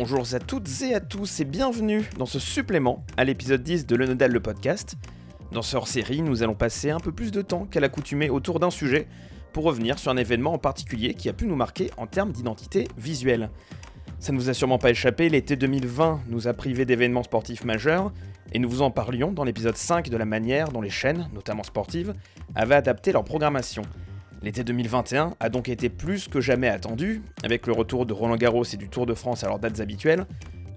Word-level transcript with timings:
Bonjour 0.00 0.22
à 0.32 0.38
toutes 0.38 0.70
et 0.82 0.94
à 0.94 1.00
tous 1.00 1.40
et 1.40 1.44
bienvenue 1.44 2.08
dans 2.18 2.24
ce 2.24 2.38
supplément 2.38 3.04
à 3.16 3.24
l'épisode 3.24 3.64
10 3.64 3.84
de 3.84 3.96
Le 3.96 4.06
Nodal 4.06 4.30
le 4.30 4.38
podcast. 4.38 4.94
Dans 5.50 5.60
ce 5.60 5.76
hors-série, 5.76 6.22
nous 6.22 6.44
allons 6.44 6.54
passer 6.54 6.90
un 6.90 7.00
peu 7.00 7.10
plus 7.10 7.32
de 7.32 7.42
temps 7.42 7.64
qu'à 7.64 7.80
l'accoutumée 7.80 8.30
autour 8.30 8.60
d'un 8.60 8.70
sujet 8.70 9.08
pour 9.52 9.64
revenir 9.64 9.98
sur 9.98 10.12
un 10.12 10.16
événement 10.16 10.52
en 10.52 10.58
particulier 10.58 11.14
qui 11.14 11.28
a 11.28 11.32
pu 11.32 11.46
nous 11.46 11.56
marquer 11.56 11.90
en 11.96 12.06
termes 12.06 12.30
d'identité 12.30 12.86
visuelle. 12.96 13.50
Ça 14.20 14.30
ne 14.30 14.38
vous 14.38 14.48
a 14.48 14.54
sûrement 14.54 14.78
pas 14.78 14.90
échappé, 14.90 15.28
l'été 15.28 15.56
2020 15.56 16.20
nous 16.28 16.46
a 16.46 16.54
privé 16.54 16.84
d'événements 16.84 17.24
sportifs 17.24 17.64
majeurs, 17.64 18.12
et 18.52 18.60
nous 18.60 18.70
vous 18.70 18.82
en 18.82 18.92
parlions 18.92 19.32
dans 19.32 19.42
l'épisode 19.42 19.76
5 19.76 20.10
de 20.10 20.16
la 20.16 20.24
manière 20.24 20.68
dont 20.68 20.80
les 20.80 20.90
chaînes, 20.90 21.28
notamment 21.34 21.64
sportives, 21.64 22.14
avaient 22.54 22.76
adapté 22.76 23.10
leur 23.10 23.24
programmation. 23.24 23.82
L'été 24.40 24.62
2021 24.62 25.34
a 25.40 25.48
donc 25.48 25.68
été 25.68 25.88
plus 25.88 26.28
que 26.28 26.40
jamais 26.40 26.68
attendu, 26.68 27.22
avec 27.42 27.66
le 27.66 27.72
retour 27.72 28.06
de 28.06 28.12
Roland 28.12 28.36
Garros 28.36 28.64
et 28.64 28.76
du 28.76 28.88
Tour 28.88 29.04
de 29.04 29.14
France 29.14 29.42
à 29.42 29.48
leurs 29.48 29.58
dates 29.58 29.80
habituelles, 29.80 30.26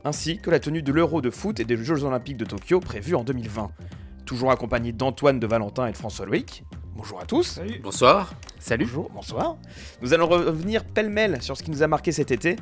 ainsi 0.03 0.39
que 0.39 0.49
la 0.49 0.59
tenue 0.59 0.81
de 0.81 0.91
l'Euro 0.91 1.21
de 1.21 1.29
foot 1.29 1.59
et 1.59 1.65
des 1.65 1.77
Jeux 1.77 2.03
Olympiques 2.03 2.37
de 2.37 2.45
Tokyo 2.45 2.79
prévus 2.79 3.13
en 3.13 3.23
2020. 3.23 3.69
Toujours 4.25 4.51
accompagné 4.51 4.93
d'Antoine 4.93 5.39
de 5.39 5.45
Valentin 5.45 5.85
et 5.85 5.91
de 5.91 5.97
François 5.97 6.25
Loïc. 6.25 6.63
Bonjour 6.95 7.21
à 7.21 7.25
tous. 7.25 7.43
Salut. 7.43 7.79
Bonsoir. 7.83 8.33
Salut. 8.57 8.85
Bonjour, 8.85 9.11
bonsoir. 9.13 9.57
Nous 10.01 10.13
allons 10.13 10.27
revenir 10.27 10.83
pêle-mêle 10.83 11.41
sur 11.41 11.55
ce 11.55 11.61
qui 11.61 11.69
nous 11.69 11.83
a 11.83 11.87
marqué 11.87 12.11
cet 12.11 12.31
été 12.31 12.55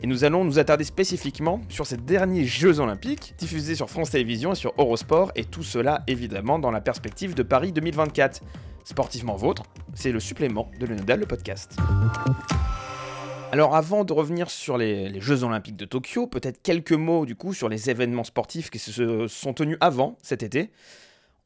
et 0.00 0.06
nous 0.06 0.24
allons 0.24 0.44
nous 0.44 0.58
attarder 0.58 0.84
spécifiquement 0.84 1.60
sur 1.68 1.86
ces 1.86 1.96
derniers 1.96 2.44
Jeux 2.44 2.78
Olympiques 2.78 3.34
diffusés 3.38 3.74
sur 3.74 3.90
France 3.90 4.10
Télévisions 4.10 4.52
et 4.52 4.56
sur 4.56 4.72
Eurosport, 4.78 5.32
et 5.34 5.44
tout 5.44 5.62
cela 5.62 6.02
évidemment 6.06 6.58
dans 6.58 6.70
la 6.70 6.80
perspective 6.80 7.34
de 7.34 7.42
Paris 7.42 7.72
2024. 7.72 8.40
Sportivement 8.84 9.34
vôtre, 9.34 9.62
c'est 9.94 10.12
le 10.12 10.20
supplément 10.20 10.70
de 10.78 10.84
Le 10.84 10.94
Nodal, 10.94 11.20
le 11.20 11.26
podcast. 11.26 11.76
Alors 13.50 13.74
avant 13.74 14.04
de 14.04 14.12
revenir 14.12 14.50
sur 14.50 14.76
les, 14.76 15.08
les, 15.08 15.20
Jeux 15.20 15.42
Olympiques 15.42 15.76
de 15.76 15.86
Tokyo, 15.86 16.26
peut-être 16.26 16.60
quelques 16.62 16.92
mots 16.92 17.24
du 17.24 17.34
coup 17.34 17.54
sur 17.54 17.70
les 17.70 17.88
événements 17.88 18.24
sportifs 18.24 18.68
qui 18.68 18.78
se 18.78 19.26
sont 19.26 19.54
tenus 19.54 19.78
avant 19.80 20.18
cet 20.22 20.42
été. 20.42 20.70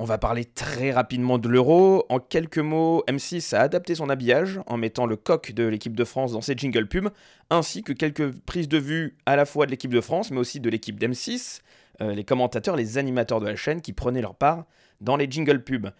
On 0.00 0.04
va 0.04 0.16
parler 0.16 0.44
très 0.44 0.92
rapidement 0.92 1.38
de 1.38 1.48
l'Euro. 1.48 2.04
En 2.08 2.20
quelques 2.20 2.58
mots, 2.58 3.02
M6 3.08 3.54
a 3.54 3.60
adapté 3.60 3.96
son 3.96 4.08
habillage 4.08 4.60
en 4.66 4.76
mettant 4.76 5.06
le 5.06 5.16
coq 5.16 5.52
de 5.52 5.64
l'équipe 5.64 5.96
de 5.96 6.04
France 6.04 6.32
dans 6.32 6.40
ses 6.40 6.56
jingle 6.56 6.86
pubs, 6.86 7.10
ainsi 7.50 7.82
que 7.82 7.92
quelques 7.92 8.32
prises 8.46 8.68
de 8.68 8.78
vue 8.78 9.16
à 9.26 9.36
la 9.36 9.44
fois 9.44 9.66
de 9.66 9.72
l'équipe 9.72 9.92
de 9.92 10.00
France, 10.00 10.30
mais 10.30 10.38
aussi 10.38 10.60
de 10.60 10.70
l'équipe 10.70 11.00
d'M6, 11.00 11.62
euh, 12.00 12.14
les 12.14 12.22
commentateurs, 12.22 12.76
les 12.76 12.96
animateurs 12.96 13.40
de 13.40 13.46
la 13.46 13.56
chaîne 13.56 13.80
qui 13.80 13.92
prenaient 13.92 14.22
leur 14.22 14.36
part 14.36 14.66
dans 15.00 15.16
les 15.16 15.28
jingle 15.28 15.62
pubs. 15.64 15.90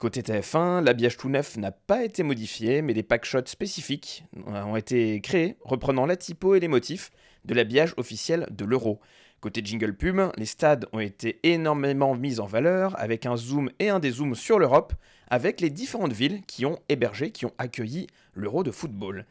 Côté 0.00 0.22
TF1, 0.22 0.82
l'habillage 0.82 1.16
tout 1.16 1.28
neuf 1.28 1.56
n'a 1.56 1.70
pas 1.70 2.04
été 2.04 2.22
modifié, 2.22 2.82
mais 2.82 2.92
des 2.92 3.02
packshots 3.02 3.46
spécifiques 3.46 4.24
ont 4.46 4.76
été 4.76 5.20
créés, 5.20 5.56
reprenant 5.62 6.06
la 6.06 6.16
typo 6.16 6.54
et 6.54 6.60
les 6.60 6.68
motifs 6.68 7.10
de 7.44 7.54
l'habillage 7.54 7.94
officiel 7.96 8.46
de 8.50 8.64
l'Euro. 8.64 9.00
Côté 9.40 9.60
jingle 9.64 9.94
pub, 9.94 10.20
les 10.36 10.46
stades 10.46 10.86
ont 10.92 11.00
été 11.00 11.40
énormément 11.42 12.14
mis 12.14 12.40
en 12.40 12.46
valeur 12.46 12.98
avec 13.00 13.26
un 13.26 13.36
zoom 13.36 13.70
et 13.80 13.88
un 13.88 13.98
dézoom 13.98 14.34
sur 14.34 14.58
l'Europe, 14.58 14.92
avec 15.28 15.60
les 15.60 15.70
différentes 15.70 16.12
villes 16.12 16.42
qui 16.46 16.66
ont 16.66 16.78
hébergé, 16.88 17.30
qui 17.30 17.46
ont 17.46 17.54
accueilli 17.58 18.06
l'Euro 18.34 18.62
de 18.62 18.70
football. 18.70 19.26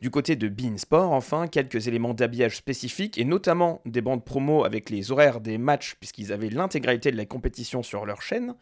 Du 0.00 0.10
côté 0.10 0.36
de 0.36 0.48
Bein 0.48 0.76
Sport, 0.76 1.12
enfin, 1.12 1.46
quelques 1.46 1.86
éléments 1.86 2.14
d'habillage 2.14 2.56
spécifiques 2.56 3.16
et 3.16 3.24
notamment 3.24 3.80
des 3.86 4.00
bandes 4.00 4.24
promo 4.24 4.64
avec 4.64 4.90
les 4.90 5.12
horaires 5.12 5.40
des 5.40 5.56
matchs 5.56 5.94
puisqu'ils 5.98 6.32
avaient 6.32 6.50
l'intégralité 6.50 7.10
de 7.10 7.16
la 7.16 7.24
compétition 7.24 7.82
sur 7.82 8.04
leur 8.06 8.22
chaîne 8.22 8.54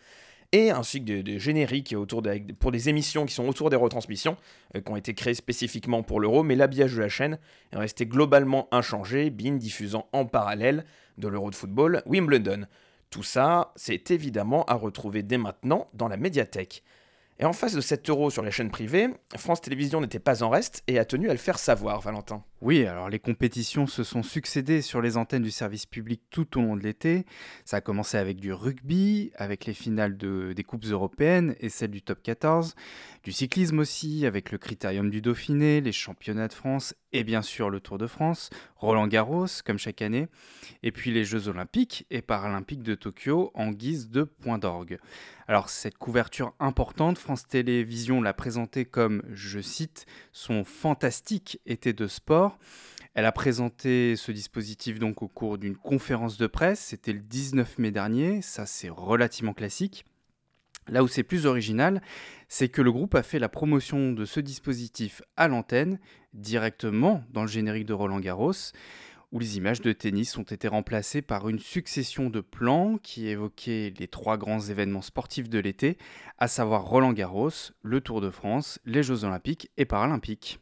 et 0.53 0.71
ainsi 0.71 1.05
que 1.05 1.23
des, 1.23 1.39
génériques 1.39 1.95
autour 1.97 2.23
pour 2.61 2.71
des 2.71 2.89
émissions 2.89 3.27
qui 3.27 3.35
sont 3.35 3.49
autour 3.49 3.71
des 3.71 3.77
retransmissions, 3.77 4.37
euh, 4.77 4.81
qui 4.81 4.93
ont 4.93 4.97
été 4.97 5.15
créées 5.15 5.35
spécifiquement 5.35 6.03
pour 6.03 6.21
l'Euro, 6.21 6.43
mais 6.43 6.55
l'habillage 6.55 6.95
de 6.95 7.01
la 7.01 7.09
chaîne 7.09 7.39
est 7.73 7.79
resté 7.79 8.07
globalement 8.07 8.69
inchangé, 8.71 9.31
BIN 9.31 9.57
diffusant 9.57 10.09
en 10.13 10.27
parallèle 10.27 10.85
de 11.19 11.29
l'Euro 11.29 11.51
de 11.51 11.55
football 11.55 12.03
Wimbledon. 12.07 12.67
Tout 13.11 13.23
ça, 13.23 13.73
c'est 13.77 14.11
évidemment 14.11 14.65
à 14.65 14.75
retrouver 14.75 15.23
dès 15.23 15.39
maintenant 15.39 15.89
dans 15.95 16.09
la 16.09 16.17
médiathèque. 16.17 16.83
Et 17.39 17.45
en 17.45 17.53
face 17.53 17.75
de 17.75 17.81
7 17.81 18.09
euros 18.09 18.31
sur 18.31 18.43
les 18.43 18.51
chaînes 18.51 18.71
privées, 18.71 19.09
France 19.37 19.61
Télévisions 19.61 20.01
n'était 20.01 20.19
pas 20.19 20.43
en 20.43 20.51
reste 20.51 20.85
et 20.87 20.99
a 20.99 21.05
tenu 21.05 21.29
à 21.29 21.33
le 21.33 21.39
faire 21.39 21.59
savoir, 21.59 22.01
Valentin. 22.01 22.45
Oui, 22.65 22.87
alors 22.87 23.11
les 23.11 23.19
compétitions 23.19 23.89
se 23.89 24.05
sont 24.05 24.23
succédées 24.23 24.83
sur 24.83 25.03
les 25.03 25.17
antennes 25.17 25.43
du 25.43 25.51
service 25.51 25.85
public 25.85 26.23
tout 26.31 26.57
au 26.57 26.63
long 26.63 26.77
de 26.77 26.83
l'été. 26.85 27.27
Ça 27.65 27.79
a 27.79 27.81
commencé 27.81 28.19
avec 28.19 28.39
du 28.39 28.53
rugby, 28.53 29.33
avec 29.35 29.67
les 29.67 29.75
finales 29.75 30.17
de, 30.17 30.53
des 30.53 30.63
Coupes 30.63 30.85
européennes 30.85 31.57
et 31.59 31.69
celles 31.69 31.91
du 31.91 32.03
top 32.03 32.23
14, 32.23 32.77
du 33.25 33.33
cyclisme 33.33 33.81
aussi, 33.81 34.27
avec 34.27 34.53
le 34.53 34.59
Critérium 34.59 35.11
du 35.11 35.21
Dauphiné, 35.21 35.81
les 35.81 35.91
championnats 35.91 36.47
de 36.47 36.53
France 36.53 36.95
et 37.13 37.25
bien 37.25 37.43
sûr 37.43 37.69
le 37.69 37.81
Tour 37.81 37.99
de 37.99 38.07
France, 38.07 38.51
Roland 38.77 39.09
Garros 39.09 39.47
comme 39.65 39.79
chaque 39.79 40.01
année, 40.01 40.29
et 40.85 40.93
puis 40.93 41.11
les 41.11 41.25
Jeux 41.25 41.49
olympiques 41.49 42.07
et 42.11 42.23
paralympiques 42.23 42.83
de 42.83 42.95
Tokyo 42.95 43.51
en 43.55 43.71
guise 43.71 44.09
de 44.09 44.23
point 44.23 44.59
d'orgue. 44.59 44.99
Alors 45.49 45.69
cette 45.69 45.99
couverture 45.99 46.55
importante, 46.61 47.19
France 47.19 47.47
Télévisions 47.47 48.23
l'a 48.23 48.33
présentée 48.33 48.85
comme, 48.85 49.23
je 49.33 49.61
cite, 49.61 50.07
son 50.33 50.65
fantastique 50.65 51.61
été 51.67 51.93
de 51.93 52.07
sport. 52.07 52.52
Elle 53.15 53.27
a 53.27 53.33
présenté 53.33 54.17
ce 54.17 54.33
dispositif 54.33 54.99
donc 54.99 55.23
au 55.23 55.29
cours 55.29 55.59
d'une 55.59 55.77
conférence 55.77 56.39
de 56.39 56.47
presse, 56.47 56.81
c'était 56.81 57.13
le 57.13 57.21
19 57.21 57.79
mai 57.79 57.91
dernier, 57.91 58.41
ça 58.41 58.65
c'est 58.65 58.89
relativement 58.89 59.53
classique. 59.53 60.05
Là 60.89 61.05
où 61.05 61.09
c'est 61.09 61.23
plus 61.23 61.47
original, 61.47 62.03
c'est 62.49 62.69
que 62.69 62.83
le 62.83 62.91
groupe 62.91 63.15
a 63.15 63.23
fait 63.23 63.39
la 63.39 63.49
promotion 63.49 64.13
de 64.13 64.25
ce 64.25 64.41
dispositif 64.41 65.23
à 65.37 65.47
l'antenne, 65.47 66.01
directement 66.33 67.23
dans 67.31 67.43
le 67.43 67.49
générique 67.49 67.87
de 67.87 67.93
Roland 67.93 68.19
Garros 68.19 68.73
où 69.33 69.39
les 69.39 69.57
images 69.57 69.81
de 69.81 69.93
tennis 69.93 70.37
ont 70.37 70.43
été 70.43 70.69
remplacées 70.69 71.23
par 71.23 71.49
une 71.49 71.59
succession 71.59 72.29
de 72.29 72.41
plans 72.41 72.99
qui 73.03 73.29
évoquaient 73.29 73.93
les 73.99 74.07
trois 74.07 74.37
grands 74.37 74.61
événements 74.61 75.03
sportifs 75.03 75.49
de 75.49 75.59
l'été, 75.59 75.97
à 76.39 76.49
savoir 76.49 76.85
Roland 76.85 77.15
Garros, 77.15 77.73
le 77.83 78.01
Tour 78.03 78.21
de 78.21 78.31
France, 78.31 78.79
les 78.85 79.03
Jeux 79.03 79.25
olympiques 79.25 79.71
et 79.79 79.87
paralympiques. 79.87 80.61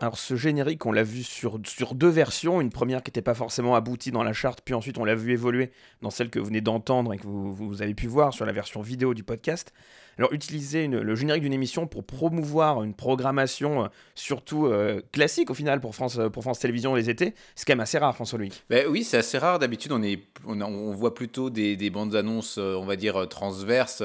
Alors 0.00 0.16
ce 0.16 0.36
générique, 0.36 0.86
on 0.86 0.92
l'a 0.92 1.02
vu 1.02 1.24
sur, 1.24 1.58
deux 1.58 2.08
versions, 2.08 2.60
une 2.60 2.70
première 2.70 3.02
qui 3.02 3.08
n'était 3.08 3.22
pas 3.22 3.34
forcément 3.34 3.74
aboutie 3.74 4.12
dans 4.12 4.22
la 4.22 4.32
charte, 4.32 4.60
puis 4.64 4.74
ensuite 4.74 4.96
on 4.96 5.04
l'a 5.04 5.16
vu 5.16 5.32
évoluer 5.32 5.72
dans 6.02 6.10
celle 6.10 6.30
que 6.30 6.38
vous 6.38 6.46
venez 6.46 6.60
d'entendre 6.60 7.12
et 7.12 7.18
que 7.18 7.26
vous, 7.26 7.82
avez 7.82 7.94
pu 7.94 8.06
voir 8.06 8.32
sur 8.32 8.46
la 8.46 8.52
version 8.52 8.80
vidéo 8.80 9.12
du 9.12 9.24
podcast. 9.24 9.72
Alors 10.18 10.32
utiliser 10.32 10.88
le 10.88 11.14
générique 11.14 11.42
d'une 11.42 11.52
émission 11.52 11.86
pour 11.86 12.02
promouvoir 12.02 12.82
une 12.82 12.94
programmation 12.94 13.84
euh, 13.84 13.88
surtout 14.16 14.66
euh, 14.66 15.00
classique 15.12 15.48
au 15.50 15.54
final 15.54 15.80
pour 15.80 15.94
France, 15.94 16.18
pour 16.32 16.42
France 16.42 16.58
Télévisions 16.58 16.94
les 16.96 17.08
étés, 17.08 17.34
c'est 17.54 17.64
quand 17.64 17.74
même 17.74 17.80
assez 17.80 17.98
rare 17.98 18.14
François 18.16 18.38
Louis. 18.38 18.50
Ben 18.68 18.86
oui, 18.88 19.04
c'est 19.04 19.18
assez 19.18 19.38
rare. 19.38 19.60
D'habitude 19.60 19.92
on, 19.92 20.92
voit 20.92 21.14
plutôt 21.14 21.50
des, 21.50 21.76
des, 21.76 21.90
bandes 21.90 22.16
annonces, 22.16 22.58
euh, 22.58 22.74
on 22.74 22.84
va 22.84 22.96
dire, 22.96 23.28
transverses 23.28 24.02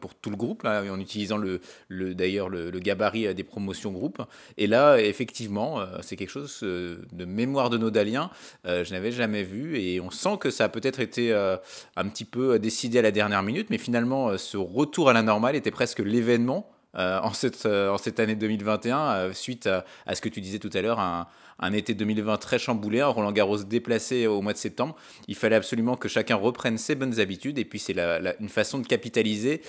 pour 0.00 0.14
tout 0.14 0.30
le 0.30 0.36
groupe, 0.36 0.64
en 0.64 0.98
utilisant 0.98 1.36
le, 1.36 1.60
le 1.88 2.14
d'ailleurs 2.14 2.48
le, 2.48 2.70
le, 2.70 2.78
gabarit 2.78 3.34
des 3.34 3.44
promotions 3.44 3.92
groupe. 3.92 4.22
Et 4.56 4.66
là, 4.66 4.98
effectivement, 4.98 5.80
c'est 6.00 6.16
quelque 6.16 6.30
chose 6.30 6.60
de 6.62 7.24
mémoire 7.24 7.70
de 7.70 7.78
Nodalien, 7.78 8.30
je 8.64 8.90
n'avais 8.92 9.12
jamais 9.12 9.42
vu 9.42 9.78
et 9.78 10.00
on 10.00 10.10
sent 10.10 10.36
que 10.40 10.50
ça 10.50 10.64
a 10.64 10.68
peut-être 10.68 11.00
été 11.00 11.32
un 11.32 12.08
petit 12.08 12.24
peu 12.24 12.58
décidé 12.58 12.98
à 12.98 13.02
la 13.02 13.10
dernière 13.10 13.42
minute, 13.42 13.68
mais 13.70 13.78
finalement 13.78 14.36
ce 14.38 14.56
retour 14.56 15.10
à 15.10 15.12
la 15.12 15.22
normale 15.22 15.41
était 15.50 15.70
presque 15.70 15.98
l'événement 15.98 16.70
euh, 16.94 17.20
en, 17.20 17.32
cette, 17.32 17.64
euh, 17.64 17.90
en 17.90 17.96
cette 17.96 18.20
année 18.20 18.34
2021, 18.34 18.98
euh, 18.98 19.32
suite 19.32 19.66
à, 19.66 20.14
ce 20.14 20.20
que 20.20 20.28
tu 20.28 20.42
disais 20.42 20.58
tout 20.58 20.68
à 20.74 20.82
l'heure, 20.82 21.00
un, 21.00 21.26
un, 21.58 21.72
été 21.72 21.94
2020 21.94 22.36
très 22.36 22.58
chamboulé, 22.58 23.00
un 23.00 23.06
Roland 23.06 23.32
Garros 23.32 23.64
déplacé 23.64 24.26
au 24.26 24.42
mois 24.42 24.52
de 24.52 24.58
septembre. 24.58 24.94
Il 25.26 25.34
fallait 25.34 25.56
absolument 25.56 25.96
que 25.96 26.08
chacun 26.08 26.36
reprenne 26.36 26.76
ses 26.76 26.94
bonnes 26.94 27.18
habitudes, 27.18 27.58
et 27.58 27.64
puis 27.64 27.78
c'est 27.78 27.96
une 28.40 28.48
façon 28.50 28.78
de 28.78 28.86
capitaliser 28.86 29.62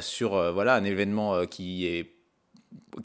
sur 0.00 0.52
voilà, 0.52 0.74
un 0.74 0.84
événement 0.84 1.46
qui 1.46 1.86
est 1.86 2.10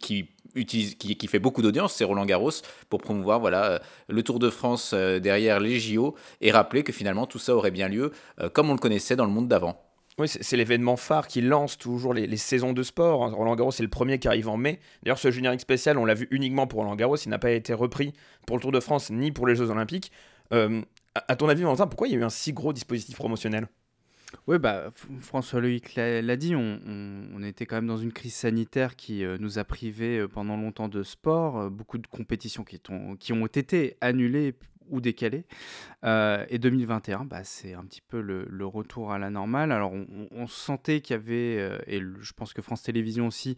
qui 0.02 0.30
Utilise, 0.56 0.96
qui, 0.96 1.16
qui, 1.16 1.28
fait 1.28 1.38
beaucoup 1.38 1.62
d'audience, 1.62 1.94
c'est 1.94 2.04
Roland 2.04 2.26
Garros, 2.26 2.50
pour 2.90 3.02
promouvoir 3.02 3.40
voilà, 3.40 3.84
le 4.08 4.24
Tour 4.24 4.40
de 4.40 4.50
France 4.50 4.96
derrière 4.96 5.60
les 5.60 5.80
JO 5.80 6.16
et 6.42 6.50
rappeler 6.50 6.84
que 6.84 6.92
finalement 6.92 7.28
tout 7.28 7.38
ça 7.38 7.56
aurait 7.56 7.70
bien 7.70 7.88
lieu 7.88 8.12
comme 8.54 8.72
on 8.72 8.74
le 8.74 8.80
connaissait 8.80 9.16
dans 9.16 9.26
le 9.26 9.32
monde 9.32 9.48
d'avant. 9.48 9.89
Oui, 10.20 10.28
c'est 10.28 10.58
l'événement 10.58 10.98
phare 10.98 11.28
qui 11.28 11.40
lance 11.40 11.78
toujours 11.78 12.14
les, 12.14 12.36
saisons 12.36 12.74
de 12.74 12.84
sport. 12.84 13.32
Roland 13.32 13.56
Garros, 13.56 13.72
c'est 13.72 13.84
le 13.84 13.90
premier 13.90 14.20
qui 14.20 14.28
arrive 14.28 14.50
en 14.50 14.58
mai. 14.58 14.82
D'ailleurs, 15.02 15.18
ce 15.18 15.32
générique 15.32 15.62
spécial, 15.62 15.98
on 15.98 16.04
l'a 16.04 16.14
vu 16.14 16.28
uniquement 16.30 16.68
pour 16.68 16.80
Roland 16.80 16.98
Garros. 16.98 17.16
Il 17.16 17.30
n'a 17.30 17.40
pas 17.40 17.52
été 17.52 17.74
repris 17.74 18.14
pour 18.46 18.58
le 18.58 18.62
Tour 18.62 18.74
de 18.74 18.82
France 18.82 19.12
ni 19.12 19.32
pour 19.32 19.48
les 19.48 19.56
Jeux 19.56 19.70
Olympiques. 19.70 20.12
Euh, 20.52 20.82
à 21.16 21.38
ton 21.38 21.48
avis, 21.48 21.64
Valentin, 21.64 21.88
pourquoi 21.88 22.10
il 22.10 22.12
y 22.12 22.16
a 22.18 22.20
eu 22.20 22.24
un 22.26 22.30
si 22.30 22.52
gros 22.52 22.74
dispositif 22.74 23.16
promotionnel? 23.16 23.70
Oui, 24.46 24.60
bah, 24.60 24.90
François 25.22 25.62
Loïc 25.62 25.96
l'a 25.96 26.36
dit, 26.36 26.54
on, 26.54 27.42
était 27.42 27.66
quand 27.66 27.78
même 27.78 27.88
dans 27.88 27.98
une 27.98 28.12
crise 28.12 28.36
sanitaire 28.36 28.98
qui 28.98 29.24
euh, 29.24 29.38
nous 29.40 29.58
a 29.58 29.64
privés 29.64 30.20
euh, 30.20 30.28
pendant 30.28 30.58
longtemps 30.58 30.90
de 30.90 31.02
sport, 31.02 31.72
beaucoup 31.72 31.98
de 31.98 32.08
compétitions 32.08 32.66
qui 32.66 33.34
ont 33.34 33.46
été 33.48 33.96
annulées 34.02 34.54
ou 34.90 35.02
décalés. 35.02 35.46
Euh, 36.04 36.46
et 36.50 36.60
2021, 36.60 37.26
bah, 37.26 37.44
c'est 37.44 37.74
un 37.74 37.84
petit 37.84 38.02
peu 38.02 38.22
le, 38.22 38.66
retour 38.66 39.12
à 39.12 39.20
la 39.20 39.30
normale. 39.30 39.72
Alors 39.72 39.92
on, 39.94 40.48
sentait 40.48 41.02
qu'il 41.02 41.16
y 41.16 41.20
avait, 41.20 41.58
euh, 41.60 41.78
et 41.88 42.00
je 42.00 42.34
pense 42.34 42.54
que 42.54 42.62
France 42.62 42.84
Télévisions 42.84 43.28
aussi, 43.28 43.58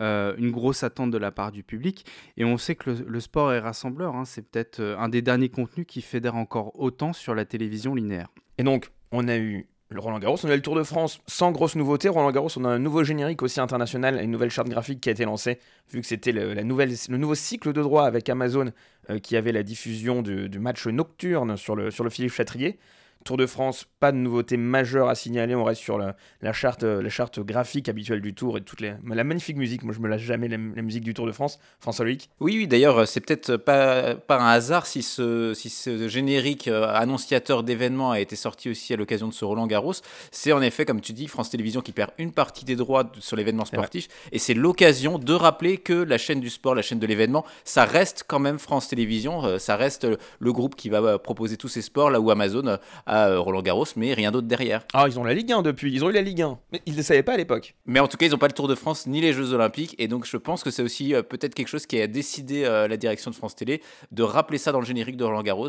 une 0.00 0.50
grosse 0.50 0.84
attente 0.84 1.10
de 1.10 1.18
la 1.18 1.32
part 1.32 1.52
du 1.52 1.62
public. 1.62 2.06
Et 2.36 2.44
on 2.44 2.56
sait 2.56 2.74
que 2.74 2.90
le, 2.90 3.20
sport 3.20 3.52
est 3.52 3.58
rassembleur. 3.58 4.14
Hein. 4.14 4.24
c'est 4.24 4.42
peut-être 4.42 4.80
un 4.80 5.08
des 5.08 5.22
derniers 5.22 5.48
contenus 5.48 5.86
qui 5.86 6.02
fédère 6.02 6.36
encore 6.36 6.78
autant 6.78 7.12
sur 7.12 7.34
la 7.34 7.44
télévision 7.44 7.94
linéaire. 7.94 8.28
Et 8.58 8.62
donc, 8.62 8.90
on 9.10 9.26
a 9.28 9.36
eu 9.36 9.68
le 9.90 10.00
Roland 10.00 10.18
Garros. 10.18 10.38
On 10.44 10.50
a 10.50 10.56
le 10.56 10.62
Tour 10.62 10.76
de 10.76 10.82
France 10.82 11.20
sans 11.26 11.50
grosse 11.50 11.76
nouveauté. 11.76 12.08
Roland 12.08 12.30
Garros, 12.30 12.50
on 12.56 12.64
a 12.64 12.68
un 12.68 12.78
nouveau 12.78 13.04
générique 13.04 13.42
aussi 13.42 13.60
international, 13.60 14.20
une 14.22 14.30
nouvelle 14.30 14.50
charte 14.50 14.68
graphique 14.68 15.00
qui 15.00 15.08
a 15.08 15.12
été 15.12 15.24
lancée, 15.24 15.58
vu 15.92 16.00
que 16.00 16.06
c'était 16.06 16.32
le, 16.32 16.62
nouveau 16.62 17.34
cycle 17.34 17.72
de 17.72 17.82
droit 17.82 18.04
avec 18.04 18.28
Amazon 18.28 18.72
euh, 19.10 19.18
qui 19.18 19.36
avait 19.36 19.52
la 19.52 19.62
diffusion 19.62 20.22
du, 20.22 20.58
match 20.58 20.86
nocturne 20.86 21.56
sur 21.56 21.76
le, 21.76 21.90
sur 21.90 22.04
le 22.04 22.10
Philippe 22.10 22.32
Chatrier. 22.32 22.78
Tour 23.28 23.36
de 23.36 23.44
France, 23.44 23.84
pas 24.00 24.10
de 24.10 24.16
nouveauté 24.16 24.56
majeure 24.56 25.10
à 25.10 25.14
signaler. 25.14 25.54
On 25.54 25.62
reste 25.62 25.82
sur 25.82 25.98
la, 25.98 26.14
charte, 26.54 26.82
la 26.82 27.10
charte 27.10 27.40
graphique 27.40 27.90
habituelle 27.90 28.22
du 28.22 28.32
Tour 28.32 28.56
et 28.56 28.62
toute 28.62 28.80
les, 28.80 28.94
la 29.06 29.22
magnifique 29.22 29.58
musique. 29.58 29.82
Moi, 29.82 29.92
je 29.92 30.00
me 30.00 30.08
lâche 30.08 30.22
jamais 30.22 30.48
la, 30.48 30.56
musique 30.56 31.04
du 31.04 31.12
Tour 31.12 31.26
de 31.26 31.32
France. 31.32 31.58
François 31.78 32.06
Loïc 32.06 32.30
Oui, 32.40 32.56
oui 32.56 32.66
d'ailleurs, 32.66 33.06
c'est 33.06 33.20
peut-être 33.20 33.58
pas, 33.58 34.14
pas 34.14 34.40
un 34.40 34.48
hasard 34.48 34.86
si 34.86 35.02
ce, 35.02 35.52
si 35.52 35.68
ce 35.68 36.08
générique 36.08 36.68
euh, 36.68 36.88
annonciateur 36.94 37.64
d'événements 37.64 38.12
a 38.12 38.20
été 38.20 38.34
sorti 38.34 38.70
aussi 38.70 38.94
à 38.94 38.96
l'occasion 38.96 39.28
de 39.28 39.34
ce 39.34 39.44
Roland 39.44 39.66
Garros. 39.66 39.92
C'est 40.30 40.52
en 40.52 40.62
effet, 40.62 40.86
comme 40.86 41.02
tu 41.02 41.12
dis, 41.12 41.28
France 41.28 41.50
Télévisions 41.50 41.82
qui 41.82 41.92
perd 41.92 42.12
une 42.16 42.32
partie 42.32 42.64
des 42.64 42.76
droits 42.76 43.12
sur 43.18 43.36
l'événement 43.36 43.66
sportif. 43.66 44.08
Et 44.32 44.38
c'est 44.38 44.54
l'occasion 44.54 45.18
de 45.18 45.34
rappeler 45.34 45.76
que 45.76 45.92
la 45.92 46.16
chaîne 46.16 46.40
du 46.40 46.48
sport, 46.48 46.74
la 46.74 46.80
chaîne 46.80 46.98
de 46.98 47.06
l'événement, 47.06 47.44
ça 47.64 47.84
reste 47.84 48.24
quand 48.26 48.38
même 48.38 48.58
France 48.58 48.88
Télévisions. 48.88 49.44
Euh, 49.44 49.58
ça 49.58 49.76
reste 49.76 50.06
le 50.38 50.52
groupe 50.54 50.76
qui 50.76 50.88
va 50.88 51.02
euh, 51.02 51.18
proposer 51.18 51.58
tous 51.58 51.68
ces 51.68 51.82
sports, 51.82 52.10
là 52.10 52.22
où 52.22 52.30
Amazon 52.30 52.78
a 53.04 53.17
euh, 53.26 53.40
Roland 53.40 53.62
Garros, 53.62 53.86
mais 53.96 54.14
rien 54.14 54.30
d'autre 54.30 54.46
derrière. 54.46 54.84
Ah, 54.92 55.06
ils 55.08 55.18
ont 55.18 55.24
la 55.24 55.34
Ligue 55.34 55.52
1 55.52 55.62
depuis, 55.62 55.92
ils 55.92 56.04
ont 56.04 56.10
eu 56.10 56.12
la 56.12 56.22
Ligue 56.22 56.42
1, 56.42 56.58
mais 56.72 56.80
ils 56.86 56.92
ne 56.92 56.98
le 56.98 57.02
savaient 57.02 57.22
pas 57.22 57.32
à 57.32 57.36
l'époque. 57.36 57.74
Mais 57.86 57.98
en 57.98 58.06
tout 58.06 58.16
cas, 58.16 58.26
ils 58.26 58.30
n'ont 58.32 58.38
pas 58.38 58.46
le 58.46 58.52
Tour 58.52 58.68
de 58.68 58.74
France 58.74 59.06
ni 59.06 59.20
les 59.20 59.32
Jeux 59.32 59.52
Olympiques, 59.52 59.94
et 59.98 60.08
donc 60.08 60.26
je 60.26 60.36
pense 60.36 60.62
que 60.62 60.70
c'est 60.70 60.82
aussi 60.82 61.14
euh, 61.14 61.22
peut-être 61.22 61.54
quelque 61.54 61.68
chose 61.68 61.86
qui 61.86 62.00
a 62.00 62.06
décidé 62.06 62.64
euh, 62.64 62.86
la 62.86 62.96
direction 62.96 63.30
de 63.30 63.36
France 63.36 63.56
Télé 63.56 63.82
de 64.12 64.22
rappeler 64.22 64.58
ça 64.58 64.72
dans 64.72 64.80
le 64.80 64.86
générique 64.86 65.16
de 65.16 65.24
Roland 65.24 65.42
Garros 65.42 65.68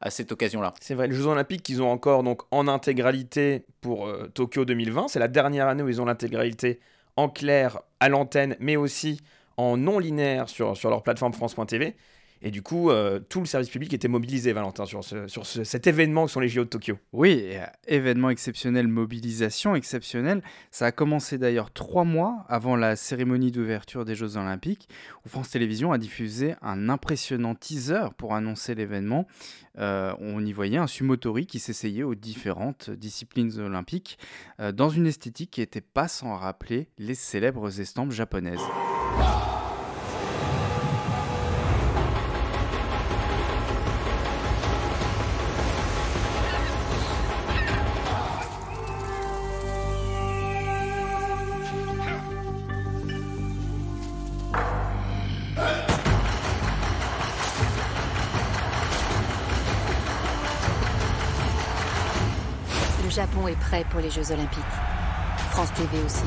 à 0.00 0.10
cette 0.10 0.30
occasion-là. 0.30 0.74
C'est 0.80 0.94
vrai, 0.94 1.08
les 1.08 1.14
Jeux 1.14 1.26
Olympiques 1.26 1.64
qu'ils 1.64 1.82
ont 1.82 1.90
encore 1.90 2.22
donc 2.22 2.42
en 2.52 2.68
intégralité 2.68 3.64
pour 3.80 4.08
Tokyo 4.34 4.64
2020, 4.64 5.08
c'est 5.08 5.18
la 5.18 5.26
dernière 5.26 5.66
année 5.66 5.82
où 5.82 5.88
ils 5.88 6.00
ont 6.00 6.04
l'intégralité 6.04 6.78
en 7.16 7.28
clair 7.28 7.80
à 7.98 8.08
l'antenne, 8.08 8.56
mais 8.60 8.76
aussi 8.76 9.20
en 9.56 9.76
non 9.76 9.98
linéaire 9.98 10.48
sur, 10.48 10.76
sur 10.76 10.88
leur 10.88 11.02
plateforme 11.02 11.32
France.tv. 11.32 11.96
Et 12.42 12.50
du 12.50 12.62
coup, 12.62 12.90
euh, 12.90 13.20
tout 13.20 13.40
le 13.40 13.46
service 13.46 13.68
public 13.68 13.92
était 13.92 14.08
mobilisé, 14.08 14.52
Valentin, 14.52 14.84
sur, 14.86 15.02
cet 15.46 15.86
événement 15.86 16.26
que 16.26 16.30
sont 16.30 16.40
les 16.40 16.48
JO 16.48 16.64
de 16.64 16.68
Tokyo. 16.68 16.96
Oui, 17.12 17.42
euh, 17.52 17.64
événement 17.86 18.30
exceptionnel, 18.30 18.86
mobilisation 18.86 19.74
exceptionnelle. 19.74 20.42
Ça 20.70 20.86
a 20.86 20.92
commencé 20.92 21.38
d'ailleurs 21.38 21.72
trois 21.72 22.04
mois 22.04 22.44
avant 22.48 22.76
la 22.76 22.96
cérémonie 22.96 23.50
d'ouverture 23.50 24.04
des 24.04 24.14
Jeux 24.14 24.36
Olympiques, 24.36 24.88
où 25.26 25.28
France 25.28 25.50
Télévisions 25.50 25.92
a 25.92 25.98
diffusé 25.98 26.54
un 26.62 26.88
impressionnant 26.88 27.54
teaser 27.54 28.08
pour 28.16 28.34
annoncer 28.34 28.74
l'événement. 28.74 29.26
Euh, 29.78 30.12
on 30.20 30.44
y 30.44 30.52
voyait 30.52 30.78
un 30.78 30.86
sumotori 30.86 31.46
qui 31.46 31.58
s'essayait 31.58 32.02
aux 32.02 32.14
différentes 32.14 32.90
disciplines 32.90 33.58
olympiques 33.58 34.18
dans 34.74 34.88
une 34.88 35.06
esthétique 35.06 35.50
qui 35.52 35.60
n'était 35.60 35.80
pas 35.80 36.08
sans 36.08 36.34
rappeler 36.34 36.88
les 36.98 37.14
célèbres 37.14 37.80
estampes 37.80 38.10
japonaises. 38.10 38.60
Pour 63.84 64.00
les 64.00 64.10
Jeux 64.10 64.32
Olympiques. 64.32 64.62
France 65.50 65.72
TV 65.74 66.02
aussi. 66.04 66.24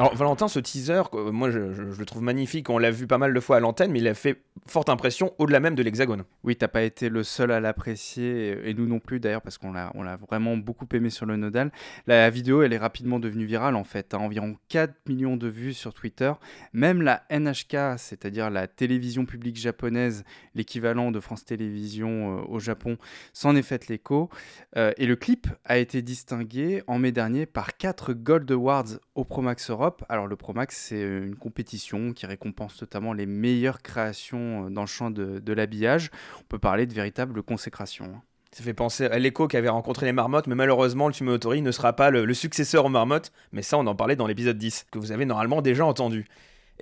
Alors 0.00 0.14
Valentin, 0.14 0.48
ce 0.48 0.58
teaser, 0.58 1.02
euh, 1.12 1.30
moi 1.30 1.50
je, 1.50 1.58
le 1.58 2.04
trouve 2.06 2.22
magnifique, 2.22 2.70
on 2.70 2.78
l'a 2.78 2.90
vu 2.90 3.06
pas 3.06 3.18
mal 3.18 3.34
de 3.34 3.40
fois 3.40 3.58
à 3.58 3.60
l'antenne, 3.60 3.92
mais 3.92 3.98
il 3.98 4.08
a 4.08 4.14
fait 4.14 4.40
forte 4.66 4.88
impression 4.88 5.34
au-delà 5.36 5.60
même 5.60 5.74
de 5.74 5.82
l'hexagone. 5.82 6.24
Oui, 6.42 6.56
t'as 6.56 6.68
pas 6.68 6.84
été 6.84 7.10
le 7.10 7.22
seul 7.22 7.50
à 7.50 7.60
l'apprécier, 7.60 8.58
et 8.64 8.72
nous 8.72 8.86
non 8.86 8.98
plus 8.98 9.20
d'ailleurs, 9.20 9.42
parce 9.42 9.58
qu'on 9.58 9.72
l'a, 9.72 9.92
vraiment 10.26 10.56
beaucoup 10.56 10.86
aimé 10.94 11.10
sur 11.10 11.26
le 11.26 11.36
nodal. 11.36 11.70
La 12.06 12.30
vidéo, 12.30 12.62
elle 12.62 12.72
est 12.72 12.78
rapidement 12.78 13.18
devenue 13.18 13.44
virale 13.44 13.76
en 13.76 13.84
fait, 13.84 14.14
à 14.14 14.16
hein. 14.16 14.20
environ 14.20 14.56
4 14.70 14.90
millions 15.06 15.36
de 15.36 15.48
vues 15.48 15.74
sur 15.74 15.92
Twitter. 15.92 16.32
Même 16.72 17.02
la 17.02 17.24
NHK, 17.30 17.98
c'est-à-dire 17.98 18.48
la 18.48 18.68
télévision 18.68 19.26
publique 19.26 19.58
japonaise, 19.58 20.24
l'équivalent 20.54 21.10
de 21.10 21.20
France 21.20 21.44
Télévisions 21.44 22.38
euh, 22.38 22.42
au 22.48 22.58
Japon, 22.58 22.96
s'en 23.34 23.54
est 23.54 23.60
fait 23.60 23.88
l'écho. 23.88 24.30
Euh, 24.78 24.92
et 24.96 25.04
le 25.04 25.16
clip 25.16 25.46
a 25.66 25.76
été 25.76 26.00
distingué 26.00 26.82
en 26.86 26.98
mai 26.98 27.12
dernier 27.12 27.44
par 27.44 27.76
4 27.76 28.14
Gold 28.14 28.50
Awards 28.50 28.98
au 29.14 29.24
Promax 29.26 29.68
Europe 29.68 29.89
alors 30.08 30.26
le 30.26 30.36
Promax, 30.36 30.76
c'est 30.76 31.02
euh, 31.02 31.26
une 31.26 31.36
compétition 31.36 32.12
qui 32.12 32.26
récompense 32.26 32.80
notamment 32.80 33.12
les 33.12 33.26
meilleures 33.26 33.82
créations 33.82 34.66
euh, 34.66 34.70
dans 34.70 34.82
le 34.82 34.86
champ 34.86 35.10
de, 35.10 35.52
l'habillage. 35.52 36.10
On 36.40 36.44
peut 36.44 36.58
parler 36.58 36.86
de 36.86 36.94
véritable 36.94 37.42
consécration. 37.42 38.06
Hein. 38.06 38.22
Ça 38.52 38.64
fait 38.64 38.74
penser 38.74 39.04
à 39.04 39.18
l'écho 39.18 39.46
qui 39.46 39.56
avait 39.56 39.68
rencontré 39.68 40.06
les 40.06 40.12
marmottes, 40.12 40.46
mais 40.46 40.56
malheureusement, 40.56 41.06
le 41.06 41.14
Tumotori 41.14 41.62
ne 41.62 41.70
sera 41.70 41.92
pas 41.92 42.10
le, 42.10 42.24
le, 42.24 42.34
successeur 42.34 42.84
aux 42.84 42.88
marmottes, 42.88 43.32
mais 43.52 43.62
ça, 43.62 43.78
on 43.78 43.86
en 43.86 43.94
parlait 43.94 44.16
dans 44.16 44.26
l'épisode 44.26 44.58
10, 44.58 44.86
que 44.90 44.98
vous 44.98 45.12
avez 45.12 45.24
normalement 45.24 45.62
déjà 45.62 45.86
entendu. 45.86 46.26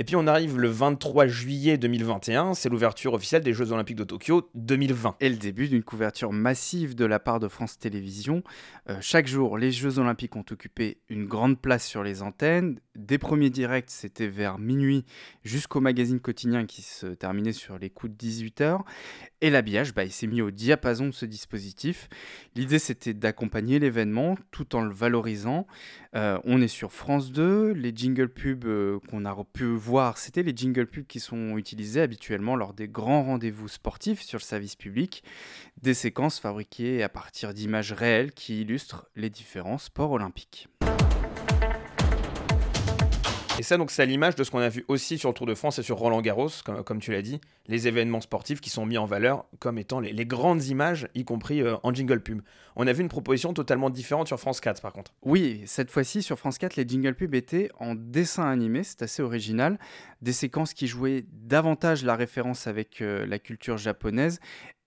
Et 0.01 0.05
puis 0.05 0.15
on 0.15 0.29
arrive 0.29 0.61
le 0.61 0.69
23 0.69 1.27
juillet 1.27 1.77
2021, 1.77 2.55
c'est 2.55 2.69
l'ouverture 2.69 3.15
officielle 3.15 3.43
des 3.43 3.53
Jeux 3.53 3.73
Olympiques 3.73 3.97
de 3.97 4.05
Tokyo 4.05 4.49
2020. 4.55 5.17
Et 5.19 5.29
le 5.29 5.35
début 5.35 5.67
d'une 5.67 5.83
couverture 5.83 6.33
massive 6.33 6.95
de 6.95 7.05
la 7.05 7.19
part 7.19 7.41
de 7.41 7.49
France 7.49 7.81
Télévisions. 7.81 8.45
Euh, 8.89 8.99
chaque 9.01 9.27
jour, 9.27 9.59
les 9.59 9.73
Jeux 9.73 9.99
Olympiques 9.99 10.37
ont 10.37 10.45
occupé 10.53 10.99
une 11.09 11.27
grande 11.27 11.61
place 11.61 11.85
sur 11.85 12.05
les 12.05 12.23
antennes. 12.23 12.79
Des 12.99 13.17
premiers 13.17 13.49
directs, 13.49 13.91
c'était 13.91 14.27
vers 14.27 14.59
minuit 14.59 15.05
jusqu'au 15.45 15.81
magazine 15.81 16.19
quotidien 16.19 16.67
qui 16.67 16.83
se 16.83 17.07
terminait 17.07 17.53
sur 17.53 17.79
les 17.79 17.91
coups 17.91 18.13
de 18.13 18.27
18h. 18.27 18.81
Et 19.41 19.51
l'habillage, 19.51 19.95
bah, 19.95 20.03
il 20.03 20.11
s'est 20.11 20.27
mis 20.27 20.43
au 20.43 20.51
diapason 20.51 21.07
de 21.07 21.13
ce 21.13 21.25
dispositif. 21.25 22.09
L'idée, 22.57 22.81
c'était 22.81 23.15
d'accompagner 23.15 23.79
l'événement 23.79 24.37
tout 24.51 24.75
en 24.75 24.81
le 24.81 24.93
valorisant. 24.93 25.69
Euh, 26.17 26.41
on 26.43 26.61
est 26.61 26.67
sur 26.67 26.93
France 26.93 27.31
2. 27.31 27.71
Les 27.71 27.93
jingle 27.95 28.31
pubs 28.31 28.65
euh, 28.65 28.99
qu'on 29.09 29.25
a 29.25 29.45
pu 29.53 29.67
voir, 29.67 30.19
c'était 30.19 30.43
les 30.43 30.57
jingle 30.57 30.89
pubs 30.89 31.07
qui 31.07 31.21
sont 31.21 31.57
utilisés 31.57 32.01
habituellement 32.01 32.57
lors 32.57 32.75
des 32.75 32.89
grands 32.89 33.23
rendez-vous 33.23 33.69
sportifs 33.69 34.23
sur 34.23 34.41
le 34.41 34.45
service 34.45 34.75
public. 34.75 35.23
Des 35.81 35.95
séquences 35.95 36.41
fabriquées 36.41 37.05
à 37.05 37.09
partir 37.09 37.55
d'images 37.55 37.93
réelles 37.93 38.33
qui 38.33 38.63
illustrent 38.63 39.09
les 39.15 39.31
différents 39.31 39.79
sports 39.79 40.11
olympiques. 40.11 40.69
Et 43.59 43.65
ça, 43.65 43.77
donc, 43.77 43.91
c'est 43.91 44.03
à 44.03 44.07
l'image 44.07 44.37
de 44.37 44.45
ce 44.45 44.53
qu'on 44.53 44.61
a 44.61 44.69
vu 44.69 44.85
aussi 44.87 45.19
sur 45.19 45.31
le 45.31 45.35
Tour 45.35 45.47
de 45.47 45.55
France 45.55 45.81
et 45.81 45.83
sur 45.83 45.97
Roland 45.97 46.21
Garros, 46.21 46.49
comme, 46.85 47.01
tu 47.01 47.11
l'as 47.11 47.23
dit, 47.23 47.41
les 47.67 47.89
événements 47.89 48.21
sportifs 48.21 48.61
qui 48.61 48.71
sont 48.71 48.87
mis 48.87 48.97
en 48.99 49.05
valeur 49.05 49.47
comme 49.59 49.79
étant 49.79 49.99
les, 49.99 50.27
grandes 50.27 50.67
images, 50.67 51.09
y 51.17 51.25
compris 51.25 51.61
euh, 51.61 51.75
en 51.83 51.93
jingle 51.93 52.21
pub. 52.21 52.41
On 52.77 52.87
a 52.87 52.93
vu 52.93 53.03
une 53.03 53.09
proposition 53.09 53.53
totalement 53.53 53.91
différente 53.91 54.29
sur 54.29 54.39
France 54.39 54.61
4, 54.61 54.81
par 54.81 54.93
contre. 54.93 55.13
Oui, 55.23 55.63
cette 55.67 55.91
fois-ci, 55.91 56.23
sur 56.23 56.39
France 56.39 56.59
4, 56.59 56.77
les 56.77 56.87
jingle 56.87 57.17
pubs 57.17 57.35
étaient 57.35 57.69
en 57.81 57.97
dessin 57.97 58.49
animé, 58.49 58.85
c'est 58.85 59.03
assez 59.03 59.23
original. 59.23 59.77
Des 60.23 60.33
séquences 60.33 60.73
qui 60.73 60.87
jouaient 60.87 61.25
davantage 61.33 62.05
la 62.05 62.15
référence 62.15 62.69
avec 62.69 63.01
euh, 63.01 63.27
la 63.27 63.41
culture 63.41 63.77
japonaise 63.77 64.39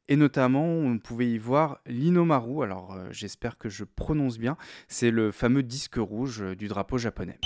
et 0.08 0.18
notamment, 0.18 0.66
on 0.66 0.98
pouvait 0.98 1.30
y 1.30 1.38
voir 1.38 1.80
l'Inomaru, 1.86 2.64
alors 2.64 2.94
euh, 2.94 3.08
j'espère 3.12 3.58
que 3.58 3.70
je 3.70 3.86
prononce 3.86 4.40
bien, 4.40 4.58
c'est 4.90 5.12
le 5.12 5.32
fameux 5.32 5.64
disque 5.64 5.96
rouge 5.96 6.44
du 6.58 6.68
drapeau 6.68 6.98
japonais. 6.98 7.40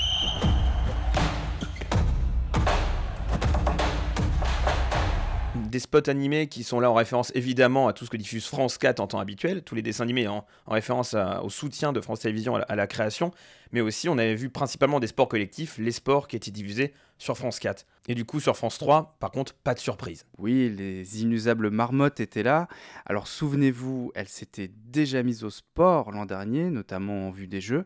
Des 5.56 5.80
spots 5.80 6.10
animés 6.10 6.48
qui 6.48 6.64
sont 6.64 6.80
là 6.80 6.92
en 6.92 6.94
référence 6.94 7.32
évidemment 7.36 7.88
à 7.88 7.94
tout 7.94 8.06
ce 8.06 8.10
que 8.10 8.18
diffuse 8.18 8.46
France 8.48 8.78
4 8.78 9.00
en 9.00 9.08
temps 9.08 9.20
habituel, 9.20 9.64
tous 9.64 9.76
les 9.76 9.82
dessins 9.82 10.04
animés 10.04 10.28
en, 10.28 10.46
référence 10.68 11.16
au 11.44 11.50
soutien 11.50 11.94
de 11.94 12.02
France 12.02 12.22
Télévisions 12.22 12.56
à 12.56 12.76
la, 12.76 12.88
création, 12.88 13.32
mais 13.72 13.82
aussi 13.82 14.10
on 14.10 14.18
avait 14.18 14.36
vu 14.36 14.50
principalement 14.50 15.00
des 15.00 15.08
sports 15.08 15.28
collectifs, 15.28 15.78
les 15.78 15.92
sports 15.92 16.28
qui 16.28 16.36
étaient 16.36 16.52
diffusés 16.52 16.94
sur 17.18 17.38
France 17.38 17.60
4. 17.60 17.86
Et 18.08 18.16
du 18.16 18.26
coup 18.26 18.40
sur 18.40 18.56
France 18.56 18.78
3, 18.78 19.18
par 19.20 19.32
contre, 19.32 19.54
pas 19.54 19.74
de 19.74 19.80
surprise. 19.80 20.26
Oui, 20.38 20.70
les 20.70 21.22
inusables 21.22 21.70
marmottes 21.70 22.20
étaient 22.20 22.44
là. 22.44 22.68
Alors 23.06 23.28
souvenez-vous, 23.28 24.12
elles 24.16 24.28
s'étaient 24.28 24.72
déjà 24.88 25.24
mises 25.24 25.44
au 25.44 25.50
sport 25.50 26.12
l'an 26.12 26.26
dernier, 26.26 26.70
notamment 26.70 27.28
en 27.28 27.32
vue 27.32 27.48
des 27.48 27.62
Jeux. 27.62 27.86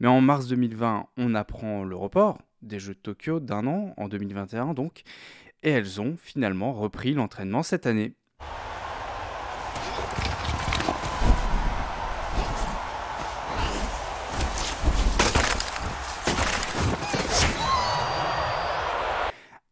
Mais 0.00 0.08
en 0.08 0.20
mars 0.20 0.46
2020, 0.48 1.06
on 1.16 1.34
apprend 1.34 1.84
le 1.84 1.96
report 1.96 2.38
des 2.62 2.78
Jeux 2.78 2.94
de 2.94 2.98
Tokyo 2.98 3.40
d'un 3.40 3.66
an, 3.66 3.94
en 3.96 4.08
2021 4.08 4.74
donc 4.74 5.04
et 5.66 5.70
elles 5.70 6.00
ont 6.00 6.16
finalement 6.16 6.72
repris 6.72 7.12
l'entraînement 7.12 7.64
cette 7.64 7.86
année. 7.86 8.14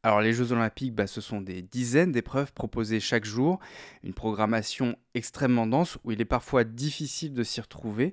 Alors 0.04 0.20
les 0.20 0.34
Jeux 0.34 0.52
olympiques, 0.52 0.94
bah, 0.94 1.06
ce 1.06 1.23
sont 1.23 1.40
des 1.40 1.62
dizaines 1.62 2.12
d'épreuves 2.12 2.52
proposées 2.52 3.00
chaque 3.00 3.25
jour, 3.25 3.58
une 4.02 4.12
programmation 4.12 4.96
extrêmement 5.14 5.66
dense 5.66 5.96
où 6.04 6.12
il 6.12 6.20
est 6.20 6.26
parfois 6.26 6.62
difficile 6.62 7.32
de 7.32 7.42
s'y 7.42 7.62
retrouver, 7.62 8.12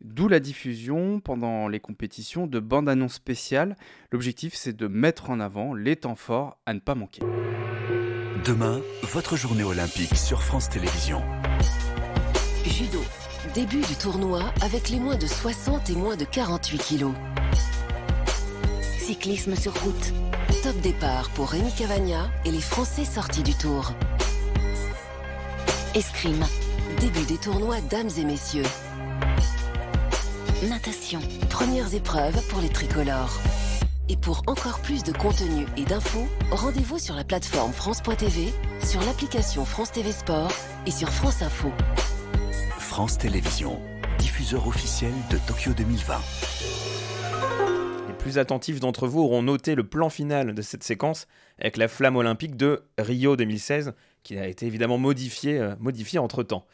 d'où 0.00 0.26
la 0.26 0.40
diffusion 0.40 1.20
pendant 1.20 1.68
les 1.68 1.78
compétitions 1.78 2.48
de 2.48 2.58
bandes 2.58 2.88
annonces 2.88 3.14
spéciales. 3.14 3.76
L'objectif 4.10 4.56
c'est 4.56 4.76
de 4.76 4.88
mettre 4.88 5.30
en 5.30 5.38
avant 5.38 5.74
les 5.74 5.94
temps 5.94 6.16
forts 6.16 6.58
à 6.66 6.74
ne 6.74 6.80
pas 6.80 6.96
manquer. 6.96 7.22
Demain, 8.44 8.80
votre 9.04 9.36
journée 9.36 9.62
olympique 9.62 10.16
sur 10.16 10.42
France 10.42 10.68
Télévisions. 10.68 11.22
Judo. 12.64 13.00
Début 13.54 13.82
du 13.82 13.94
tournoi 13.94 14.42
avec 14.60 14.88
les 14.88 14.98
moins 14.98 15.16
de 15.16 15.26
60 15.26 15.88
et 15.90 15.94
moins 15.94 16.16
de 16.16 16.24
48 16.24 16.78
kilos. 16.78 17.14
Cyclisme 18.82 19.54
sur 19.54 19.72
route. 19.84 20.12
Top 20.62 20.76
départ 20.80 21.30
pour 21.30 21.50
Rémi 21.50 21.72
Cavagna 21.72 22.28
et 22.44 22.50
les 22.50 22.60
Français 22.60 23.04
sortis 23.04 23.44
du 23.44 23.54
tour. 23.54 23.92
Escrime. 25.94 26.44
Début 27.00 27.24
des 27.26 27.36
tournois 27.36 27.80
dames 27.82 28.08
et 28.18 28.24
messieurs. 28.24 28.64
Natation. 30.68 31.20
Premières 31.48 31.94
épreuves 31.94 32.44
pour 32.48 32.60
les 32.60 32.70
tricolores. 32.70 33.38
Et 34.08 34.16
pour 34.16 34.42
encore 34.48 34.80
plus 34.80 35.04
de 35.04 35.12
contenu 35.12 35.66
et 35.76 35.84
d'infos, 35.84 36.26
rendez-vous 36.50 36.98
sur 36.98 37.14
la 37.14 37.24
plateforme 37.24 37.72
France.tv, 37.72 38.52
sur 38.82 39.00
l'application 39.02 39.64
France 39.64 39.92
TV 39.92 40.10
Sport 40.10 40.50
et 40.86 40.90
sur 40.90 41.08
France 41.10 41.42
Info. 41.42 41.70
France 42.78 43.18
Télévisions, 43.18 43.80
diffuseur 44.18 44.66
officiel 44.66 45.12
de 45.30 45.38
Tokyo 45.46 45.72
2020. 45.72 46.16
Plus 48.18 48.38
attentifs 48.38 48.80
d'entre 48.80 49.06
vous 49.06 49.20
auront 49.20 49.42
noté 49.42 49.74
le 49.74 49.84
plan 49.84 50.10
final 50.10 50.54
de 50.54 50.62
cette 50.62 50.82
séquence 50.82 51.26
avec 51.58 51.76
la 51.76 51.88
flamme 51.88 52.16
olympique 52.16 52.56
de 52.56 52.82
Rio 52.98 53.36
2016, 53.36 53.94
qui 54.22 54.36
a 54.38 54.46
été 54.46 54.66
évidemment 54.66 54.98
modifié, 54.98 55.58
euh, 55.58 55.74
modifié 55.78 56.18
entre 56.18 56.42
temps. 56.42 56.66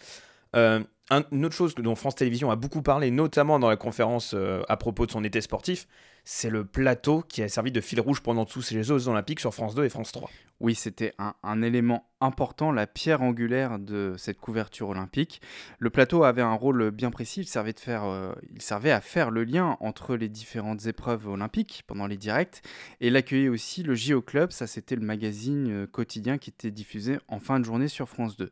Euh, 0.57 0.81
un- 1.11 1.25
une 1.33 1.45
autre 1.45 1.55
chose 1.55 1.75
dont 1.75 1.95
France 1.95 2.15
Télévisions 2.17 2.51
a 2.51 2.57
beaucoup 2.57 2.83
parlé, 2.83 3.11
notamment 3.11 3.59
dans 3.59 3.69
la 3.69 3.77
conférence 3.77 4.33
euh, 4.35 4.63
à 4.69 4.77
propos 4.77 5.07
de 5.07 5.11
son 5.13 5.23
été 5.23 5.41
sportif, 5.41 5.87
c'est 6.25 6.51
le 6.51 6.65
plateau 6.65 7.23
qui 7.23 7.43
a 7.43 7.49
servi 7.49 7.71
de 7.71 7.81
fil 7.81 8.01
rouge 8.01 8.21
pendant 8.21 8.47
tous 8.47 8.63
ces 8.63 8.83
Jeux 8.83 9.09
Olympiques 9.09 9.41
sur 9.41 9.55
France 9.55 9.75
2 9.75 9.85
et 9.85 9.89
France 9.89 10.13
3. 10.13 10.31
Oui, 10.61 10.75
c'était 10.75 11.13
un, 11.19 11.63
élément 11.63 12.09
important, 12.21 12.71
la 12.71 12.87
pierre 12.87 13.23
angulaire 13.23 13.79
de 13.79 14.15
cette 14.17 14.39
couverture 14.39 14.89
olympique. 14.89 15.43
Le 15.79 15.91
plateau 15.91 16.23
avait 16.23 16.43
un 16.43 16.55
rôle 16.55 16.91
bien 16.93 17.11
précis, 17.11 17.41
il 17.41 17.49
servait, 17.49 17.75
euh, 17.89 18.35
à 18.71 19.01
faire 19.01 19.31
le 19.31 19.45
lien 19.45 19.77
entre 19.81 20.15
les 20.15 20.29
différentes 20.29 20.87
épreuves 20.87 21.27
olympiques 21.27 21.83
pendant 21.87 22.07
les 22.07 22.17
directs, 22.17 22.63
et 23.01 23.09
il 23.09 23.17
accueillait 23.17 23.49
aussi 23.49 23.83
le 23.83 23.95
JO 23.95 24.23
Club, 24.23 24.53
ça 24.53 24.67
c'était 24.67 24.95
le 24.95 25.05
magazine 25.05 25.71
euh, 25.71 25.87
quotidien 25.87 26.39
qui 26.39 26.51
était 26.51 26.71
diffusé 26.71 27.19
en 27.29 27.41
fin 27.41 27.59
de 27.59 27.65
journée 27.65 27.89
sur 27.89 28.09
France 28.09 28.37
2. 28.37 28.51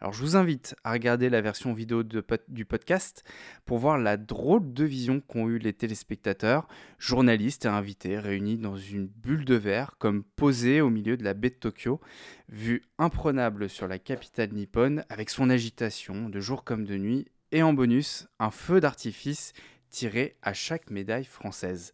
Alors 0.00 0.12
je 0.12 0.20
vous 0.20 0.36
invite 0.36 0.74
à 0.84 0.92
regarder 0.92 1.30
la 1.30 1.40
version 1.40 1.72
vidéo 1.72 2.02
du 2.02 2.64
podcast 2.66 3.24
pour 3.64 3.78
voir 3.78 3.96
la 3.96 4.18
drôle 4.18 4.74
de 4.74 4.84
vision 4.84 5.20
qu'ont 5.20 5.48
eu 5.48 5.56
les 5.56 5.72
téléspectateurs, 5.72 6.68
journalistes 7.14 7.64
et 7.64 7.68
invités 7.68 8.18
réunis 8.18 8.58
dans 8.58 8.76
une 8.76 9.06
bulle 9.06 9.44
de 9.44 9.54
verre 9.54 9.94
comme 10.00 10.24
posés 10.24 10.80
au 10.80 10.90
milieu 10.90 11.16
de 11.16 11.22
la 11.22 11.32
baie 11.32 11.50
de 11.50 11.54
Tokyo, 11.54 12.00
vue 12.48 12.82
imprenable 12.98 13.68
sur 13.68 13.86
la 13.86 14.00
capitale 14.00 14.52
nippone 14.52 15.04
avec 15.08 15.30
son 15.30 15.48
agitation 15.48 16.28
de 16.28 16.40
jour 16.40 16.64
comme 16.64 16.84
de 16.84 16.96
nuit 16.96 17.28
et 17.52 17.62
en 17.62 17.72
bonus 17.72 18.26
un 18.40 18.50
feu 18.50 18.80
d'artifice 18.80 19.52
tiré 19.90 20.36
à 20.42 20.54
chaque 20.54 20.90
médaille 20.90 21.24
française. 21.24 21.92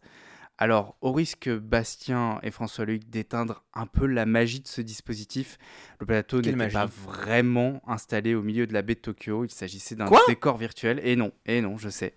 Alors, 0.57 0.97
au 1.01 1.11
risque 1.11 1.51
Bastien 1.51 2.39
et 2.41 2.49
François 2.49 2.85
Luc 2.85 3.07
d'éteindre 3.07 3.63
un 3.75 3.85
peu 3.85 4.07
la 4.07 4.25
magie 4.25 4.61
de 4.61 4.67
ce 4.67 4.81
dispositif, 4.81 5.59
le 5.99 6.07
plateau 6.07 6.41
n'était 6.41 6.69
pas 6.69 6.87
vraiment 6.87 7.79
installé 7.85 8.33
au 8.33 8.41
milieu 8.41 8.65
de 8.65 8.73
la 8.73 8.81
baie 8.81 8.95
de 8.95 9.01
Tokyo. 9.01 9.45
Il 9.45 9.51
s'agissait 9.51 9.93
d'un 9.93 10.09
décor 10.27 10.57
virtuel. 10.57 10.99
Et 11.03 11.15
non, 11.15 11.31
et 11.45 11.61
non, 11.61 11.77
je 11.77 11.89
sais. 11.89 12.15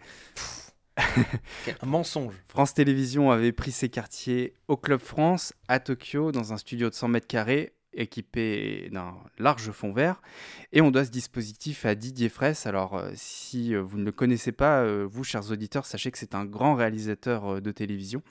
Un 0.96 1.86
mensonge. 1.86 2.34
France 2.48 2.74
Télévisions 2.74 3.30
avait 3.30 3.52
pris 3.52 3.72
ses 3.72 3.88
quartiers 3.88 4.54
au 4.68 4.76
Club 4.76 5.00
France, 5.00 5.52
à 5.68 5.80
Tokyo, 5.80 6.32
dans 6.32 6.52
un 6.52 6.56
studio 6.56 6.88
de 6.88 6.94
100 6.94 7.08
mètres 7.08 7.26
carrés, 7.26 7.73
équipé 7.96 8.88
d'un 8.92 9.14
large 9.38 9.70
fond 9.70 9.92
vert. 9.92 10.22
Et 10.72 10.80
on 10.80 10.90
doit 10.90 11.04
ce 11.04 11.10
dispositif 11.10 11.86
à 11.86 11.94
Didier 11.94 12.28
Fraisse. 12.28 12.66
Alors, 12.66 12.96
euh, 12.96 13.10
si 13.14 13.74
euh, 13.74 13.82
vous 13.82 13.98
ne 13.98 14.04
le 14.04 14.12
connaissez 14.12 14.52
pas, 14.52 14.82
euh, 14.82 15.06
vous, 15.08 15.24
chers 15.24 15.50
auditeurs, 15.50 15.86
sachez 15.86 16.10
que 16.10 16.18
c'est 16.18 16.34
un 16.34 16.44
grand 16.44 16.74
réalisateur 16.74 17.60
de 17.60 17.70
télévision. 17.72 18.22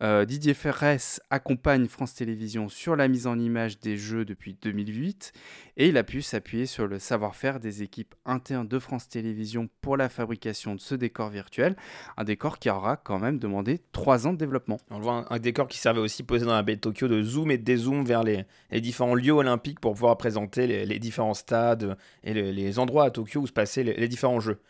Didier 0.00 0.54
Fraisse 0.54 1.20
accompagne 1.30 1.86
France 1.86 2.14
Télévisions 2.14 2.68
sur 2.68 2.96
la 2.96 3.08
mise 3.08 3.26
en 3.26 3.38
image 3.38 3.80
des 3.80 3.96
jeux 3.96 4.24
depuis 4.24 4.56
2008. 4.60 5.32
Et 5.76 5.88
il 5.88 5.96
a 5.96 6.04
pu 6.04 6.22
s'appuyer 6.22 6.66
sur 6.66 6.86
le 6.86 6.98
savoir-faire 6.98 7.60
des 7.60 7.82
équipes 7.82 8.14
internes 8.24 8.68
de 8.68 8.78
France 8.78 9.08
Télévisions 9.08 9.68
pour 9.80 9.96
la 9.96 10.08
fabrication 10.08 10.74
de 10.74 10.80
ce 10.80 10.94
décor 10.94 11.30
virtuel. 11.30 11.76
Un 12.16 12.24
décor 12.24 12.58
qui 12.58 12.70
aura 12.70 12.96
quand 12.96 13.18
même 13.18 13.38
demandé 13.38 13.80
trois 13.92 14.26
ans 14.26 14.32
de 14.32 14.38
développement. 14.38 14.78
On 14.90 15.00
voit 15.00 15.26
un, 15.30 15.36
un 15.36 15.38
décor 15.38 15.68
qui 15.68 15.78
servait 15.78 16.00
aussi 16.00 16.22
posé 16.22 16.44
dans 16.44 16.54
la 16.54 16.62
baie 16.62 16.76
de 16.76 16.80
Tokyo 16.80 17.08
de 17.08 17.22
zoom 17.22 17.50
et 17.50 17.58
de 17.58 17.64
dézoom 17.64 18.04
vers 18.04 18.22
les, 18.22 18.44
les 18.70 18.80
différents 18.80 18.99
lieux 19.14 19.32
olympiques 19.32 19.80
pour 19.80 19.92
pouvoir 19.94 20.16
présenter 20.16 20.66
les, 20.66 20.98
différents 20.98 21.34
stades 21.34 21.96
et 22.24 22.34
les, 22.34 22.78
endroits 22.78 23.04
à 23.04 23.10
Tokyo 23.10 23.40
où 23.40 23.46
se 23.46 23.52
passaient 23.52 23.82
les, 23.82 24.08
différents 24.08 24.40
jeux. 24.40 24.60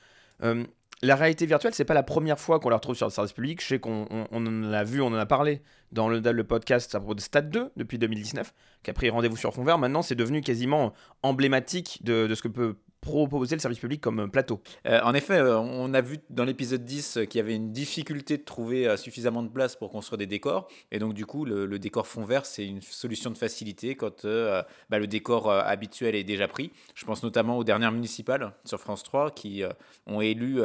Euh, 0.43 0.65
la 1.03 1.17
réalité 1.17 1.47
virtuelle, 1.47 1.75
c'est 1.75 1.85
pas 1.85 1.95
la 1.95 2.03
première 2.03 2.39
fois 2.39 2.61
qu'on 2.61 2.69
la 2.69 2.77
retrouve 2.77 2.95
sur 2.95 3.07
le 3.07 3.13
service 3.13 3.33
public. 3.33 3.63
Je 3.63 3.67
sais 3.67 3.79
qu'on 3.79 4.07
on- 4.11 4.47
en 4.47 4.73
a 4.73 4.85
vu, 4.85 5.01
on 5.01 5.07
en 5.09 5.15
a 5.15 5.27
parlé 5.27 5.63
dans 5.93 6.09
le, 6.09 6.45
podcast 6.45 6.95
à 6.95 6.99
propos 7.01 7.15
de 7.15 7.21
Stade 7.21 7.51
2 7.51 7.73
depuis 7.77 7.99
2019, 7.99 8.53
qui 8.83 8.91
a 8.91 8.93
pris 8.93 9.09
rendez-vous 9.09 9.37
sur 9.37 9.55
fond 9.55 9.65
vert. 9.65 9.79
Maintenant, 9.79 10.03
c'est 10.03 10.15
devenu 10.15 10.43
quasiment 10.43 10.93
emblématique 11.23 12.01
de 12.05 12.33
ce 12.35 12.43
que 12.43 12.49
peut 12.49 12.77
proposer 13.01 13.57
le 13.57 13.61
service 13.61 13.79
public 13.79 14.01
comme 14.01 14.31
plateau. 14.31 14.61
Euh, 14.87 15.01
en 15.03 15.15
effet, 15.15 15.39
euh, 15.39 15.59
on 15.59 15.95
a 15.95 16.01
vu 16.01 16.19
dans 16.29 16.45
l'épisode 16.45 16.85
10 16.85 17.17
euh, 17.17 17.25
qu'il 17.25 17.39
y 17.39 17.43
avait 17.43 17.57
une 17.57 17.73
difficulté 17.73 18.37
de 18.37 18.43
trouver 18.43 18.97
suffisamment 18.97 19.43
de 19.43 19.49
place 19.49 19.77
pour 19.77 19.91
construire 19.91 20.19
des 20.19 20.27
décors. 20.27 20.69
Et 20.93 20.99
donc, 20.99 21.15
du 21.15 21.27
coup, 21.27 21.45
le, 21.45 21.79
décor 21.79 22.07
fond 22.07 22.25
vert, 22.25 22.45
c'est 22.45 22.67
une 22.67 22.83
solution 22.83 23.31
de 23.31 23.39
facilité 23.39 23.95
quand 23.95 24.27
bah, 24.27 24.99
le 24.99 25.07
décor 25.07 25.51
habituel 25.51 26.15
est 26.15 26.25
déjà 26.25 26.47
pris. 26.47 26.73
Je 26.95 27.05
pense 27.07 27.23
notamment 27.23 27.57
aux 27.57 27.65
dernières 27.65 27.93
municipales 27.93 28.53
sur 28.65 28.79
France 28.79 29.03
3 29.03 29.31
qui 29.31 29.63
ont 30.07 30.21
élu 30.21 30.61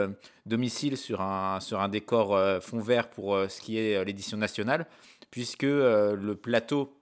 domicile 0.45 0.97
sur 0.97 1.21
un, 1.21 1.59
sur 1.61 1.79
un 1.79 1.87
décor 1.87 2.37
fond 2.61 2.79
vert 2.79 3.09
pour 3.09 3.37
ce 3.47 3.61
qui 3.61 3.77
est 3.77 4.03
l'édition 4.03 4.37
nationale, 4.37 4.87
puisque 5.31 5.63
le 5.63 6.33
plateau. 6.33 6.93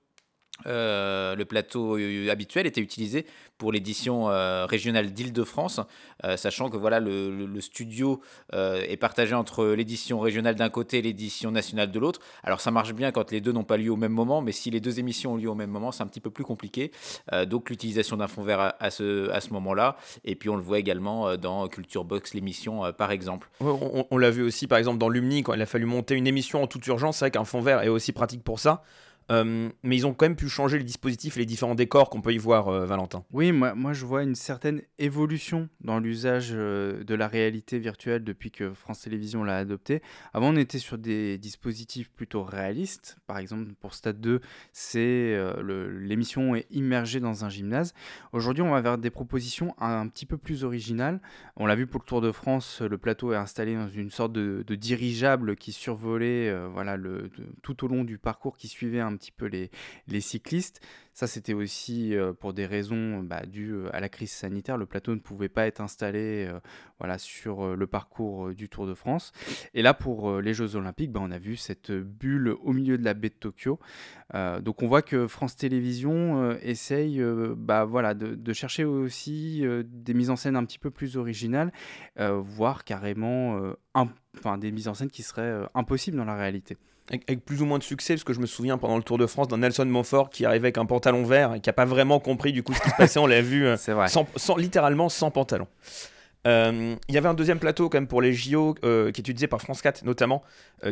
Euh, 0.66 1.36
le 1.36 1.46
plateau 1.46 1.98
euh, 1.98 2.30
habituel 2.30 2.68
était 2.68 2.80
utilisé 2.82 3.26
pour 3.58 3.72
l'édition 3.72 4.30
euh, 4.30 4.66
régionale 4.66 5.12
d'Île-de-France, 5.12 5.80
euh, 6.26 6.38
sachant 6.38 6.70
que 6.70 6.78
voilà 6.78 7.00
le, 7.00 7.60
studio 7.60 8.22
euh, 8.54 8.82
est 8.88 8.98
partagé 8.98 9.34
entre 9.36 9.66
l'édition 9.68 10.20
régionale 10.20 10.56
d'un 10.56 10.70
côté 10.70 11.00
et 11.00 11.02
l'édition 11.02 11.50
nationale 11.52 11.92
de 11.92 12.00
l'autre. 12.00 12.20
Alors 12.44 12.62
ça 12.62 12.72
marche 12.72 12.94
bien 12.94 13.12
quand 13.12 13.32
les 13.32 13.42
deux 13.42 13.52
n'ont 13.52 13.64
pas 13.64 13.78
lieu 13.78 13.90
au 13.92 13.96
même 13.96 14.12
moment, 14.12 14.42
mais 14.42 14.52
si 14.52 14.70
les 14.70 14.80
deux 14.80 15.00
émissions 15.00 15.34
ont 15.34 15.38
lieu 15.38 15.50
au 15.50 15.56
même 15.56 15.70
moment, 15.70 15.92
c'est 15.92 16.04
un 16.04 16.08
petit 16.08 16.20
peu 16.22 16.30
plus 16.30 16.44
compliqué. 16.44 16.92
Euh, 17.32 17.46
donc 17.46 17.70
l'utilisation 17.70 18.18
d'un 18.18 18.28
fond 18.28 18.44
vert 18.44 18.74
à, 18.80 18.92
ce, 18.92 19.30
à 19.32 19.42
ce 19.42 19.50
moment-là, 19.54 19.98
et 20.24 20.36
puis 20.36 20.50
on 20.50 20.56
le 20.56 20.62
voit 20.64 20.80
également 20.80 21.28
euh, 21.30 21.38
dans 21.38 21.68
Culture 21.68 22.04
Box, 22.06 22.34
l'émission 22.34 22.86
euh, 22.86 22.92
par 22.92 23.12
exemple. 23.12 23.50
On- 23.60 24.06
on 24.10 24.18
l'a 24.18 24.30
vu 24.32 24.44
aussi 24.44 24.68
par 24.68 24.78
exemple 24.78 24.98
dans 25.00 25.10
Lumni 25.10 25.42
quand 25.44 25.54
il 25.54 25.62
a 25.62 25.66
fallu 25.66 25.86
monter 25.86 26.16
une 26.16 26.28
émission 26.28 26.62
en 26.64 26.68
toute 26.68 26.86
urgence. 26.88 27.18
C'est 27.18 27.26
vrai 27.26 27.32
qu'un 27.32 27.46
fond 27.46 27.62
vert 27.62 27.82
est 27.82 27.88
aussi 27.90 28.12
pratique 28.12 28.44
pour 28.44 28.60
ça. 28.60 28.84
Euh, 29.32 29.70
mais 29.84 29.96
ils 29.96 30.06
ont 30.06 30.14
quand 30.14 30.26
même 30.26 30.36
pu 30.36 30.50
changer 30.50 30.78
les 30.78 30.84
dispositifs 30.84 31.38
et 31.38 31.42
les 31.42 31.46
différents 31.46 31.76
décors 31.76 32.10
qu'on 32.10 32.22
peut 32.22 32.34
y 32.34 32.38
voir, 32.38 32.68
euh, 32.68 32.86
Valentin. 32.86 33.24
Oui, 33.32 33.52
moi, 33.52 33.74
moi 33.74 33.94
je 33.94 34.06
vois 34.06 34.24
une 34.24 34.36
certaine 34.36 34.82
évolution 35.00 35.70
dans 35.82 36.00
l'usage 36.00 36.50
euh, 36.52 37.04
de 37.04 37.16
la 37.16 37.28
réalité 37.28 37.80
virtuelle 37.80 38.24
depuis 38.24 38.52
que 38.52 38.74
France 38.74 39.02
Télévisions 39.02 39.44
l'a 39.44 39.58
adopté. 39.58 40.02
Avant, 40.34 40.50
on 40.54 40.56
était 40.56 40.80
sur 40.80 40.98
des 40.98 41.38
dispositifs 41.38 42.12
plutôt 42.12 42.44
réalistes. 42.44 43.18
Par 43.28 43.38
exemple, 43.38 43.72
pour 43.80 43.94
Stade 43.94 44.20
2, 44.20 44.42
c'est 44.72 45.00
euh, 45.00 45.62
le- 45.62 46.00
l'émission 46.00 46.56
est 46.56 46.68
immergée 46.72 47.20
dans 47.20 47.46
un 47.46 47.50
gymnase. 47.50 47.94
Aujourd'hui, 48.34 48.64
on 48.64 48.72
va 48.72 48.82
vers 48.82 48.98
des 48.98 49.10
propositions 49.10 49.76
un, 49.80 50.08
petit 50.08 50.26
peu 50.26 50.38
plus 50.38 50.64
originales. 50.64 51.22
On 51.56 51.66
l'a 51.66 51.76
vu 51.76 51.88
pour 51.88 52.02
le 52.02 52.06
Tour 52.06 52.22
de 52.22 52.32
France, 52.32 52.82
le 52.82 52.98
plateau 52.98 53.32
est 53.34 53.38
installé 53.38 53.76
dans 53.76 53.88
une 53.88 54.10
sorte 54.10 54.34
de, 54.34 54.64
dirigeable 54.74 55.56
qui 55.56 55.72
survolait 55.72 56.54
voilà, 56.68 56.98
le, 56.98 57.30
tout 57.62 57.86
au 57.86 57.88
long 57.88 58.04
du 58.04 58.18
parcours 58.18 58.58
qui 58.58 58.68
suivait 58.68 59.00
un 59.00 59.13
petit 59.16 59.32
peu 59.32 59.46
les, 59.46 60.22
cyclistes. 60.22 60.82
Ça, 61.14 61.28
c'était 61.28 61.54
aussi 61.54 62.16
pour 62.40 62.54
des 62.54 62.66
raisons 62.66 63.22
bah, 63.22 63.46
dues 63.46 63.88
à 63.92 64.00
la 64.00 64.10
crise 64.10 64.32
sanitaire. 64.32 64.78
Le 64.78 64.88
plateau 64.88 65.14
ne 65.14 65.20
pouvait 65.20 65.50
pas 65.50 65.68
être 65.68 65.80
installé 65.80 66.52
voilà, 66.98 67.20
sur 67.20 67.76
le 67.76 67.88
parcours 67.88 68.52
du 68.54 68.68
Tour 68.68 68.88
de 68.88 68.96
France. 68.96 69.32
Et 69.76 69.84
là, 69.84 69.94
pour 69.94 70.42
les 70.42 70.56
Jeux 70.56 70.76
Olympiques, 70.76 71.12
bah, 71.12 71.20
on 71.22 71.30
a 71.30 71.38
vu 71.38 71.56
cette 71.56 71.92
bulle 71.92 72.56
au 72.64 72.74
milieu 72.74 72.98
de 72.98 73.04
la 73.04 73.14
baie 73.14 73.30
de 73.30 73.36
Tokyo. 73.36 73.80
donc 74.34 74.82
on 74.82 74.88
voit 74.88 75.04
que 75.04 75.28
France 75.28 75.56
Télévisions 75.56 76.58
essaye 76.62 77.22
bah, 77.58 77.86
voilà, 77.86 78.16
de, 78.16 78.54
chercher 78.54 78.84
aussi 78.84 79.64
des 79.86 80.16
mises 80.16 80.32
en 80.32 80.36
scène 80.36 80.56
un 80.56 80.66
petit 80.66 80.80
peu 80.80 80.90
plus 80.90 81.16
originales, 81.18 81.72
voire 82.18 82.84
carrément 82.84 83.76
enfin, 83.94 84.58
des 84.58 84.72
mises 84.72 84.88
en 84.88 84.96
scène 84.96 85.10
qui 85.10 85.24
seraient 85.24 85.68
impossibles 85.76 86.18
dans 86.18 86.26
la 86.26 86.36
réalité 86.36 86.78
avec, 87.10 87.44
plus 87.46 87.62
ou 87.62 87.66
moins 87.66 87.80
de 87.80 87.84
succès, 87.84 88.14
parce 88.14 88.24
que 88.24 88.34
je 88.34 88.40
me 88.40 88.46
souviens 88.46 88.78
pendant 88.78 88.98
le 88.98 89.04
Tour 89.04 89.18
de 89.18 89.28
France 89.28 89.48
d'un 89.48 89.58
Nelson 89.58 89.86
Montfort 89.86 90.30
qui 90.30 90.46
arrivait 90.46 90.68
avec 90.68 90.78
un 90.78 90.86
pantalon 90.86 91.24
vert 91.24 91.56
et 91.56 91.60
qui 91.60 91.70
n'a 91.70 91.74
pas 91.74 91.86
vraiment 91.86 92.20
compris 92.20 92.54
du 92.54 92.64
coup 92.64 92.74
ce 92.74 92.82
qui 92.82 92.90
se 92.90 92.96
passait. 92.96 93.20
On 93.20 93.28
l'a 93.28 93.42
vu 93.42 93.66
euh, 93.66 93.78
sans, 94.36 94.56
littéralement 94.58 95.10
sans 95.10 95.32
pantalon. 95.32 95.68
Euh, 96.46 96.96
il 97.08 97.16
y 97.16 97.18
avait 97.18 97.30
un 97.30 97.34
deuxième 97.34 97.60
plateau 97.60 97.88
quand 97.88 97.98
même 97.98 98.08
pour 98.08 98.22
les 98.22 98.34
JO 98.34 98.76
euh, 98.84 99.12
qui 99.12 99.22
est 99.22 99.24
utilisé 99.24 99.48
par 99.48 99.62
France 99.62 99.82
4 99.82 100.04
notamment, 100.04 100.44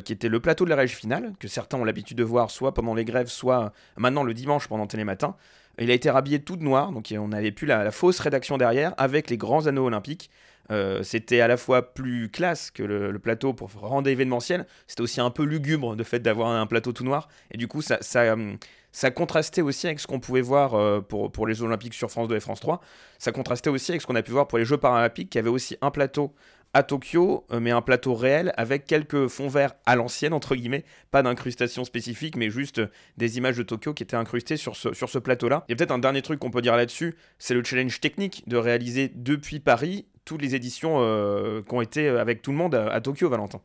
qui 0.06 0.14
était 0.14 0.30
le 0.30 0.40
plateau 0.40 0.66
de 0.66 0.70
la 0.70 0.76
régie 0.76 0.96
finale, 0.96 1.34
que 1.40 1.48
certains 1.48 1.78
ont 1.78 1.84
l'habitude 1.84 2.18
de 2.18 2.24
voir 2.24 2.52
soit 2.52 2.74
pendant 2.74 2.94
les 2.94 3.06
grèves, 3.06 3.28
soit 3.28 3.74
maintenant 3.98 4.24
le 4.24 4.34
dimanche 4.34 4.68
pendant 4.68 4.88
Télématin. 4.88 5.36
Il 5.80 5.90
a 5.90 5.94
été 5.94 6.10
rhabillé 6.10 6.40
tout 6.40 6.58
de 6.58 6.64
noir, 6.64 6.92
donc 6.92 7.14
on 7.18 7.30
n'avait 7.30 7.52
plus 7.52 7.66
la, 7.66 7.92
fausse 7.92 8.20
rédaction 8.20 8.58
derrière, 8.58 8.94
avec 8.98 9.30
les 9.30 9.38
grands 9.38 9.68
anneaux 9.68 9.86
olympiques. 9.86 10.30
Euh, 10.70 11.04
c'était 11.04 11.42
à 11.42 11.48
la 11.48 11.58
fois 11.58 11.94
plus 11.94 12.30
classe 12.30 12.72
que 12.72 12.84
le, 12.84 13.20
plateau 13.20 13.54
pour 13.54 13.72
rendre 13.72 14.10
événementiel, 14.10 14.66
c'était 14.88 15.02
aussi 15.02 15.22
un 15.22 15.30
peu 15.30 15.44
lugubre 15.44 15.96
de 15.96 16.04
fait 16.04 16.20
d'avoir 16.20 16.50
un 16.50 16.66
plateau 16.68 16.92
tout 16.92 17.04
noir, 17.04 17.28
et 17.52 17.58
du 17.58 17.68
coup 17.68 17.82
ça, 17.82 17.98
ça, 18.02 18.34
hum, 18.34 18.58
contrastait 19.16 19.62
aussi 19.62 19.88
avec 19.88 20.00
ce 20.00 20.08
qu'on 20.08 20.20
pouvait 20.20 20.42
voir 20.42 20.74
euh, 20.76 21.02
pour, 21.02 21.32
pour 21.32 21.48
les 21.48 21.54
Jeux 21.54 21.66
Olympiques 21.66 21.94
sur 21.94 22.10
France 22.10 22.28
2 22.28 22.36
et 22.36 22.40
France 22.40 22.60
3, 22.62 22.82
ça 23.20 23.32
contrastait 23.32 23.70
aussi 23.70 23.92
avec 23.92 24.02
ce 24.02 24.08
qu'on 24.08 24.16
a 24.16 24.24
pu 24.24 24.32
voir 24.32 24.48
pour 24.48 24.58
les 24.58 24.66
Jeux 24.66 24.78
Paralympiques 24.78 25.30
qui 25.30 25.40
avaient 25.40 25.50
aussi 25.50 25.78
un 25.82 25.92
plateau 25.92 26.34
à 26.74 26.84
Tokyo, 26.84 27.46
euh, 27.52 27.60
mais 27.60 27.72
un 27.72 27.82
plateau 27.82 28.14
réel 28.14 28.54
avec 28.58 28.86
quelques 28.86 29.28
fonds 29.28 29.50
verts 29.50 29.74
à 29.86 29.96
l'ancienne, 29.96 30.34
entre 30.34 30.56
guillemets, 30.56 30.86
pas 31.12 31.22
d'incrustation 31.22 31.84
spécifique, 31.84 32.36
mais 32.36 32.50
juste 32.50 32.82
des 33.18 33.38
images 33.38 33.58
de 33.58 33.64
Tokyo 33.64 33.94
qui 33.94 34.04
étaient 34.04 34.16
incrustées 34.16 34.58
sur 34.58 34.76
ce, 34.76 34.94
sur 34.94 35.10
ce 35.10 35.20
plateau-là. 35.20 35.66
Il 35.68 35.72
y 35.72 35.74
a 35.74 35.76
peut-être 35.76 35.92
un 35.92 36.00
dernier 36.00 36.22
truc 36.22 36.40
qu'on 36.40 36.52
peut 36.52 36.62
dire 36.62 36.76
là-dessus, 36.76 37.16
c'est 37.40 37.54
le 37.54 37.64
challenge 37.64 38.00
technique 38.00 38.44
de 38.48 38.58
réaliser 38.58 39.12
depuis 39.14 39.60
Paris 39.60 40.06
toutes 40.26 40.42
les 40.42 40.56
éditions 40.56 40.98
euh, 41.00 41.62
qui 41.62 41.74
ont 41.74 41.82
été 41.82 42.08
avec 42.08 42.42
tout 42.42 42.52
le 42.52 42.58
monde 42.58 42.76
à, 42.76 43.02
Tokyo, 43.02 43.30
Valentin. 43.30 43.62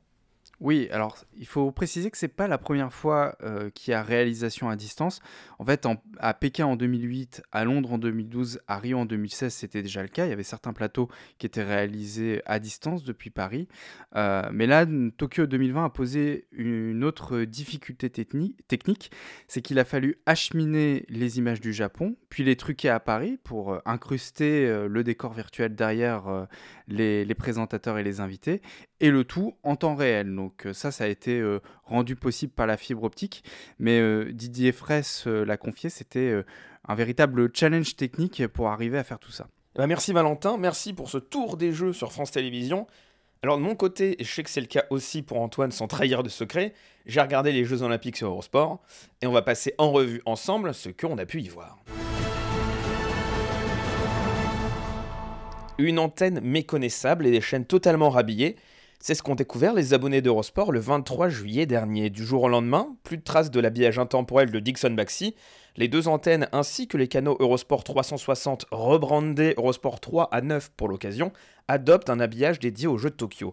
Oui, 0.59 0.89
alors 0.91 1.19
il 1.37 1.47
faut 1.47 1.71
préciser 1.71 2.11
que 2.11 2.17
c'est 2.17 2.29
pas 2.29 2.49
la 2.49 2.57
première 2.57 2.93
fois 2.93 3.37
euh, 3.43 3.69
qu'il 3.71 3.91
y 3.91 3.95
a 3.95 4.03
réalisation 4.03 4.71
à 4.71 4.77
distance. 4.77 5.21
En 5.59 5.65
fait, 5.65 5.87
à 6.19 6.35
Pékin 6.35 6.67
en 6.67 6.77
2008, 6.77 7.43
à 7.53 7.65
Londres 7.65 7.93
en 7.93 7.99
2012, 7.99 8.61
à 8.67 8.79
Rio 8.79 8.99
en 8.99 9.07
2016, 9.07 9.53
c'était 9.53 9.83
déjà 9.83 10.03
le 10.03 10.09
cas. 10.09 10.27
Il 10.27 10.31
y 10.31 10.33
avait 10.33 10.43
certains 10.43 10.73
plateaux 10.73 11.09
qui 11.39 11.47
étaient 11.47 11.63
réalisés 11.63 12.43
à 12.47 12.59
distance 12.59 13.05
depuis 13.05 13.31
Paris. 13.31 13.69
Euh, 14.17 14.49
mais 14.53 14.67
là, 14.67 14.87
Tokyo 15.17 15.47
2020 15.47 15.85
a 15.85 15.91
posé 15.91 16.47
une 16.53 17.05
autre 17.05 17.43
difficulté 17.43 18.11
technique, 18.11 19.11
c'est 19.49 19.63
qu'il 19.63 19.79
a 19.79 19.85
fallu 19.85 20.17
acheminer 20.27 21.05
les 21.09 21.39
images 21.39 21.61
du 21.61 21.73
Japon, 21.73 22.17
puis 22.29 22.45
les 22.45 22.57
truquer 22.57 22.91
à 22.91 23.01
Paris 23.01 23.39
pour 23.43 23.73
euh, 23.73 23.79
incruster 23.87 24.87
le 24.89 25.05
décor 25.05 25.33
virtuel 25.33 25.75
derrière 25.75 26.47
les, 26.89 27.25
les 27.25 27.35
présentateurs 27.35 27.99
et 27.99 28.03
les 28.03 28.21
invités, 28.21 28.61
et 29.01 29.11
le 29.11 29.25
tout 29.25 29.55
en 29.63 29.77
temps 29.77 29.95
réel. 29.95 30.35
Donc 30.35 30.67
ça, 30.73 30.91
ça 30.91 31.05
a 31.05 31.07
été 31.07 31.43
rendu 31.85 32.17
possible 32.17 32.53
par 32.53 32.67
la 32.67 32.77
fibre 32.77 33.05
optique. 33.05 33.45
Mais 33.79 34.33
Didier 34.33 34.73
Fraisse 34.73 35.27
l'a 35.47 35.57
confié, 35.57 35.91
c'était 35.91 36.43
un 36.87 36.95
véritable 36.95 37.51
challenge 37.55 37.97
technique 37.97 38.47
pour 38.49 38.69
arriver 38.69 38.99
à 38.99 39.05
faire 39.05 39.19
tout 39.19 39.33
ça. 39.33 39.47
Eh 39.75 39.79
ben, 39.79 39.87
merci 39.87 40.13
Valentin, 40.13 40.57
merci 40.57 40.93
pour 40.93 41.11
ce 41.11 41.19
tour 41.19 41.57
des 41.57 41.73
jeux 41.73 41.93
sur 41.93 42.13
France 42.13 42.31
Télévisions. 42.31 42.87
Alors 43.43 43.59
de 43.59 43.63
mon 43.63 43.75
côté, 43.75 44.21
et 44.21 44.25
je 44.25 44.33
sais 44.33 44.43
que 44.43 44.51
c'est 44.51 44.61
le 44.61 44.67
cas 44.67 44.85
aussi 44.91 45.23
pour 45.23 45.39
Antoine 45.41 45.71
sans 45.71 45.87
trahir 45.87 46.23
de 46.23 46.29
secret, 46.29 46.73
j'ai 47.05 47.21
regardé 47.21 47.53
les 47.53 47.65
Jeux 47.65 47.83
Olympiques 47.83 48.17
sur 48.17 48.29
Eurosport 48.29 48.81
et 49.21 49.27
on 49.27 49.33
va 49.33 49.43
passer 49.43 49.75
en 49.79 49.93
revue 49.93 50.23
ensemble 50.25 50.73
ce 50.75 50.89
qu'on 50.89 51.19
a 51.19 51.27
pu 51.27 51.43
y 51.43 51.49
voir. 51.49 51.79
Une 55.79 55.99
antenne 55.99 56.41
méconnaissable 56.41 57.27
et 57.27 57.31
des 57.31 57.43
chaînes 57.43 57.67
totalement 57.67 58.09
rhabillées, 58.09 58.57
c'est 59.01 59.15
ce 59.15 59.23
qu'ont 59.23 59.35
découvert 59.35 59.75
les 59.75 59.95
abonnés 59.95 60.23
d'Eurosport 60.23 60.73
le 60.73 60.81
23 60.81 61.29
juillet 61.29 61.67
dernier. 61.67 62.11
Du 62.11 62.25
jour 62.25 62.45
au 62.45 62.49
lendemain, 62.49 62.97
plus 63.05 63.19
de 63.19 63.23
traces 63.23 63.51
de 63.51 63.61
l'habillage 63.61 63.99
intemporel 63.99 64.51
de 64.51 64.59
Dixon 64.59 64.91
Baxi. 64.91 65.35
Les 65.77 65.89
deux 65.89 66.09
antennes 66.09 66.49
ainsi 66.53 66.89
que 66.89 66.97
les 66.97 67.07
canaux 67.07 67.37
Eurosport 67.39 67.85
360 67.85 68.67
rebrandés 68.71 69.55
Eurosport 69.57 70.01
3 70.01 70.29
à 70.33 70.41
9 70.41 70.71
pour 70.77 70.89
l'occasion 70.89 71.33
adoptent 71.69 72.11
un 72.11 72.21
habillage 72.21 72.59
dédié 72.59 72.87
aux 72.87 72.99
Jeux 72.99 73.11
de 73.11 73.17
Tokyo. 73.17 73.53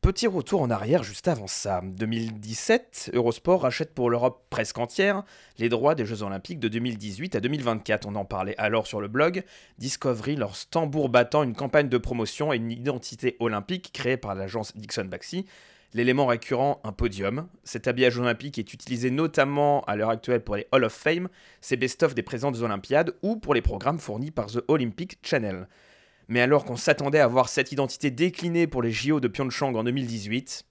Petit 0.00 0.26
retour 0.26 0.62
en 0.62 0.70
arrière 0.70 1.02
juste 1.02 1.28
avant 1.28 1.46
ça. 1.46 1.82
2017, 1.84 3.10
Eurosport 3.12 3.60
rachète 3.60 3.92
pour 3.92 4.08
l'Europe 4.08 4.46
presque 4.48 4.78
entière 4.78 5.24
les 5.58 5.68
droits 5.68 5.94
des 5.94 6.06
Jeux 6.06 6.22
Olympiques 6.22 6.58
de 6.58 6.68
2018 6.68 7.36
à 7.36 7.40
2024. 7.40 8.06
On 8.06 8.14
en 8.14 8.24
parlait 8.24 8.54
alors 8.56 8.86
sur 8.86 9.02
le 9.02 9.08
blog. 9.08 9.44
Discovery 9.76 10.36
leur 10.36 10.56
tambour 10.70 11.10
battant 11.10 11.42
une 11.42 11.54
campagne 11.54 11.90
de 11.90 11.98
promotion 11.98 12.50
et 12.50 12.56
une 12.56 12.70
identité 12.70 13.36
olympique 13.40 13.90
créée 13.92 14.16
par 14.16 14.34
l'agence 14.34 14.74
Dixon 14.74 15.04
Baxi. 15.04 15.44
L'élément 15.92 16.24
récurrent, 16.24 16.80
un 16.82 16.92
podium. 16.92 17.48
Cet 17.64 17.86
habillage 17.86 18.18
olympique 18.18 18.58
est 18.58 18.72
utilisé 18.72 19.10
notamment 19.10 19.82
à 19.82 19.96
l'heure 19.96 20.08
actuelle 20.08 20.42
pour 20.42 20.56
les 20.56 20.66
Hall 20.72 20.84
of 20.84 20.94
Fame, 20.94 21.28
ces 21.60 21.76
best-of 21.76 22.14
des 22.14 22.22
présentes 22.22 22.56
Olympiades 22.62 23.14
ou 23.20 23.36
pour 23.36 23.52
les 23.52 23.60
programmes 23.60 23.98
fournis 23.98 24.30
par 24.30 24.46
The 24.46 24.62
Olympic 24.68 25.18
Channel. 25.22 25.68
Mais 26.32 26.40
alors 26.40 26.64
qu'on 26.64 26.76
s'attendait 26.76 27.18
à 27.18 27.26
voir 27.26 27.48
cette 27.48 27.72
identité 27.72 28.12
déclinée 28.12 28.68
pour 28.68 28.82
les 28.82 28.92
JO 28.92 29.18
de 29.18 29.26
Pyeongchang 29.26 29.74
en 29.74 29.82
2018, 29.82 30.64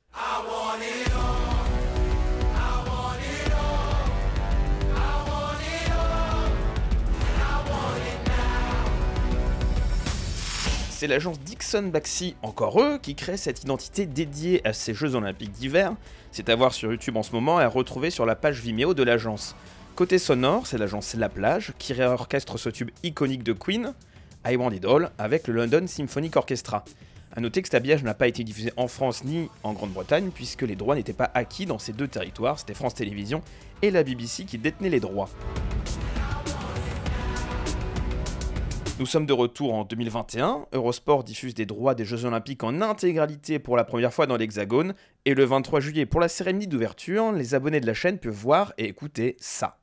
c'est 10.90 11.08
l'agence 11.08 11.42
Dixon 11.42 11.90
Baxi, 11.90 12.38
encore 12.42 12.82
eux, 12.82 12.98
qui 12.98 13.16
crée 13.16 13.36
cette 13.36 13.62
identité 13.62 14.06
dédiée 14.06 14.66
à 14.66 14.72
ces 14.72 14.94
Jeux 14.94 15.16
Olympiques 15.16 15.52
d'hiver. 15.52 15.94
C'est 16.32 16.48
à 16.48 16.56
voir 16.56 16.74
sur 16.74 16.90
YouTube 16.90 17.18
en 17.18 17.24
ce 17.24 17.34
moment 17.34 17.60
et 17.60 17.66
à 17.66 17.68
retrouver 17.68 18.12
sur 18.12 18.26
la 18.26 18.38
page 18.38 18.62
Vimeo 18.62 18.94
de 18.94 19.04
l'agence. 19.04 19.58
Côté 19.98 20.20
sonore, 20.20 20.66
c'est 20.68 20.78
l'agence 20.78 21.16
La 21.16 21.28
Plage 21.28 21.74
qui 21.78 21.92
réorchestre 21.92 22.58
ce 22.58 22.70
tube 22.70 22.92
iconique 23.04 23.44
de 23.44 23.52
Queen, 23.52 23.94
I 24.48 24.56
Want 24.56 24.72
It 24.72 24.86
All 24.86 25.12
avec 25.18 25.48
le 25.48 25.54
London 25.54 25.86
Symphonic 25.88 26.36
Orchestra. 26.36 26.84
A 27.36 27.42
noter 27.42 27.62
que 27.62 27.68
cet 27.68 27.76
habillage 27.76 28.04
n'a 28.04 28.14
pas 28.14 28.28
été 28.28 28.44
diffusé 28.44 28.72
en 28.78 28.88
France 28.88 29.24
ni 29.24 29.50
en 29.64 29.74
Grande-Bretagne 29.74 30.32
puisque 30.34 30.64
les 30.64 30.76
droits 30.76 30.96
n'étaient 30.96 31.14
pas 31.14 31.30
acquis 31.34 31.66
dans 31.66 31.78
ces 31.78 31.94
deux 31.94 32.08
territoires, 32.08 32.58
c'était 32.58 32.74
France 32.74 32.96
Télévisions 32.96 33.42
et 33.82 33.92
la 33.92 34.04
BBC 34.04 34.46
qui 34.46 34.58
détenaient 34.58 34.90
les 34.90 35.00
droits. 35.00 35.30
Nous 39.00 39.06
sommes 39.06 39.26
de 39.26 39.32
retour 39.32 39.74
en 39.74 39.86
2021. 39.86 40.66
Eurosport 40.74 41.24
diffuse 41.24 41.54
des 41.54 41.66
droits 41.66 41.96
des 41.96 42.04
Jeux 42.04 42.26
Olympiques 42.26 42.66
en 42.66 42.82
intégralité 42.82 43.58
pour 43.58 43.78
la 43.78 43.86
première 43.86 44.14
fois 44.14 44.28
dans 44.28 44.36
l'Hexagone. 44.36 44.94
Et 45.24 45.36
le 45.36 45.46
23 45.46 45.80
juillet, 45.80 46.06
pour 46.06 46.20
la 46.20 46.28
cérémonie 46.28 46.68
d'ouverture, 46.68 47.32
les 47.32 47.56
abonnés 47.56 47.80
de 47.80 47.88
la 47.88 47.94
chaîne 47.94 48.18
peuvent 48.18 48.34
voir 48.34 48.74
et 48.78 48.86
écouter 48.86 49.38
ça. 49.40 49.78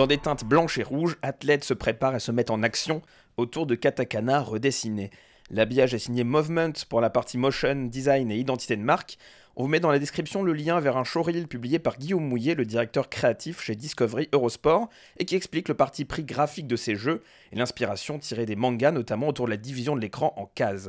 Dans 0.00 0.06
des 0.06 0.16
teintes 0.16 0.46
blanches 0.46 0.78
et 0.78 0.82
rouges, 0.82 1.18
athlètes 1.20 1.62
se 1.62 1.74
préparent 1.74 2.16
et 2.16 2.20
se 2.20 2.32
mettent 2.32 2.48
en 2.48 2.62
action 2.62 3.02
autour 3.36 3.66
de 3.66 3.74
katakana 3.74 4.40
redessinés. 4.40 5.10
L'habillage 5.50 5.92
est 5.92 5.98
signé 5.98 6.24
Movement 6.24 6.72
pour 6.88 7.02
la 7.02 7.10
partie 7.10 7.36
motion, 7.36 7.74
design 7.84 8.30
et 8.30 8.38
identité 8.38 8.78
de 8.78 8.82
marque. 8.82 9.18
On 9.56 9.64
vous 9.64 9.68
met 9.68 9.78
dans 9.78 9.90
la 9.90 9.98
description 9.98 10.42
le 10.42 10.54
lien 10.54 10.80
vers 10.80 10.96
un 10.96 11.04
showreel 11.04 11.46
publié 11.48 11.78
par 11.78 11.98
Guillaume 11.98 12.26
Mouillet, 12.26 12.54
le 12.54 12.64
directeur 12.64 13.10
créatif 13.10 13.60
chez 13.60 13.74
Discovery 13.74 14.30
Eurosport, 14.32 14.88
et 15.18 15.26
qui 15.26 15.36
explique 15.36 15.68
le 15.68 15.74
parti 15.74 16.06
pris 16.06 16.24
graphique 16.24 16.66
de 16.66 16.76
ces 16.76 16.96
jeux 16.96 17.22
et 17.52 17.56
l'inspiration 17.56 18.18
tirée 18.18 18.46
des 18.46 18.56
mangas, 18.56 18.92
notamment 18.92 19.28
autour 19.28 19.44
de 19.44 19.50
la 19.50 19.58
division 19.58 19.96
de 19.96 20.00
l'écran 20.00 20.32
en 20.38 20.46
cases. 20.46 20.88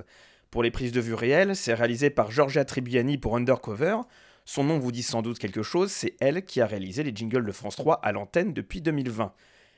Pour 0.51 0.63
les 0.63 0.71
prises 0.71 0.93
de 0.93 1.01
vue 1.01 1.15
réelles, 1.15 1.57
c'est 1.57 1.73
réalisé 1.73 2.11
par 2.11 2.31
Georgia 2.31 2.63
Tribiani 2.63 3.17
pour 3.17 3.35
Undercover. 3.35 3.97
Son 4.45 4.63
nom 4.63 4.79
vous 4.79 4.91
dit 4.91 5.03
sans 5.03 5.21
doute 5.21 5.39
quelque 5.39 5.63
chose, 5.63 5.91
c'est 5.91 6.15
elle 6.19 6.43
qui 6.43 6.61
a 6.61 6.65
réalisé 6.65 7.03
les 7.03 7.15
jingles 7.15 7.45
de 7.45 7.51
France 7.51 7.75
3 7.75 7.99
à 8.01 8.11
l'antenne 8.11 8.53
depuis 8.53 8.81
2020. 8.81 9.33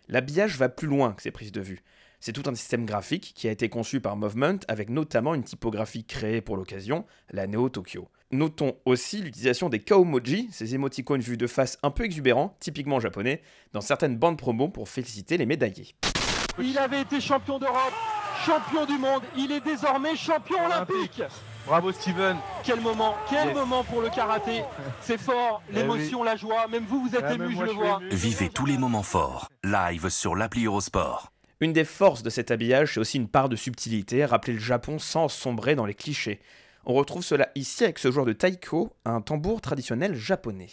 L'habillage 0.07 0.57
va 0.57 0.69
plus 0.69 0.87
loin 0.87 1.13
que 1.13 1.21
ces 1.21 1.31
prises 1.31 1.51
de 1.51 1.61
vue. 1.61 1.83
C'est 2.19 2.31
tout 2.31 2.49
un 2.49 2.55
système 2.55 2.85
graphique 2.85 3.33
qui 3.35 3.49
a 3.49 3.51
été 3.51 3.67
conçu 3.67 3.99
par 3.99 4.15
Movement 4.15 4.59
avec 4.69 4.89
notamment 4.89 5.35
une 5.35 5.43
typographie 5.43 6.05
créée 6.05 6.39
pour 6.39 6.55
l'occasion, 6.55 7.05
la 7.31 7.47
Neo 7.47 7.67
Tokyo. 7.67 8.07
Notons 8.31 8.77
aussi 8.85 9.21
l'utilisation 9.21 9.67
des 9.67 9.79
kaomoji, 9.79 10.47
ces 10.51 10.73
émoticônes 10.73 11.21
vus 11.21 11.37
de 11.37 11.47
face 11.47 11.77
un 11.83 11.91
peu 11.91 12.05
exubérants, 12.05 12.55
typiquement 12.59 12.99
japonais, 12.99 13.41
dans 13.73 13.81
certaines 13.81 14.17
bandes 14.17 14.37
promo 14.37 14.69
pour 14.69 14.87
féliciter 14.87 15.37
les 15.37 15.45
médaillés. 15.45 15.95
Il 16.57 16.77
avait 16.77 17.01
été 17.01 17.19
champion 17.19 17.59
d'Europe, 17.59 17.93
champion 18.45 18.85
du 18.85 18.97
monde, 18.97 19.23
il 19.37 19.51
est 19.51 19.63
désormais 19.63 20.15
champion 20.15 20.65
olympique. 20.65 21.21
Bravo 21.65 21.91
Steven. 21.91 22.37
Quel 22.63 22.81
moment, 22.81 23.15
quel 23.29 23.47
Yes. 23.47 23.55
moment 23.55 23.83
pour 23.85 24.01
le 24.01 24.09
karaté. 24.09 24.63
C'est 25.01 25.17
fort, 25.19 25.61
l'émotion, 25.71 26.23
la 26.23 26.35
joie. 26.35 26.67
Même 26.67 26.85
vous, 26.85 27.01
vous 27.07 27.15
êtes 27.15 27.23
Ah, 27.25 27.33
ému, 27.33 27.51
je 27.51 27.55
moi, 27.55 27.65
le 27.65 27.71
vois. 27.71 27.99
ému. 28.01 28.09
Vivez 28.11 28.49
tous 28.49 28.65
les 28.65 28.77
moments 28.77 29.03
forts, 29.03 29.49
live 29.63 30.09
sur 30.09 30.35
l'appli 30.35 30.65
Eurosport. 30.65 31.31
Une 31.61 31.71
des 31.71 31.85
forces 31.85 32.23
de 32.23 32.29
cet 32.29 32.51
habillage, 32.51 32.93
c'est 32.95 32.99
aussi 32.99 33.17
une 33.17 33.29
part 33.29 33.47
de 33.47 33.55
subtilité, 33.55 34.25
rappeler 34.25 34.53
le 34.53 34.59
Japon 34.59 34.99
sans 34.99 35.29
sombrer 35.29 35.75
dans 35.75 35.85
les 35.85 35.93
clichés. 35.93 36.41
On 36.85 36.93
retrouve 36.93 37.23
cela 37.23 37.47
ici 37.55 37.85
avec 37.85 37.97
ce 37.99 38.11
joueur 38.11 38.25
de 38.25 38.33
taiko, 38.33 38.91
un 39.05 39.21
tambour 39.21 39.61
traditionnel 39.61 40.15
japonais. 40.15 40.67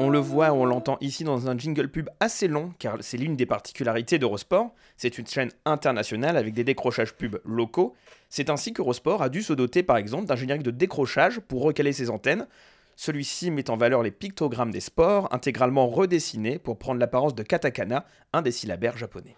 On 0.00 0.10
le 0.10 0.20
voit, 0.20 0.52
on 0.52 0.64
l'entend 0.64 0.96
ici 1.00 1.24
dans 1.24 1.48
un 1.48 1.58
jingle 1.58 1.88
pub 1.88 2.08
assez 2.20 2.46
long, 2.46 2.72
car 2.78 2.98
c'est 3.00 3.16
l'une 3.16 3.34
des 3.34 3.46
particularités 3.46 4.20
d'Eurosport. 4.20 4.72
C'est 4.96 5.18
une 5.18 5.26
chaîne 5.26 5.50
internationale 5.64 6.36
avec 6.36 6.54
des 6.54 6.62
décrochages 6.62 7.14
pubs 7.14 7.40
locaux. 7.44 7.96
C'est 8.28 8.48
ainsi 8.48 8.72
qu'Eurosport 8.72 9.22
a 9.22 9.28
dû 9.28 9.42
se 9.42 9.52
doter 9.52 9.82
par 9.82 9.96
exemple 9.96 10.26
d'un 10.26 10.36
générique 10.36 10.62
de 10.62 10.70
décrochage 10.70 11.40
pour 11.40 11.64
recaler 11.64 11.92
ses 11.92 12.10
antennes. 12.10 12.46
Celui-ci 12.94 13.50
met 13.50 13.70
en 13.70 13.76
valeur 13.76 14.04
les 14.04 14.12
pictogrammes 14.12 14.70
des 14.70 14.78
sports, 14.78 15.34
intégralement 15.34 15.88
redessinés 15.88 16.60
pour 16.60 16.78
prendre 16.78 17.00
l'apparence 17.00 17.34
de 17.34 17.42
katakana, 17.42 18.06
un 18.32 18.42
des 18.42 18.52
syllabaires 18.52 18.96
japonais. 18.96 19.34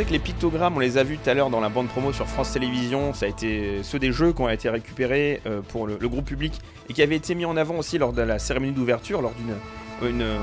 On 0.00 0.02
sait 0.02 0.08
que 0.08 0.12
les 0.14 0.18
pictogrammes, 0.18 0.76
on 0.76 0.80
les 0.80 0.96
a 0.96 1.02
vus 1.04 1.18
tout 1.18 1.28
à 1.28 1.34
l'heure 1.34 1.50
dans 1.50 1.60
la 1.60 1.68
bande 1.68 1.88
promo 1.88 2.10
sur 2.10 2.26
France 2.26 2.52
Télévisions, 2.52 3.12
ça 3.12 3.26
a 3.26 3.28
été 3.28 3.82
ceux 3.82 3.98
des 3.98 4.12
jeux 4.12 4.32
qui 4.32 4.40
ont 4.40 4.48
été 4.48 4.70
récupérés 4.70 5.42
euh, 5.44 5.60
pour 5.60 5.86
le, 5.86 5.96
groupe 6.08 6.24
public 6.24 6.58
et 6.88 6.94
qui 6.94 7.02
avaient 7.02 7.16
été 7.16 7.34
mis 7.34 7.44
en 7.44 7.54
avant 7.54 7.74
aussi 7.76 7.98
lors 7.98 8.14
de 8.14 8.22
la 8.22 8.38
cérémonie 8.38 8.72
d'ouverture, 8.72 9.20
lors 9.20 9.34
d'une 9.34 10.08
une, 10.08 10.22
euh, 10.22 10.38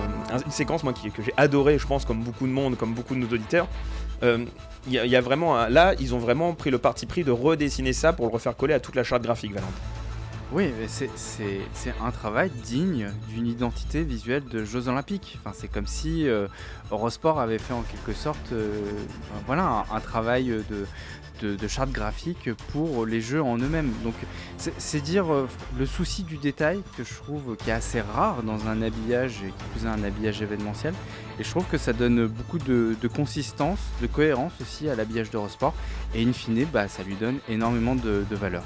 séquence 0.51 0.83
moi, 0.83 0.93
qui- 0.93 1.09
que 1.09 1.23
j'ai 1.23 1.33
adorée, 1.37 1.79
je 1.79 1.87
pense, 1.87 2.05
comme 2.05 2.21
beaucoup 2.21 2.45
de 2.45 2.51
monde, 2.51 2.77
comme 2.77 2.93
beaucoup 2.93 3.15
de 3.15 3.19
nos 3.19 3.29
auditeurs. 3.29 3.67
Euh, 4.21 4.45
Il 4.87 4.93
y, 4.93 5.15
a- 5.15 5.21
vraiment 5.21 5.67
là, 5.69 5.95
ils 5.99 6.13
ont 6.13 6.19
vraiment 6.19 6.53
pris 6.53 6.69
le 6.69 6.77
parti 6.77 7.07
pris 7.07 7.23
de 7.23 7.31
redessiner 7.31 7.93
ça 7.93 8.13
pour 8.13 8.27
le 8.27 8.31
refaire 8.31 8.55
coller 8.55 8.75
à 8.75 8.79
toute 8.79 8.93
la 8.93 9.03
charte 9.03 9.23
graphique, 9.23 9.53
Valentin. 9.55 9.73
Oui, 10.53 10.71
c'est- 10.85 11.09
un 12.01 12.11
travail 12.11 12.49
digne 12.49 13.11
d'une 13.27 13.47
identité 13.47 14.03
visuelle 14.03 14.45
de 14.45 14.63
Jeux 14.63 14.87
Olympiques. 14.87 15.39
C'est 15.53 15.67
comme 15.67 15.87
si 15.87 16.27
euh, 16.27 16.47
Eurosport 16.89 17.41
avait 17.41 17.57
fait 17.57 17.73
en 17.73 17.81
quelque 17.81 18.13
sorte 18.13 18.53
euh, 18.53 18.69
ben 19.29 19.41
voilà, 19.45 19.85
un, 19.91 19.99
travail 19.99 20.63
de, 21.41 21.67
charte 21.67 21.91
graphique 21.91 22.49
pour 22.71 23.05
les 23.05 23.19
jeux 23.19 23.41
en 23.41 23.57
eux-mêmes. 23.57 23.91
Donc, 24.05 24.13
c'est 24.57 25.01
dire 25.01 25.33
euh, 25.33 25.49
le 25.77 25.85
souci 25.85 26.23
du 26.23 26.37
détail 26.37 26.81
que 26.97 27.03
je 27.03 27.13
trouve 27.13 27.57
qui 27.57 27.69
est 27.69 27.73
assez 27.73 27.99
rare 27.99 28.41
dans 28.43 28.67
un 28.67 28.81
habillage, 28.81 29.41
et 29.43 29.47
qui 29.47 29.63
plus 29.73 29.85
est 29.85 29.89
un 29.89 30.03
habillage 30.03 30.41
événementiel. 30.41 30.93
Et 31.39 31.43
je 31.43 31.49
trouve 31.49 31.65
que 31.65 31.77
ça 31.77 31.91
donne 31.91 32.25
beaucoup 32.25 32.57
de, 32.57 32.95
consistance, 33.13 33.79
de 34.01 34.07
cohérence 34.07 34.53
aussi 34.61 34.87
à 34.87 34.95
l'habillage 34.95 35.29
d'Eurosport. 35.29 35.73
Et 36.15 36.23
in 36.23 36.31
fine, 36.31 36.65
bah, 36.71 36.87
ça 36.87 37.03
lui 37.03 37.15
donne 37.15 37.39
énormément 37.49 37.95
de 37.95 38.23
valeur. 38.31 38.63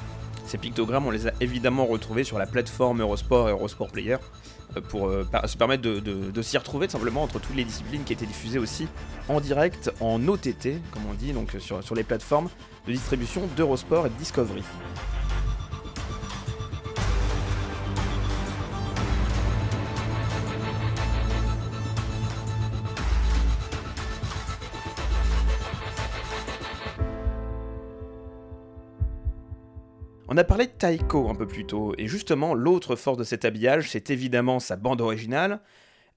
Ces 0.52 0.58
pictogrammes, 0.58 1.08
on 1.08 1.12
les 1.12 1.28
a 1.28 1.32
évidemment 1.40 1.86
retrouvés 1.86 2.26
sur 2.26 2.38
la 2.38 2.46
plateforme 2.46 3.00
Eurosport 3.00 3.48
et 3.48 3.54
Eurosport 3.54 3.88
Player 3.88 4.18
euh, 4.76 4.82
pour 4.82 5.08
euh, 5.08 5.26
se 5.46 5.56
permettre 5.56 5.82
de, 5.82 6.42
s'y 6.42 6.58
retrouver 6.58 6.88
tout 6.88 6.92
simplement 6.92 7.24
entre 7.24 7.40
toutes 7.40 7.56
les 7.56 7.64
disciplines 7.64 8.04
qui 8.04 8.12
étaient 8.12 8.26
diffusées 8.26 8.60
aussi 8.60 8.90
en 9.30 9.40
direct, 9.40 9.94
en 10.02 10.28
OTT, 10.28 10.82
comme 10.92 11.04
on 11.10 11.14
dit, 11.14 11.32
donc 11.32 11.56
sur, 11.60 11.82
sur 11.82 11.96
les 11.96 12.04
plateformes 12.04 12.50
de 12.86 12.92
distribution 12.92 13.48
d'Eurosport 13.56 14.08
et 14.08 14.10
de 14.10 14.16
Discovery. 14.16 14.62
On 30.34 30.38
a 30.38 30.46
parlé 30.46 30.67
de 30.67 30.72
Taiko 30.72 31.30
un 31.30 31.36
peu 31.36 31.46
plus 31.46 31.65
tôt, 31.65 31.94
et 31.98 32.08
justement, 32.08 32.54
l'autre 32.54 32.96
force 32.96 33.17
de 33.17 33.26
cet 33.26 33.44
habillage, 33.44 33.89
c'est 33.89 34.10
évidemment 34.12 34.62
sa 34.62 34.78
bande 34.78 35.02
originale. 35.02 35.60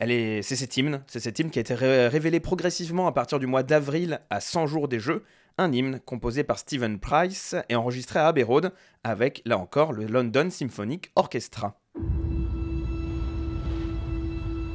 C'est 0.00 0.42
cet 0.42 0.76
hymne, 0.76 1.02
c'est 1.08 1.18
cet 1.18 1.40
hymne 1.40 1.50
qui 1.50 1.58
a 1.58 1.62
été 1.62 1.74
ré- 1.74 2.06
révélé 2.06 2.38
progressivement 2.38 3.08
à 3.08 3.12
partir 3.12 3.40
du 3.40 3.48
mois 3.48 3.64
d'avril 3.64 4.20
à 4.30 4.38
100 4.38 4.68
jours 4.68 4.86
des 4.86 5.00
Jeux, 5.00 5.24
un 5.58 5.72
hymne 5.72 5.98
composé 5.98 6.44
par 6.44 6.60
Stephen 6.60 7.00
Price 7.00 7.56
et 7.68 7.74
enregistré 7.74 8.20
à 8.20 8.28
Abbey 8.28 8.44
Road 8.44 8.72
avec, 9.02 9.42
là 9.46 9.58
encore, 9.58 9.92
le 9.92 10.06
London 10.06 10.48
Symphonic 10.48 11.10
Orchestra. 11.16 11.80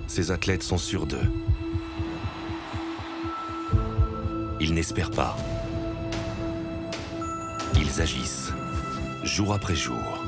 Ces 0.08 0.32
athlètes 0.32 0.64
sont 0.64 0.78
sûrs 0.78 1.06
d'eux. 1.06 1.18
Ils 4.60 4.74
n'espèrent 4.74 5.12
pas. 5.12 5.38
Ils 7.76 8.02
agissent, 8.02 8.52
jour 9.24 9.54
après 9.54 9.76
jour. 9.76 10.24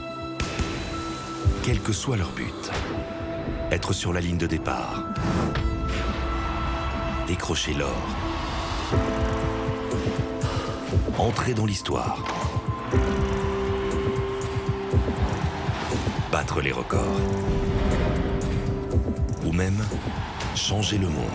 Quel 1.63 1.79
que 1.79 1.93
soit 1.93 2.17
leur 2.17 2.31
but. 2.31 2.71
Être 3.71 3.93
sur 3.93 4.13
la 4.13 4.19
ligne 4.19 4.37
de 4.37 4.47
départ. 4.47 5.05
Décrocher 7.27 7.73
l'or. 7.73 7.95
Entrer 11.17 11.53
dans 11.53 11.65
l'histoire. 11.65 12.23
Battre 16.31 16.61
les 16.61 16.71
records. 16.71 17.21
Ou 19.45 19.51
même 19.51 19.85
changer 20.55 20.97
le 20.97 21.07
monde. 21.07 21.25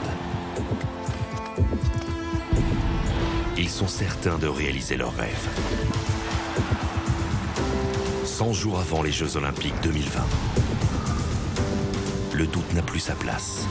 Ils 3.56 3.70
sont 3.70 3.88
certains 3.88 4.38
de 4.38 4.46
réaliser 4.46 4.96
leurs 4.96 5.14
rêves. 5.14 6.15
100 8.36 8.52
jours 8.52 8.78
avant 8.78 9.02
les 9.02 9.12
Jeux 9.12 9.38
Olympiques 9.38 9.72
2020. 9.82 10.20
Le 12.34 12.46
doute 12.46 12.70
n'a 12.74 12.82
plus 12.82 13.00
sa 13.00 13.14
place. 13.14 13.66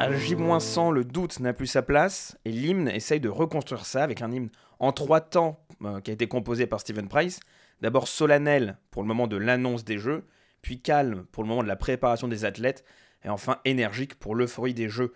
À 0.00 0.10
J-100, 0.10 0.90
le 0.90 1.04
doute 1.04 1.38
n'a 1.38 1.52
plus 1.52 1.68
sa 1.68 1.82
place, 1.82 2.36
et 2.44 2.50
l'hymne 2.50 2.88
essaye 2.88 3.20
de 3.20 3.28
reconstruire 3.28 3.86
ça 3.86 4.02
avec 4.02 4.22
un 4.22 4.32
hymne 4.32 4.50
en 4.80 4.90
trois 4.90 5.20
temps 5.20 5.64
euh, 5.84 6.00
qui 6.00 6.10
a 6.10 6.14
été 6.14 6.26
composé 6.26 6.66
par 6.66 6.80
Stephen 6.80 7.06
Price. 7.06 7.38
D'abord 7.80 8.08
solennel 8.08 8.78
pour 8.90 9.02
le 9.02 9.06
moment 9.06 9.28
de 9.28 9.36
l'annonce 9.36 9.84
des 9.84 9.98
Jeux, 9.98 10.24
puis 10.62 10.80
calme 10.82 11.26
pour 11.30 11.44
le 11.44 11.48
moment 11.48 11.62
de 11.62 11.68
la 11.68 11.76
préparation 11.76 12.26
des 12.26 12.44
athlètes, 12.44 12.84
et 13.22 13.28
enfin 13.28 13.58
énergique 13.64 14.16
pour 14.16 14.34
l'euphorie 14.34 14.74
des 14.74 14.88
Jeux. 14.88 15.12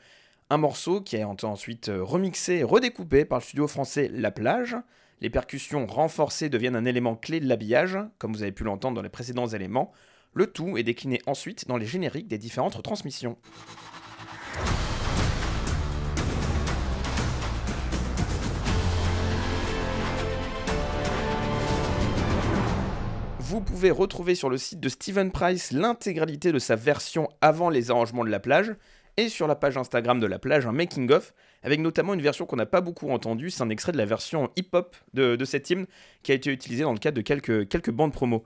Un 0.52 0.56
morceau 0.56 1.00
qui 1.00 1.14
été 1.14 1.46
ensuite 1.46 1.90
euh, 1.90 2.02
remixé 2.02 2.54
et 2.54 2.64
redécoupé 2.64 3.24
par 3.24 3.38
le 3.38 3.44
studio 3.44 3.68
français 3.68 4.10
La 4.12 4.32
Plage. 4.32 4.76
Les 5.20 5.30
percussions 5.30 5.86
renforcées 5.86 6.48
deviennent 6.48 6.74
un 6.74 6.86
élément 6.86 7.14
clé 7.14 7.38
de 7.38 7.46
l'habillage, 7.46 7.96
comme 8.18 8.32
vous 8.32 8.42
avez 8.42 8.50
pu 8.50 8.64
l'entendre 8.64 8.96
dans 8.96 9.02
les 9.02 9.08
précédents 9.08 9.46
éléments. 9.46 9.92
Le 10.34 10.48
tout 10.48 10.76
est 10.76 10.82
décliné 10.82 11.20
ensuite 11.28 11.68
dans 11.68 11.76
les 11.76 11.86
génériques 11.86 12.26
des 12.26 12.36
différentes 12.36 12.74
retransmissions. 12.74 13.38
Vous 23.38 23.60
pouvez 23.60 23.90
retrouver 23.92 24.34
sur 24.34 24.50
le 24.50 24.58
site 24.58 24.80
de 24.80 24.88
Steven 24.88 25.30
Price 25.30 25.70
l'intégralité 25.70 26.50
de 26.50 26.58
sa 26.58 26.74
version 26.74 27.28
avant 27.40 27.68
les 27.70 27.92
arrangements 27.92 28.24
de 28.24 28.30
la 28.30 28.40
plage, 28.40 28.74
et 29.20 29.28
sur 29.28 29.46
la 29.46 29.54
page 29.54 29.76
Instagram 29.76 30.18
de 30.18 30.26
la 30.26 30.38
plage 30.38 30.66
un 30.66 30.72
making-of, 30.72 31.34
avec 31.62 31.80
notamment 31.80 32.14
une 32.14 32.22
version 32.22 32.46
qu'on 32.46 32.56
n'a 32.56 32.66
pas 32.66 32.80
beaucoup 32.80 33.10
entendue, 33.10 33.50
c'est 33.50 33.62
un 33.62 33.70
extrait 33.70 33.92
de 33.92 33.98
la 33.98 34.06
version 34.06 34.50
hip-hop 34.56 34.96
de, 35.14 35.36
de 35.36 35.44
cet 35.44 35.68
hymne 35.70 35.86
qui 36.22 36.32
a 36.32 36.34
été 36.34 36.50
utilisé 36.50 36.82
dans 36.82 36.92
le 36.92 36.98
cadre 36.98 37.16
de 37.16 37.22
quelques, 37.22 37.68
quelques 37.68 37.90
bandes 37.90 38.12
promo 38.12 38.44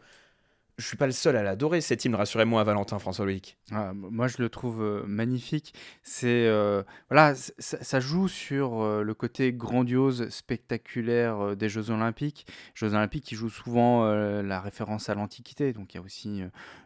je 0.78 0.86
suis 0.86 0.96
pas 0.96 1.06
le 1.06 1.12
seul 1.12 1.36
à 1.36 1.42
l'adorer 1.42 1.80
cet 1.80 2.04
hymne, 2.04 2.16
rassurez-moi 2.16 2.64
Valentin 2.64 2.98
François 2.98 3.24
Loïc. 3.24 3.56
Ah, 3.70 3.92
moi 3.94 4.26
je 4.26 4.36
le 4.38 4.48
trouve 4.48 4.82
euh, 4.82 5.04
magnifique. 5.06 5.72
C'est 6.02 6.46
euh, 6.46 6.82
voilà, 7.10 7.34
ça 7.58 8.00
joue 8.00 8.26
sur 8.26 8.82
euh, 8.82 9.02
le 9.02 9.14
côté 9.14 9.52
grandiose, 9.52 10.28
spectaculaire 10.30 11.56
des 11.56 11.68
Jeux 11.68 11.90
Olympiques. 11.90 12.46
Jeux 12.74 12.94
Olympiques 12.94 13.24
qui 13.24 13.36
jouent 13.36 13.50
souvent 13.50 14.04
la 14.04 14.60
référence 14.60 15.08
à 15.08 15.14
l'Antiquité, 15.14 15.72
donc 15.72 15.94
il 15.94 15.98
y 15.98 16.00
a 16.00 16.02
aussi 16.02 16.42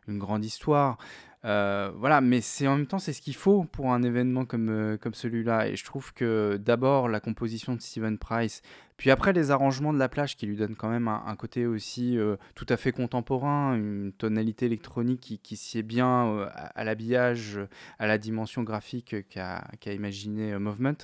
une 0.07 0.19
grande 0.19 0.45
histoire. 0.45 0.99
Euh, 1.45 1.91
voilà, 1.95 2.21
mais 2.21 2.41
c'est 2.41 2.67
en 2.67 2.77
même 2.77 2.87
temps, 2.87 2.99
c'est 2.99 3.13
ce 3.13 3.23
qu'il 3.23 3.37
faut 3.37 3.65
pour 3.65 3.93
un 3.93 4.03
événement 4.03 4.45
comme, 4.45 4.69
euh, 4.71 4.97
comme 4.97 5.15
celui-là. 5.15 5.69
Et 5.69 5.77
je 5.77 5.85
trouve 5.85 6.13
que 6.13 6.59
d'abord, 6.61 7.09
la 7.09 7.21
composition 7.21 7.75
de 7.75 7.81
Steven 7.81 8.19
Price, 8.19 8.63
puis 8.99 9.11
après 9.11 9.33
les 9.33 9.51
arrangements 9.51 9.95
de 9.95 9.99
la 9.99 10.11
plage 10.11 10.37
qui 10.37 10.45
lui 10.45 10.57
donnent 10.57 10.77
quand 10.77 10.91
même 10.91 11.09
un, 11.09 11.37
côté 11.37 11.67
aussi 11.67 12.19
euh, 12.19 12.37
tout 12.55 12.67
à 12.69 12.77
fait 12.77 12.93
contemporain, 12.93 13.75
une 13.75 14.13
tonalité 14.13 14.67
électronique 14.67 15.21
qui, 15.21 15.39
qui 15.39 15.57
sied 15.57 15.83
bien 15.83 16.49
à, 16.55 16.85
l'habillage, 16.85 17.59
à 17.99 18.07
la 18.07 18.19
dimension 18.19 18.63
graphique 18.65 19.17
qu'a 19.31 19.63
imaginé 19.87 20.59
Movement. 20.59 20.99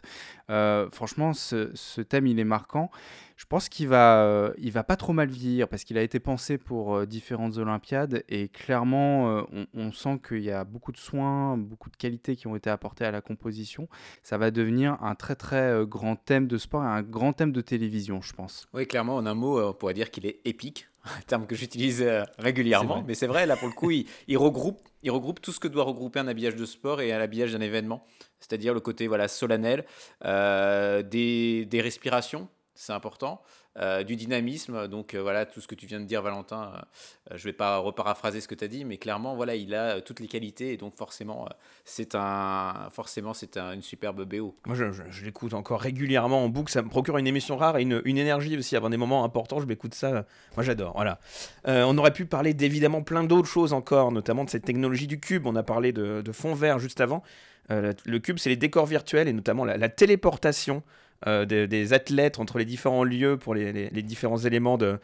franchement, 0.92 1.32
ce, 1.32 2.00
thème, 2.02 2.26
il 2.26 2.38
est 2.38 2.44
marquant. 2.44 2.90
Je 3.36 3.46
pense 3.46 3.68
qu'il 3.68 3.88
va, 3.88 4.22
euh, 4.22 4.54
il 4.58 4.70
va 4.70 4.84
pas 4.84 4.96
trop 4.96 5.12
mal 5.12 5.28
vieillir 5.28 5.68
parce 5.68 5.82
qu'il 5.82 5.98
a 5.98 6.02
été 6.02 6.20
pensé 6.20 6.56
pour 6.56 6.94
euh, 6.94 7.04
différentes 7.04 7.58
Olympiades 7.58 8.22
et 8.28 8.48
clairement, 8.48 9.38
euh, 9.38 9.66
on, 9.74 9.90
sent 9.90 10.20
qu'il 10.26 10.42
y 10.42 10.52
a 10.52 10.62
beaucoup 10.62 10.92
de 10.92 10.96
soins, 10.96 11.56
beaucoup 11.56 11.90
de 11.90 11.96
qualités 11.96 12.36
qui 12.36 12.46
ont 12.46 12.54
été 12.54 12.70
apportées 12.70 13.04
à 13.04 13.10
la 13.10 13.20
composition. 13.20 13.88
Ça 14.22 14.38
va 14.38 14.52
devenir 14.52 15.02
un 15.02 15.16
très 15.16 15.34
très 15.34 15.84
grand 15.84 16.14
thème 16.14 16.46
de 16.46 16.58
sport 16.58 16.84
et 16.84 16.86
un 16.86 17.02
grand 17.02 17.32
thème 17.32 17.50
de 17.50 17.60
télévision, 17.60 17.83
je 17.90 18.32
pense. 18.32 18.66
Oui, 18.72 18.86
clairement, 18.86 19.16
en 19.16 19.26
un 19.26 19.34
mot, 19.34 19.60
on 19.60 19.72
pourrait 19.72 19.94
dire 19.94 20.10
qu'il 20.10 20.26
est 20.26 20.40
épique, 20.44 20.88
un 21.04 21.20
terme 21.26 21.46
que 21.46 21.54
j'utilise 21.54 22.04
régulièrement, 22.38 23.04
mais 23.06 23.14
c'est 23.14 23.26
vrai, 23.26 23.46
là 23.46 23.56
pour 23.56 23.68
le 23.68 23.74
coup, 23.74 23.90
il, 23.90 24.06
il, 24.28 24.38
regroupe, 24.38 24.80
il 25.02 25.10
regroupe 25.10 25.40
tout 25.40 25.52
ce 25.52 25.60
que 25.60 25.68
doit 25.68 25.84
regrouper 25.84 26.20
un 26.20 26.28
habillage 26.28 26.56
de 26.56 26.64
sport 26.64 27.00
et 27.00 27.12
un 27.12 27.20
habillage 27.20 27.52
d'un 27.52 27.60
événement, 27.60 28.06
c'est-à-dire 28.40 28.74
le 28.74 28.80
côté 28.80 29.06
voilà 29.06 29.28
solennel, 29.28 29.84
des, 30.22 31.66
des 31.66 31.80
respirations 31.80 32.48
c'est 32.74 32.92
important. 32.92 33.42
Euh, 33.80 34.04
du 34.04 34.14
dynamisme, 34.14 34.86
donc 34.86 35.14
euh, 35.14 35.20
voilà, 35.20 35.46
tout 35.46 35.60
ce 35.60 35.66
que 35.66 35.74
tu 35.74 35.86
viens 35.86 35.98
de 35.98 36.04
dire, 36.04 36.22
Valentin, 36.22 36.70
euh, 36.72 37.34
je 37.34 37.44
ne 37.44 37.50
vais 37.50 37.52
pas 37.52 37.78
reparaphraser 37.78 38.40
ce 38.40 38.46
que 38.46 38.54
tu 38.54 38.62
as 38.62 38.68
dit, 38.68 38.84
mais 38.84 38.98
clairement, 38.98 39.34
voilà, 39.34 39.56
il 39.56 39.74
a 39.74 40.00
toutes 40.00 40.20
les 40.20 40.28
qualités, 40.28 40.72
et 40.72 40.76
donc 40.76 40.94
forcément, 40.96 41.48
c'est 41.84 42.14
un, 42.14 42.88
forcément, 42.92 43.34
c'est 43.34 43.56
un, 43.56 43.72
une 43.72 43.82
superbe 43.82 44.22
BO. 44.22 44.54
Moi, 44.66 44.76
je, 44.76 45.24
l'écoute 45.24 45.54
encore 45.54 45.80
régulièrement 45.80 46.44
en 46.44 46.48
boucle, 46.48 46.70
ça 46.70 46.82
me 46.82 46.88
procure 46.88 47.18
une 47.18 47.26
émission 47.26 47.56
rare 47.56 47.76
et 47.76 47.82
une, 47.82 48.00
une 48.04 48.16
énergie 48.16 48.56
aussi, 48.56 48.76
avant 48.76 48.90
des 48.90 48.96
moments 48.96 49.24
importants, 49.24 49.58
je 49.58 49.66
m'écoute 49.66 49.94
ça, 49.94 50.24
moi 50.54 50.62
j'adore, 50.62 50.92
voilà. 50.94 51.18
on 51.64 51.98
aurait 51.98 52.12
pu 52.12 52.26
parler 52.26 52.54
d'évidemment 52.54 53.02
plein 53.02 53.24
d'autres 53.24 53.48
choses 53.48 53.72
encore, 53.72 54.12
notamment 54.12 54.44
de 54.44 54.50
cette 54.50 54.64
technologie 54.64 55.08
du 55.08 55.18
cube, 55.18 55.48
on 55.48 55.56
a 55.56 55.64
parlé 55.64 55.90
de, 55.90 56.22
fond 56.32 56.54
vert 56.54 56.78
juste 56.78 57.00
avant. 57.00 57.24
le 57.70 58.18
cube, 58.20 58.38
c'est 58.38 58.50
les 58.50 58.56
décors 58.56 58.86
virtuels 58.86 59.26
et 59.26 59.32
notamment 59.32 59.64
la 59.64 59.88
téléportation. 59.88 60.84
Euh, 61.26 61.46
des, 61.46 61.92
athlètes 61.94 62.38
entre 62.38 62.58
les 62.58 62.66
différents 62.66 63.02
lieux 63.02 63.38
pour 63.38 63.54
les, 63.54 63.90
différents 64.02 64.38
éléments 64.38 64.76
de, 64.76 64.98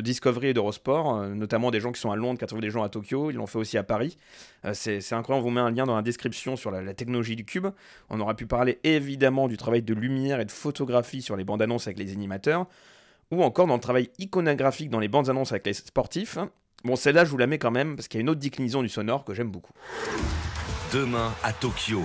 Discovery 0.00 0.48
et 0.48 0.54
d'Eurosport, 0.54 1.16
euh, 1.16 1.34
notamment 1.34 1.72
des 1.72 1.80
gens 1.80 1.90
qui 1.90 2.00
sont 2.00 2.12
à 2.12 2.16
Londres, 2.16 2.38
qui 2.44 2.54
ont 2.54 2.58
des 2.58 2.70
gens 2.70 2.84
à 2.84 2.88
Tokyo, 2.88 3.30
ils 3.30 3.36
l'ont 3.36 3.46
fait 3.46 3.58
aussi 3.58 3.76
à 3.76 3.82
Paris. 3.82 4.16
Euh, 4.64 4.72
c'est 4.74 5.00
incroyable, 5.12 5.44
on 5.44 5.48
vous 5.48 5.54
met 5.54 5.60
un 5.60 5.70
lien 5.70 5.84
dans 5.84 5.96
la 5.96 6.02
description 6.02 6.54
sur 6.54 6.70
la, 6.70 6.94
technologie 6.94 7.34
du 7.34 7.44
cube. 7.44 7.66
On 8.10 8.20
aura 8.20 8.34
pu 8.34 8.46
parler 8.46 8.78
évidemment 8.84 9.48
du 9.48 9.56
travail 9.56 9.82
de 9.82 9.92
lumière 9.92 10.40
et 10.40 10.44
de 10.44 10.52
photographie 10.52 11.20
sur 11.20 11.36
les 11.36 11.44
bandes 11.44 11.62
annonces 11.62 11.88
avec 11.88 11.98
les 11.98 12.12
animateurs, 12.12 12.66
ou 13.32 13.42
encore 13.42 13.66
dans 13.66 13.74
le 13.74 13.80
travail 13.80 14.10
iconographique 14.18 14.88
dans 14.88 15.00
les 15.00 15.08
bandes 15.08 15.28
annonces 15.28 15.50
avec 15.50 15.66
les 15.66 15.74
sportifs. 15.74 16.38
Bon, 16.84 16.94
celle-là, 16.94 17.24
je 17.24 17.30
vous 17.30 17.38
la 17.38 17.48
mets 17.48 17.58
quand 17.58 17.72
même, 17.72 17.96
parce 17.96 18.06
qu'il 18.06 18.18
y 18.18 18.20
a 18.20 18.22
une 18.22 18.30
autre 18.30 18.40
déclinaison 18.40 18.82
du 18.82 18.88
sonore 18.88 19.24
que 19.24 19.34
j'aime 19.34 19.50
beaucoup. 19.50 19.72
Demain 20.92 21.34
à 21.42 21.52
Tokyo, 21.52 22.02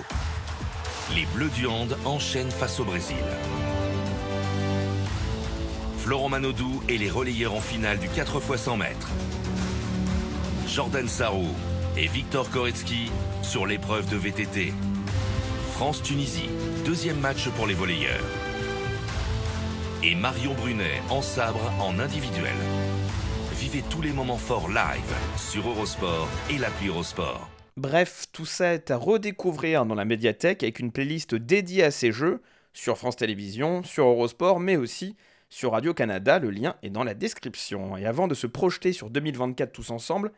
les 1.15 1.25
Bleus 1.33 1.49
du 1.49 1.67
Hand 1.67 1.97
enchaînent 2.05 2.51
face 2.51 2.79
au 2.79 2.85
Brésil. 2.85 3.17
Florent 5.97 6.29
Manodou 6.29 6.81
et 6.87 6.97
les 6.97 7.09
relayeurs 7.09 7.53
en 7.53 7.61
finale 7.61 7.99
du 7.99 8.07
4 8.07 8.41
x 8.49 8.61
100 8.61 8.77
mètres. 8.77 9.09
Jordan 10.67 11.07
Sarrou 11.07 11.49
et 11.97 12.07
Victor 12.07 12.49
Koretsky 12.49 13.11
sur 13.41 13.65
l'épreuve 13.65 14.09
de 14.09 14.17
VTT. 14.17 14.73
France-Tunisie, 15.73 16.49
deuxième 16.85 17.19
match 17.19 17.49
pour 17.49 17.67
les 17.67 17.73
volleyeurs. 17.73 18.23
Et 20.03 20.15
Marion 20.15 20.53
Brunet 20.53 21.01
en 21.09 21.21
sabre 21.21 21.71
en 21.79 21.99
individuel. 21.99 22.55
Vivez 23.53 23.83
tous 23.89 24.01
les 24.01 24.11
moments 24.11 24.37
forts 24.37 24.69
live 24.69 25.15
sur 25.37 25.67
Eurosport 25.69 26.27
et 26.49 26.57
l'appli 26.57 26.87
Eurosport. 26.87 27.49
Bref, 27.77 28.25
tout 28.33 28.45
ça 28.45 28.73
est 28.73 28.91
à 28.91 28.97
redécouvrir 28.97 29.85
dans 29.85 29.95
la 29.95 30.05
médiathèque 30.05 30.63
avec 30.63 30.79
une 30.79 30.91
playlist 30.91 31.35
dédiée 31.35 31.83
à 31.83 31.91
ces 31.91 32.11
jeux 32.11 32.41
sur 32.73 32.97
France 32.97 33.15
Télévisions, 33.15 33.83
sur 33.83 34.07
Eurosport, 34.07 34.59
mais 34.59 34.75
aussi 34.75 35.15
sur 35.49 35.71
Radio-Canada. 35.71 36.39
Le 36.39 36.49
lien 36.49 36.75
est 36.83 36.89
dans 36.89 37.03
la 37.03 37.13
description. 37.13 37.95
Et 37.97 38.05
avant 38.05 38.27
de 38.27 38.33
se 38.33 38.47
projeter 38.47 38.91
sur 38.91 39.09
2024 39.09 39.71
tous 39.71 39.91
ensemble, 39.91 40.31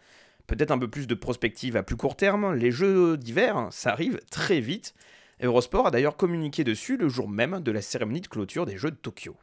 peut-être 0.48 0.72
un 0.72 0.78
peu 0.78 0.90
plus 0.90 1.08
de 1.08 1.16
prospective 1.16 1.76
à 1.76 1.84
plus 1.84 1.96
court 1.96 2.16
terme, 2.16 2.54
les 2.54 2.72
jeux 2.72 3.18
d'hiver, 3.18 3.68
ça 3.72 3.92
arrive 3.92 4.20
très 4.30 4.60
vite. 4.60 4.94
Eurosport 5.42 5.88
a 5.88 5.92
d'ailleurs 5.92 6.18
communiqué 6.18 6.64
dessus 6.64 6.98
le 6.98 7.10
jour 7.10 7.28
même 7.28 7.62
de 7.62 7.72
la 7.72 7.82
cérémonie 7.82 8.22
de 8.22 8.28
clôture 8.28 8.66
des 8.66 8.78
Jeux 8.78 8.92
de 8.92 8.96
Tokyo. 8.96 9.36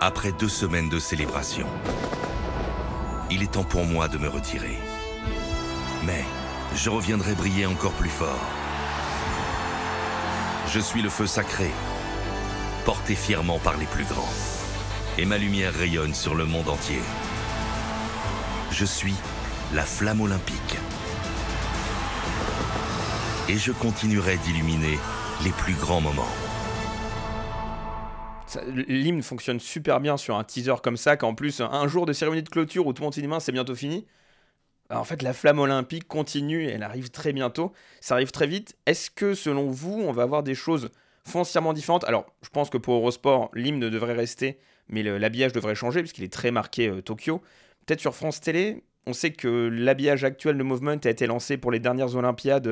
Après 0.00 0.32
deux 0.32 0.48
semaines 0.48 0.90
de 0.90 0.98
célébration, 0.98 1.66
il 3.30 3.42
est 3.42 3.52
temps 3.52 3.64
pour 3.64 3.84
moi 3.84 4.08
de 4.08 4.18
me 4.18 4.28
retirer. 4.28 4.76
Mais 6.04 6.22
je 6.74 6.90
reviendrai 6.90 7.34
briller 7.34 7.66
encore 7.66 7.92
plus 7.92 8.10
fort. 8.10 8.40
Je 10.68 10.80
suis 10.80 11.02
le 11.02 11.08
feu 11.08 11.26
sacré, 11.26 11.70
porté 12.84 13.14
fièrement 13.14 13.58
par 13.58 13.76
les 13.76 13.86
plus 13.86 14.04
grands. 14.04 14.32
Et 15.16 15.24
ma 15.24 15.38
lumière 15.38 15.72
rayonne 15.72 16.14
sur 16.14 16.34
le 16.34 16.44
monde 16.44 16.68
entier. 16.68 16.98
Je 18.72 18.84
suis 18.84 19.14
la 19.72 19.82
flamme 19.82 20.20
olympique. 20.20 20.76
Et 23.48 23.56
je 23.56 23.70
continuerai 23.70 24.36
d'illuminer 24.38 24.98
les 25.44 25.52
plus 25.52 25.74
grands 25.74 26.00
moments. 26.00 26.32
L'hymne 28.88 29.22
fonctionne 29.22 29.60
super 29.60 30.00
bien 30.00 30.16
sur 30.16 30.36
un 30.36 30.44
teaser 30.44 30.74
comme 30.82 30.96
ça, 30.96 31.16
qu'en 31.16 31.34
plus, 31.34 31.60
un 31.60 31.86
jour 31.88 32.06
de 32.06 32.12
cérémonie 32.12 32.42
de 32.42 32.48
clôture 32.48 32.86
où 32.86 32.92
tout 32.92 33.02
le 33.02 33.28
monde 33.28 33.42
c'est 33.42 33.52
bientôt 33.52 33.74
fini. 33.74 34.06
Bah, 34.90 35.00
en 35.00 35.04
fait, 35.04 35.22
la 35.22 35.32
flamme 35.32 35.58
olympique 35.58 36.06
continue, 36.06 36.66
elle 36.66 36.82
arrive 36.82 37.10
très 37.10 37.32
bientôt, 37.32 37.72
ça 38.00 38.14
arrive 38.14 38.30
très 38.30 38.46
vite. 38.46 38.76
Est-ce 38.86 39.10
que, 39.10 39.34
selon 39.34 39.70
vous, 39.70 39.94
on 39.94 40.12
va 40.12 40.22
avoir 40.24 40.42
des 40.42 40.54
choses 40.54 40.90
foncièrement 41.24 41.72
différentes? 41.72 42.04
Alors, 42.04 42.26
je 42.42 42.50
pense 42.50 42.68
que 42.68 42.76
pour 42.78 42.94
Eurosport, 42.94 43.50
l'hymne 43.54 43.88
devrait 43.88 44.12
rester, 44.12 44.58
mais 44.88 45.02
l'habillage 45.02 45.52
devrait 45.52 45.74
changer, 45.74 46.00
puisqu'il 46.00 46.24
est 46.24 46.32
très 46.32 46.50
marqué 46.50 46.88
euh, 46.88 47.00
Tokyo. 47.00 47.40
Peut-être 47.86 48.00
sur 48.00 48.14
France 48.14 48.40
Télé, 48.40 48.84
on 49.06 49.12
sait 49.14 49.32
que 49.32 49.68
l'habillage 49.72 50.24
actuel 50.24 50.58
de 50.58 50.62
Movement 50.62 50.98
a 51.04 51.08
été 51.08 51.26
lancé 51.26 51.56
pour 51.56 51.70
les 51.70 51.78
dernières 51.78 52.14
Olympiades. 52.16 52.68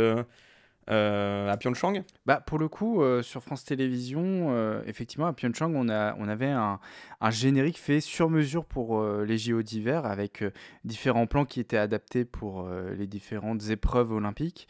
Euh, 0.90 1.50
à 1.50 1.56
Pyeongchang? 1.56 2.02
Bah, 2.26 2.40
Pour 2.44 2.58
le 2.58 2.68
coup, 2.68 3.02
euh, 3.02 3.22
sur 3.22 3.42
France 3.42 3.64
Télévisions, 3.64 4.48
euh, 4.50 4.82
effectivement, 4.86 5.26
à 5.26 5.32
Pyeongchang, 5.32 5.72
on, 5.74 5.88
a, 5.88 6.14
on 6.18 6.28
avait 6.28 6.50
un, 6.50 6.80
un 7.20 7.30
générique 7.30 7.78
fait 7.78 8.00
sur 8.00 8.30
mesure 8.30 8.64
pour 8.64 9.02
les 9.02 9.38
JO 9.38 9.62
d'hiver 9.62 10.06
avec 10.06 10.44
différents 10.84 11.26
plans 11.26 11.44
qui 11.44 11.60
étaient 11.60 11.76
adaptés 11.76 12.24
pour 12.24 12.68
les 12.68 13.06
différentes 13.06 13.68
épreuves 13.70 14.12
olympiques. 14.12 14.66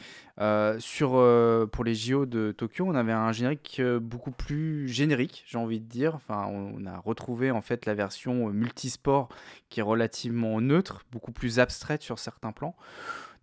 sur, 0.79 1.11
pour 1.73 1.85
les 1.85 1.95
JO 1.95 2.27
de 2.27 2.53
Tokyo, 2.53 2.85
on 2.87 2.95
avait 2.95 3.13
un 3.13 3.33
générique 3.33 3.81
beaucoup 4.01 4.33
plus 4.33 4.89
générique, 4.89 5.45
j'ai 5.47 5.59
envie 5.59 5.81
de 5.81 5.89
dire. 5.89 6.15
Enfin, 6.15 6.47
on, 6.47 6.85
a 6.85 6.99
retrouvé 6.99 7.51
en 7.51 7.63
fait 7.63 7.87
la 7.87 7.95
version 7.95 8.49
multisport 8.49 9.29
qui 9.71 9.81
est 9.81 9.85
relativement 9.85 10.61
neutre, 10.61 11.05
beaucoup 11.11 11.33
plus 11.33 11.59
abstraite 11.59 12.03
sur 12.03 12.19
certains 12.19 12.53
plans. 12.53 12.77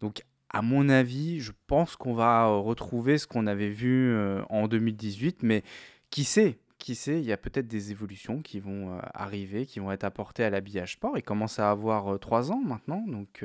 Donc 0.01 0.23
à 0.49 0.61
mon 0.61 0.89
avis, 0.89 1.39
je 1.39 1.51
pense 1.67 1.95
qu'on 1.95 2.13
va 2.13 2.45
euh, 2.45 2.57
retrouver 2.57 3.17
ce 3.17 3.27
qu'on 3.27 3.47
avait 3.47 3.69
vu 3.69 4.13
euh, 4.13 4.41
en 4.49 4.67
2018, 4.67 5.43
mais 5.43 5.63
qui 6.09 6.23
sait 6.23 6.57
qui 6.79 6.95
sait, 6.95 7.19
il 7.19 7.25
y 7.25 7.33
a 7.33 7.37
peut-être 7.37 7.67
des 7.67 7.91
évolutions 7.91 8.41
qui 8.41 8.61
vont 8.61 8.95
euh, 8.95 9.01
arriver, 9.13 9.65
qui 9.65 9.81
vont 9.81 9.91
être 9.91 10.05
apportées 10.05 10.45
à 10.45 10.49
l'habillage 10.49 10.93
sport. 10.93 11.17
Il 11.17 11.23
commence 11.23 11.59
à 11.59 11.69
avoir 11.69 12.17
trois 12.19 12.53
ans 12.53 12.61
maintenant, 12.63 13.03
donc 13.05 13.43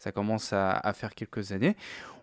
ça 0.00 0.10
commence 0.10 0.52
à, 0.52 0.92
faire 0.92 1.14
quelques 1.14 1.52
années. 1.52 1.76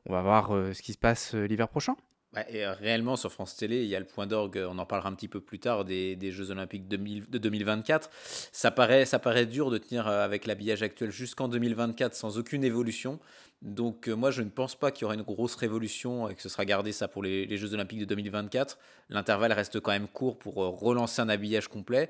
On 0.06 0.12
va 0.12 0.22
voir 0.22 0.50
ce 0.50 0.82
qui 0.82 0.92
se 0.92 0.98
passe 0.98 1.34
l'hiver 1.34 1.70
prochain. 1.70 1.96
Bah, 2.34 2.44
et 2.50 2.66
réellement, 2.66 3.16
sur 3.16 3.32
France 3.32 3.56
Télé, 3.56 3.84
il 3.84 3.88
y 3.88 3.96
a 3.96 4.00
le 4.00 4.06
point 4.06 4.28
d'orgue, 4.28 4.62
on 4.70 4.78
en 4.78 4.86
parlera 4.86 5.10
un 5.10 5.16
petit 5.16 5.30
peu 5.30 5.40
plus 5.40 5.60
tard, 5.60 5.86
des, 5.86 6.18
Jeux 6.30 6.52
Olympiques 6.52 6.90
de 6.90 7.38
2024. 7.38 8.10
Ça 8.52 8.70
paraît, 8.70 9.46
dur 9.46 9.72
de 9.72 9.78
tenir 9.78 10.08
avec 10.08 10.46
l'habillage 10.46 10.84
actuel 10.84 11.10
jusqu'en 11.10 11.48
2024 11.48 12.14
sans 12.14 12.38
aucune 12.38 12.66
évolution. 12.66 13.20
Donc 13.62 14.08
euh, 14.08 14.16
moi, 14.16 14.32
je 14.32 14.42
ne 14.42 14.50
pense 14.50 14.76
pas 14.76 14.90
qu'il 14.90 15.02
y 15.02 15.06
aura 15.06 15.16
une 15.16 15.24
grosse 15.24 15.56
révolution 15.56 16.30
et 16.30 16.36
que 16.36 16.42
ce 16.42 16.48
sera 16.48 16.64
gardé 16.64 16.94
ça 16.94 17.10
pour 17.10 17.22
les, 17.22 17.58
Jeux 17.58 17.74
Olympiques 17.74 18.00
de 18.00 18.06
2024. 18.06 18.78
L'intervalle 19.10 19.52
reste 19.52 19.82
quand 19.82 19.92
même 19.92 20.08
court 20.08 20.38
pour 20.38 20.64
euh, 20.64 20.70
relancer 20.70 21.22
un 21.22 21.28
habillage 21.28 21.68
complet, 21.68 22.10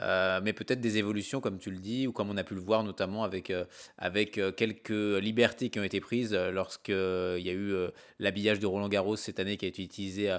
euh, 0.00 0.40
mais 0.42 0.52
peut-être 0.52 0.80
des 0.80 0.98
évolutions, 0.98 1.40
comme 1.40 1.58
tu 1.58 1.70
le 1.70 1.78
dis, 1.78 2.06
ou 2.06 2.12
comme 2.12 2.28
on 2.28 2.36
a 2.36 2.44
pu 2.44 2.54
le 2.54 2.60
voir 2.60 2.84
notamment 2.84 3.24
avec, 3.24 3.52
avec 3.96 4.40
quelques 4.56 4.90
libertés 4.90 5.70
qui 5.70 5.80
ont 5.80 5.84
été 5.84 6.00
prises 6.00 6.34
lorsqu'il 6.34 6.94
y 6.94 7.48
a 7.48 7.52
eu 7.52 7.74
l'habillage 8.18 8.58
de 8.58 8.66
Roland 8.66 8.88
Garros 8.88 9.16
cette 9.16 9.40
année 9.40 9.56
qui 9.56 9.64
a 9.64 9.68
été 9.68 9.82
utilisé 9.82 10.30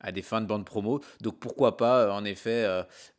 à, 0.00 0.12
des 0.12 0.22
fins 0.22 0.40
de 0.40 0.46
bande 0.46 0.64
promo. 0.64 1.00
Donc 1.20 1.38
pourquoi 1.38 1.76
pas, 1.76 2.12
en 2.12 2.24
effet, 2.24 2.64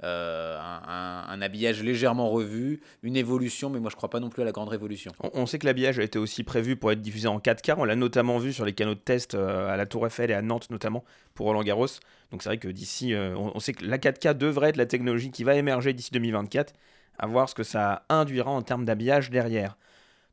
un, 0.02 1.42
habillage 1.42 1.84
légèrement 1.84 2.30
revu, 2.30 2.82
une 3.04 3.18
évolution, 3.18 3.70
mais 3.70 3.80
moi 3.80 3.90
je 3.90 3.96
ne 3.96 3.98
crois 3.98 4.10
pas 4.10 4.20
non 4.20 4.30
plus 4.30 4.42
à 4.42 4.46
la 4.46 4.52
grande 4.52 4.70
révolution. 4.70 5.12
On, 5.20 5.30
on 5.34 5.46
sait 5.46 5.60
que 5.60 5.66
l'habillage 5.66 6.00
a 6.00 6.04
été 6.04 6.18
aussi 6.18 6.44
prévu 6.44 6.76
pour 6.76 6.87
être 6.92 7.02
diffusé 7.02 7.28
en 7.28 7.40
4K. 7.40 7.76
On 7.78 7.86
l'a 7.86 7.96
notamment 7.96 8.38
vu 8.38 8.54
sur 8.54 8.66
les 8.66 8.74
canaux 8.74 8.96
de 8.96 9.00
test 9.00 9.36
euh, 9.36 9.70
à 9.70 9.78
la 9.78 9.86
Tour 9.86 10.06
Eiffel 10.08 10.32
et 10.32 10.34
à 10.34 10.42
Nantes 10.42 10.70
notamment 10.70 11.04
pour 11.34 11.46
Roland 11.48 11.64
Garros. 11.64 11.88
Donc 12.32 12.44
c'est 12.44 12.50
vrai 12.50 12.58
que 12.58 12.68
d'ici, 12.68 13.14
euh, 13.14 13.36
on, 13.36 13.60
sait 13.60 13.74
que 13.74 13.86
la 13.86 13.98
4K 13.98 14.34
devrait 14.34 14.70
être 14.70 14.78
la 14.78 14.86
technologie 14.86 15.32
qui 15.32 15.44
va 15.44 15.56
émerger 15.56 15.94
d'ici 15.94 16.12
2024. 16.12 16.74
À 17.20 17.26
voir 17.26 17.50
ce 17.50 17.56
que 17.56 17.64
ça 17.64 18.06
induira 18.10 18.52
en 18.52 18.62
termes 18.62 18.86
d'habillage 18.86 19.32
derrière. 19.32 19.76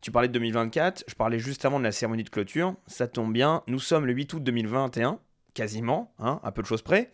Tu 0.03 0.11
parlais 0.11 0.29
de 0.29 0.35
2024, 0.35 1.05
je 1.09 1.15
parlais 1.15 1.39
juste 1.39 1.65
avant 1.65 1.79
de 1.79 1.85
la 1.85 1.93
cérémonie 1.93 2.25
de 2.25 2.29
clôture. 2.29 2.75
Ça 2.87 3.07
tombe 3.09 3.33
bien, 3.33 3.63
nous 3.69 3.79
sommes 3.79 4.05
le 4.05 4.13
8 4.13 4.35
août 4.35 4.43
2021, 4.45 5.19
quasiment, 5.55 6.13
hein, 6.19 6.41
à 6.45 6.53
peu 6.53 6.61
de 6.61 6.67
choses 6.67 6.83
près. 6.83 7.11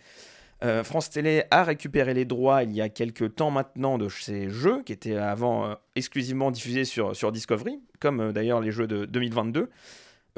Euh, 0.62 0.84
France 0.84 1.10
Télé 1.10 1.44
a 1.50 1.64
récupéré 1.64 2.12
les 2.12 2.26
droits 2.26 2.62
il 2.64 2.72
y 2.72 2.82
a 2.82 2.90
quelques 2.90 3.34
temps 3.34 3.50
maintenant 3.50 3.96
de 3.96 4.08
ces 4.10 4.50
jeux 4.50 4.82
qui 4.82 4.92
étaient 4.92 5.16
avant 5.16 5.76
exclusivement 5.96 6.50
diffusés 6.50 6.84
sur, 6.84 7.32
Discovery 7.32 7.80
comme 8.00 8.20
euh, 8.20 8.32
d'ailleurs 8.32 8.60
les 8.60 8.72
jeux 8.72 8.86
de 8.86 9.04
2022. 9.04 9.70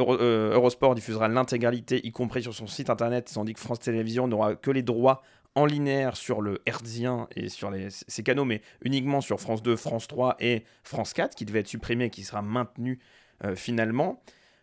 Euh, 0.00 0.54
Eurosport 0.54 0.94
diffusera 0.94 1.28
l'intégralité, 1.28 2.04
y 2.06 2.12
compris 2.12 2.42
sur 2.42 2.54
son 2.54 2.66
site 2.66 2.90
internet, 2.90 3.30
tandis 3.32 3.54
que 3.54 3.61
France 3.61 3.80
Télévisions 3.80 4.26
n'aura 4.26 4.56
que 4.56 4.70
les 4.70 4.82
droits 4.82 5.22
en 5.54 5.66
linéaire 5.66 6.16
sur 6.16 6.40
le 6.40 6.61
Herzien 6.66 7.28
et 7.37 7.48
sur 7.48 7.70
les, 7.70 7.88
ces 7.90 8.22
canaux, 8.22 8.46
mais 8.46 8.62
uniquement 8.82 9.20
sur 9.20 9.38
France 9.38 9.62
2, 9.62 9.76
France 9.76 10.08
3 10.08 10.37
et 10.40 10.64
France 10.82 11.12
4, 11.12 11.35
qui 11.35 11.44
devait 11.44 11.61
être 11.61 11.68
supprimé 11.68 12.06
et 12.06 12.11
qui 12.11 12.24
sera 12.24 12.40
maintenu 12.40 13.00
euh, 13.44 13.54
finalement. 13.54 14.22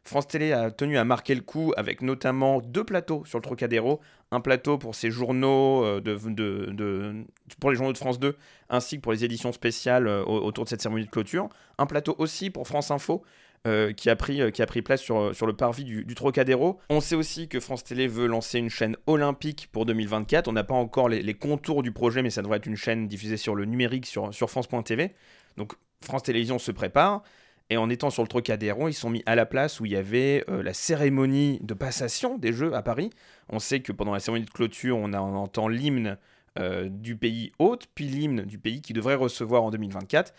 France 0.10 0.28
Télé 0.28 0.54
a 0.54 0.72
tenu 0.72 0.98
à 0.98 1.06
marquer 1.06 1.36
le 1.36 1.41
coup 1.41 1.72
avec 1.78 2.02
notamment 2.02 2.62
deux 2.62 2.84
plateaux 2.84 3.24
sur 3.26 3.38
le 3.38 3.43
Trocadéro. 3.43 4.00
Un 4.32 4.41
plateau 4.41 4.80
pour 4.80 4.95
ses 4.95 5.12
journaux, 5.12 5.86
euh, 5.86 7.24
pour 7.60 7.69
les 7.69 7.76
journaux 7.76 7.93
de 7.93 7.98
France 7.98 8.19
2, 8.19 8.36
ainsi 8.72 8.98
que 8.98 9.02
pour 9.02 9.12
les 9.12 9.24
éditions 9.24 9.52
spéciales 9.52 10.08
euh, 10.08 10.24
autour 10.24 10.63
de 10.63 10.69
cette 10.69 10.82
cérémonie 10.82 11.06
de 11.06 11.12
clôture. 11.12 11.48
Un 11.78 11.86
plateau 11.86 12.15
aussi 12.17 12.50
pour 12.50 12.67
France 12.67 12.89
Info, 12.89 13.22
euh, 13.67 13.93
qui, 13.93 14.10
a 14.10 14.15
pris, 14.15 14.41
place 14.82 15.00
sur, 15.00 15.32
le 15.32 15.54
parvis 15.54 15.84
du, 15.84 16.15
Trocadéro. 16.15 16.80
On 16.89 17.02
sait 17.02 17.15
aussi 17.15 17.48
que 17.48 17.60
France 17.60 17.84
Télé 17.84 18.08
veut 18.08 18.26
lancer 18.26 18.58
une 18.58 18.69
chaîne 18.69 18.98
olympique 19.06 19.69
pour 19.72 19.86
2024. 19.86 20.48
On 20.48 20.54
n'a 20.54 20.63
pas 20.63 20.74
encore 20.74 21.08
les, 21.10 21.22
les, 21.22 21.36
contours 21.36 21.84
du 21.84 21.91
projet, 21.91 22.24
mais 22.24 22.32
ça 22.32 22.41
devrait 22.41 22.58
être 22.58 22.65
une 22.65 22.78
chaîne 22.78 23.08
diffusée 23.08 23.38
sur 23.38 23.54
le 23.54 23.65
numérique 23.65 24.08
sur, 24.08 24.34
sur 24.34 24.50
France.tv. 24.50 25.13
Donc 25.58 25.74
France 26.02 26.24
Télévisions 26.24 26.58
se 26.58 26.72
prépare. 26.72 27.22
Et 27.69 27.77
en 27.77 27.89
étant 27.89 28.10
sur 28.10 28.23
le 28.23 28.27
Trocadéro, 28.27 28.88
ils 28.88 28.93
sont 28.93 29.10
mis 29.10 29.21
à 29.25 29.36
la 29.36 29.45
place 29.45 29.79
où 29.79 29.86
il 29.86 29.91
y 29.91 29.95
avait 29.95 30.43
euh, 30.49 30.63
la 30.63 30.73
cérémonie 30.73 31.60
de 31.62 31.73
passation 31.75 32.38
des 32.38 32.51
Jeux 32.51 32.73
à 32.73 32.82
Paris. 32.82 33.12
On 33.49 33.60
sait 33.60 33.82
que 33.82 33.91
pendant 33.91 34.13
la 34.13 34.19
cérémonie 34.19 34.45
de 34.45 34.49
clôture, 34.51 34.97
on, 34.97 35.13
entend 35.13 35.67
l'hymne 35.67 36.17
euh, 36.58 36.89
du 36.89 37.15
pays 37.15 37.51
hôte, 37.60 37.88
puis 37.93 38.05
l'hymne 38.05 38.41
du 38.41 38.58
pays 38.58 38.82
qui 38.82 38.93
devrait 38.93 39.15
recevoir 39.15 39.63
en 39.63 39.69
2024. 39.69 40.34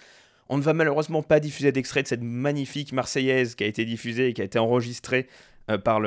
On 0.48 0.58
ne 0.58 0.62
va 0.62 0.72
malheureusement 0.72 1.22
pas 1.22 1.38
diffuser 1.38 1.70
d'extrait 1.70 2.02
de 2.02 2.08
cette 2.08 2.22
magnifique 2.22 2.92
Marseillaise 2.92 3.54
qui 3.54 3.62
a 3.62 3.68
été 3.68 3.84
diffusée 3.84 4.28
et 4.28 4.32
qui 4.32 4.42
a 4.42 4.44
été 4.44 4.58
enregistrée 4.58 5.28
euh, 5.70 5.78
par 5.78 6.00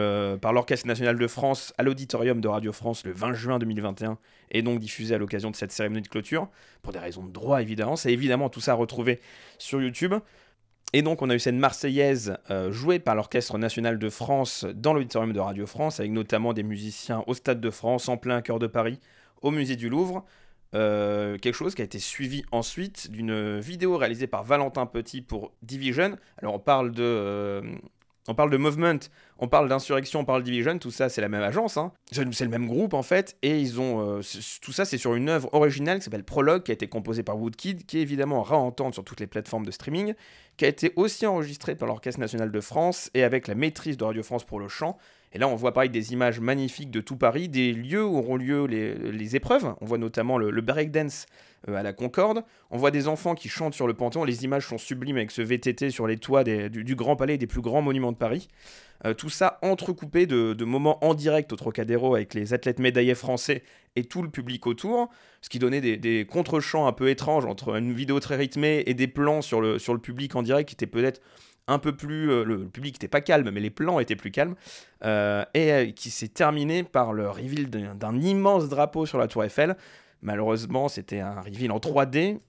l'Orchestre 0.54 0.88
national 0.88 1.18
de 1.18 1.28
France 1.28 1.74
à 1.78 1.84
l'auditorium 1.84 2.42
de 2.42 2.48
Radio 2.50 2.74
France 2.74 3.06
le 3.06 3.14
20 3.14 3.34
juin 3.34 3.60
2021 3.60 4.18
et 4.52 4.62
donc 4.62 4.80
diffusée 4.80 5.16
à 5.16 5.18
l'occasion 5.18 5.52
de 5.52 5.56
cette 5.56 5.72
cérémonie 5.72 6.02
de 6.02 6.10
clôture, 6.10 6.50
pour 6.82 6.92
des 6.92 7.00
raisons 7.00 7.24
de 7.24 7.32
droit 7.32 7.62
évidemment. 7.62 7.96
C'est 7.96 8.12
évidemment 8.12 8.50
tout 8.50 8.60
ça 8.60 8.74
retrouvé 8.74 9.22
sur 9.58 9.82
YouTube. 9.82 10.14
Et 10.96 11.02
donc 11.02 11.24
on 11.24 11.30
a 11.32 11.36
eu 11.36 11.40
cette 11.40 11.56
Marseillaise 11.56 12.38
euh, 12.52 12.72
jouée 12.72 13.00
par 13.00 13.16
l'Orchestre 13.16 13.58
national 13.58 13.98
de 13.98 14.10
France 14.10 14.64
dans 14.76 14.94
l'auditorium 14.94 15.34
de 15.34 15.40
Radio 15.40 15.66
France, 15.66 16.00
avec 16.00 16.12
notamment 16.12 16.54
des 16.54 16.62
musiciens 16.62 17.24
au 17.26 17.34
Stade 17.34 17.60
de 17.60 17.70
France, 17.72 18.10
en 18.10 18.18
plein 18.18 18.44
cœur 18.44 18.60
de 18.60 18.68
Paris, 18.68 19.00
au 19.42 19.50
Musée 19.50 19.76
du 19.76 19.90
Louvre. 19.90 20.24
Euh, 20.76 21.38
quelque 21.40 21.56
chose 21.56 21.74
qui 21.74 21.82
a 21.82 21.86
été 21.86 22.00
suivi 22.00 22.44
ensuite 22.52 23.10
d'une 23.12 23.60
vidéo 23.60 23.98
réalisée 23.98 24.28
par 24.28 24.44
Valentin 24.44 24.86
Petit 24.86 25.22
pour 25.22 25.52
Division. 25.64 26.16
Alors 26.38 26.54
on 26.56 26.60
parle 26.60 26.92
de 26.92 27.04
euh, 27.04 27.62
on 28.28 28.36
parle 28.36 28.50
de 28.50 28.58
movement, 28.58 29.00
on 29.40 29.48
parle 29.48 29.68
d'insurrection, 29.68 30.22
on 30.22 30.26
parle 30.26 30.42
de 30.42 30.46
division, 30.46 30.78
tout 30.78 30.92
ça 30.92 31.10
c'est 31.10 31.22
la 31.22 31.30
même 31.30 31.44
agence, 31.44 31.78
hein. 31.78 31.92
c'est 32.12 32.24
le 32.44 32.50
même 32.50 32.68
groupe 32.68 32.94
en 32.94 33.04
fait, 33.04 33.38
et 33.42 33.60
ils 33.60 33.80
ont 33.80 34.18
euh, 34.18 34.22
tout 34.62 34.72
ça 34.72 34.86
c'est 34.86 34.98
sur 34.98 35.16
une 35.16 35.30
œuvre 35.30 35.50
originale 35.54 36.00
qui 36.00 36.06
s'appelle 36.06 36.24
Prologue, 36.24 36.64
qui 36.64 36.72
a 36.72 36.74
été 36.74 36.88
composée 36.88 37.24
par 37.24 37.38
Woodkid, 37.38 37.86
qui 37.86 38.00
est 38.00 38.02
évidemment 38.02 38.46
à 38.46 38.56
entendre 38.56 38.94
sur 38.94 39.04
toutes 39.04 39.20
les 39.20 39.28
plateformes 39.28 39.66
de 39.66 39.72
streaming, 39.72 40.14
qui 40.58 40.66
a 40.66 40.68
été 40.68 40.94
aussi 40.96 41.26
enregistrée 41.26 41.76
par 41.76 41.88
l'Orchestre 41.88 42.20
national 42.20 42.52
de 42.52 42.62
France 42.62 43.10
et 43.14 43.24
avec 43.24 43.48
la 43.48 43.56
maîtrise 43.56 43.98
de 43.98 44.04
Radio 44.04 44.24
France 44.24 44.44
pour 44.44 44.60
le 44.60 44.68
chant. 44.68 44.98
Et 45.34 45.40
là, 45.40 45.48
on 45.48 45.56
voit 45.56 45.74
pareil 45.74 45.90
des 45.90 46.14
images 46.14 46.40
magnifiques 46.40 46.92
de 46.92 47.02
tout 47.02 47.18
Paris, 47.18 47.50
des 47.50 47.74
lieux 47.74 48.06
où 48.06 48.18
auront 48.18 48.36
lieu 48.36 48.66
les, 48.66 49.36
épreuves. 49.36 49.74
On 49.82 49.86
voit 49.86 49.98
notamment 49.98 50.38
le, 50.38 50.52
le 50.52 50.62
breakdance 50.62 51.26
euh, 51.70 51.76
à 51.76 51.84
la 51.84 51.94
Concorde. 51.94 52.44
On 52.72 52.78
voit 52.78 52.92
des 52.92 53.08
enfants 53.08 53.36
qui 53.36 53.48
chantent 53.48 53.74
sur 53.74 53.88
le 53.88 53.94
Panthéon. 53.94 54.26
Les 54.26 54.44
images 54.44 54.68
sont 54.68 54.78
sublimes 54.78 55.18
avec 55.18 55.32
ce 55.32 55.42
VTT 55.42 55.92
sur 55.92 56.08
les 56.08 56.18
toits 56.18 56.44
du, 56.44 56.96
Grand 56.96 57.16
Palais 57.16 57.38
des 57.38 57.48
plus 57.48 57.62
grands 57.62 57.82
monuments 57.82 58.12
de 58.12 58.18
Paris. 58.18 58.48
Euh, 59.06 59.14
tout 59.14 59.30
ça 59.30 59.60
entrecoupé 59.62 60.26
de, 60.26 60.64
moments 60.66 61.04
en 61.04 61.14
direct 61.14 61.54
au 61.54 61.56
Trocadéro 61.56 62.16
avec 62.16 62.34
les 62.34 62.54
athlètes 62.54 62.80
médaillés 62.80 63.16
français 63.16 63.64
et 63.96 64.04
tout 64.04 64.22
le 64.22 64.30
public 64.30 64.68
autour, 64.68 65.10
ce 65.42 65.50
qui 65.50 65.60
donnait 65.60 65.82
des, 65.82 65.98
des 65.98 66.26
contre-champs 66.26 66.88
un 66.88 66.94
peu 66.94 67.10
étranges 67.10 67.46
entre 67.46 67.76
une 67.76 67.94
vidéo 67.94 68.20
très 68.20 68.36
rythmée 68.36 68.84
et 68.86 68.94
des 68.94 69.08
plans 69.08 69.42
sur 69.42 69.62
le, 69.62 69.80
sur 69.80 69.94
le 69.94 70.00
public 70.00 70.36
en 70.36 70.42
direct 70.42 70.68
qui 70.70 70.76
étaient 70.76 70.88
peut-être 70.88 71.22
un 71.68 71.80
peu 71.80 71.96
plus. 71.96 72.30
Euh, 72.30 72.44
le, 72.44 72.68
public 72.68 72.96
n'était 72.96 73.08
pas 73.08 73.22
calme, 73.22 73.50
mais 73.52 73.60
les 73.60 73.70
plans 73.70 74.00
étaient 74.00 74.16
plus 74.16 74.32
calmes. 74.32 74.56
et 75.04 75.94
qui 75.96 76.10
s'est 76.10 76.30
terminé 76.30 76.84
par 76.84 77.14
le 77.14 77.30
reveal 77.30 77.70
d'un 77.70 78.20
immense 78.20 78.70
drapeau 78.70 79.06
sur 79.06 79.18
la 79.18 79.28
Tour 79.28 79.44
Eiffel. 79.44 79.76
Malheureusement, 80.22 80.88
c'était 80.88 81.20
un 81.20 81.42
reveal 81.42 81.72
en 81.72 81.80
3D. 81.80 82.40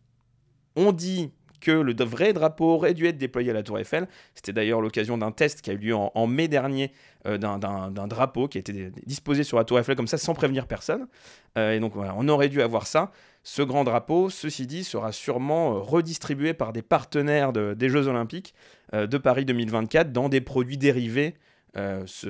On 0.77 0.93
dit 0.93 1.33
que 1.65 1.73
le 1.73 1.95
vrai 2.05 2.33
drapeau 2.33 2.75
aurait 2.75 2.95
dû 2.95 3.07
être 3.07 3.17
déployé 3.17 3.51
à 3.51 3.55
la 3.55 3.63
Tour 3.63 3.79
Eiffel. 3.79 4.07
C'était 4.35 4.53
d'ailleurs 4.53 4.81
l'occasion 4.81 5.19
d'un 5.19 5.33
test 5.33 5.63
qui 5.63 5.71
a 5.71 5.73
eu 5.73 5.79
lieu 5.79 5.95
en, 5.97 6.27
mai 6.27 6.47
dernier 6.47 6.93
euh, 7.27 7.39
d'un 7.39 8.07
drapeau 8.07 8.47
qui 8.49 8.59
a 8.59 8.61
été 8.61 8.93
disposé 9.07 9.43
sur 9.43 9.57
la 9.57 9.65
Tour 9.65 9.79
Eiffel 9.79 9.97
comme 9.97 10.07
ça 10.07 10.19
sans 10.19 10.35
prévenir 10.35 10.67
personne. 10.67 11.09
Euh, 11.57 11.73
et 11.73 11.81
donc 11.81 11.95
voilà, 11.95 12.15
on 12.17 12.29
aurait 12.29 12.51
dû 12.51 12.61
avoir 12.63 12.87
ça. 12.87 13.11
Ce 13.45 13.63
grand 13.63 13.85
drapeau, 13.85 14.31
ceci 14.31 14.67
dit, 14.67 14.83
sera 14.85 15.13
sûrement 15.13 15.77
euh, 15.77 15.79
redistribué 15.79 16.55
par 16.55 16.73
des 16.73 16.83
partenaires 16.83 17.53
des 17.53 17.89
Jeux 17.89 18.09
Olympiques 18.09 18.55
de 18.93 19.19
Paris 19.19 19.45
2024 19.45 20.13
dans 20.13 20.29
des 20.29 20.41
produits 20.41 20.79
dérivés. 20.79 21.35
Ce, 21.75 22.29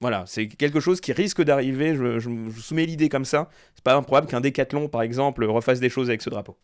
voilà, 0.00 0.24
c'est 0.26 0.46
quelque 0.46 0.80
chose 0.80 1.00
qui 1.00 1.12
risque 1.12 1.42
d'arriver. 1.42 1.94
Je, 1.94 2.28
vous 2.28 2.60
soumets 2.60 2.86
l'idée 2.86 3.08
comme 3.08 3.24
ça. 3.24 3.48
C'est 3.74 3.84
pas 3.84 3.94
improbable 3.94 4.28
qu'un 4.28 4.40
décathlon, 4.40 4.88
par 4.88 5.02
exemple, 5.02 5.44
refasse 5.44 5.80
des 5.80 5.88
choses 5.88 6.08
avec 6.08 6.22
ce 6.22 6.30
drapeau. 6.30 6.56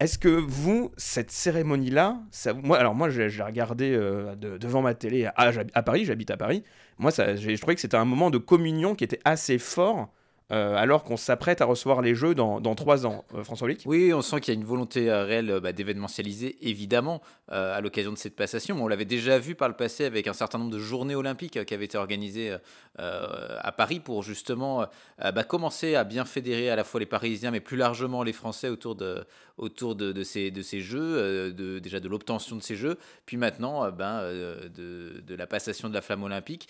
Est-ce 0.00 0.18
que 0.18 0.28
vous, 0.28 0.90
cette 0.96 1.30
cérémonie-là, 1.30 2.20
moi, 2.62 2.78
alors 2.78 2.94
moi, 2.94 3.08
je, 3.10 3.22
l'ai 3.22 3.42
regardé 3.42 3.94
euh, 3.94 4.34
devant 4.34 4.82
ma 4.82 4.94
télé 4.94 5.24
à, 5.24 5.52
à 5.72 5.82
Paris, 5.82 6.04
j'habite 6.04 6.30
à 6.30 6.36
Paris. 6.36 6.64
Moi, 6.98 7.10
ça, 7.10 7.36
je 7.36 7.56
trouvais 7.56 7.76
que 7.76 7.80
c'était 7.80 7.96
un 7.96 8.04
moment 8.04 8.30
de 8.30 8.38
communion 8.38 8.94
qui 8.94 9.04
était 9.04 9.20
assez 9.24 9.58
fort 9.58 10.12
euh, 10.52 10.76
alors 10.76 11.04
qu'on 11.04 11.16
s'apprête 11.16 11.62
à 11.62 11.64
recevoir 11.64 12.02
les 12.02 12.14
Jeux 12.14 12.34
dans, 12.34 12.60
trois 12.74 13.06
ans. 13.06 13.24
Euh, 13.34 13.42
François 13.44 13.66
Luc 13.66 13.80
Oui, 13.86 14.12
on 14.12 14.20
sent 14.20 14.40
qu'il 14.40 14.52
y 14.52 14.56
a 14.56 14.60
une 14.60 14.66
volonté 14.66 15.10
euh, 15.10 15.24
réelle 15.24 15.58
bah, 15.62 15.72
d'événementialiser, 15.72 16.58
évidemment, 16.60 17.22
à 17.48 17.80
l'occasion 17.80 18.10
de 18.10 18.18
cette 18.18 18.36
passation. 18.36 18.82
on 18.82 18.88
l'avait 18.88 19.04
déjà 19.04 19.38
vu 19.38 19.54
par 19.54 19.68
le 19.68 19.74
passé 19.74 20.04
avec 20.04 20.26
un 20.26 20.32
certain 20.32 20.58
nombre 20.58 20.70
de 20.70 20.78
journées 20.78 21.14
olympiques 21.14 21.62
qui 21.64 21.74
avaient 21.74 21.84
été 21.84 21.98
organisées 21.98 22.56
à 22.96 23.72
Paris 23.72 24.00
pour 24.00 24.22
justement 24.22 24.86
bah, 25.18 25.44
commencer 25.44 25.94
à 25.94 26.04
bien 26.04 26.24
fédérer 26.24 26.70
à 26.70 26.76
la 26.76 26.84
fois 26.84 27.00
les 27.00 27.06
Parisiens, 27.06 27.50
mais 27.50 27.60
plus 27.60 27.76
largement 27.76 28.22
les 28.22 28.32
Français 28.32 28.70
autour 28.70 28.94
de, 28.94 29.24
autour 29.58 29.94
de, 29.94 30.22
ces, 30.22 30.50
de 30.50 30.62
ces 30.62 30.80
jeux, 30.80 31.52
déjà 31.80 32.00
de 32.00 32.08
l'obtention 32.08 32.56
de 32.56 32.62
ces 32.62 32.76
jeux, 32.76 32.98
puis 33.26 33.36
maintenant 33.36 33.90
ben, 33.90 34.22
de, 34.22 35.34
la 35.36 35.46
passation 35.46 35.90
de 35.90 35.94
la 35.94 36.00
flamme 36.00 36.22
olympique. 36.22 36.68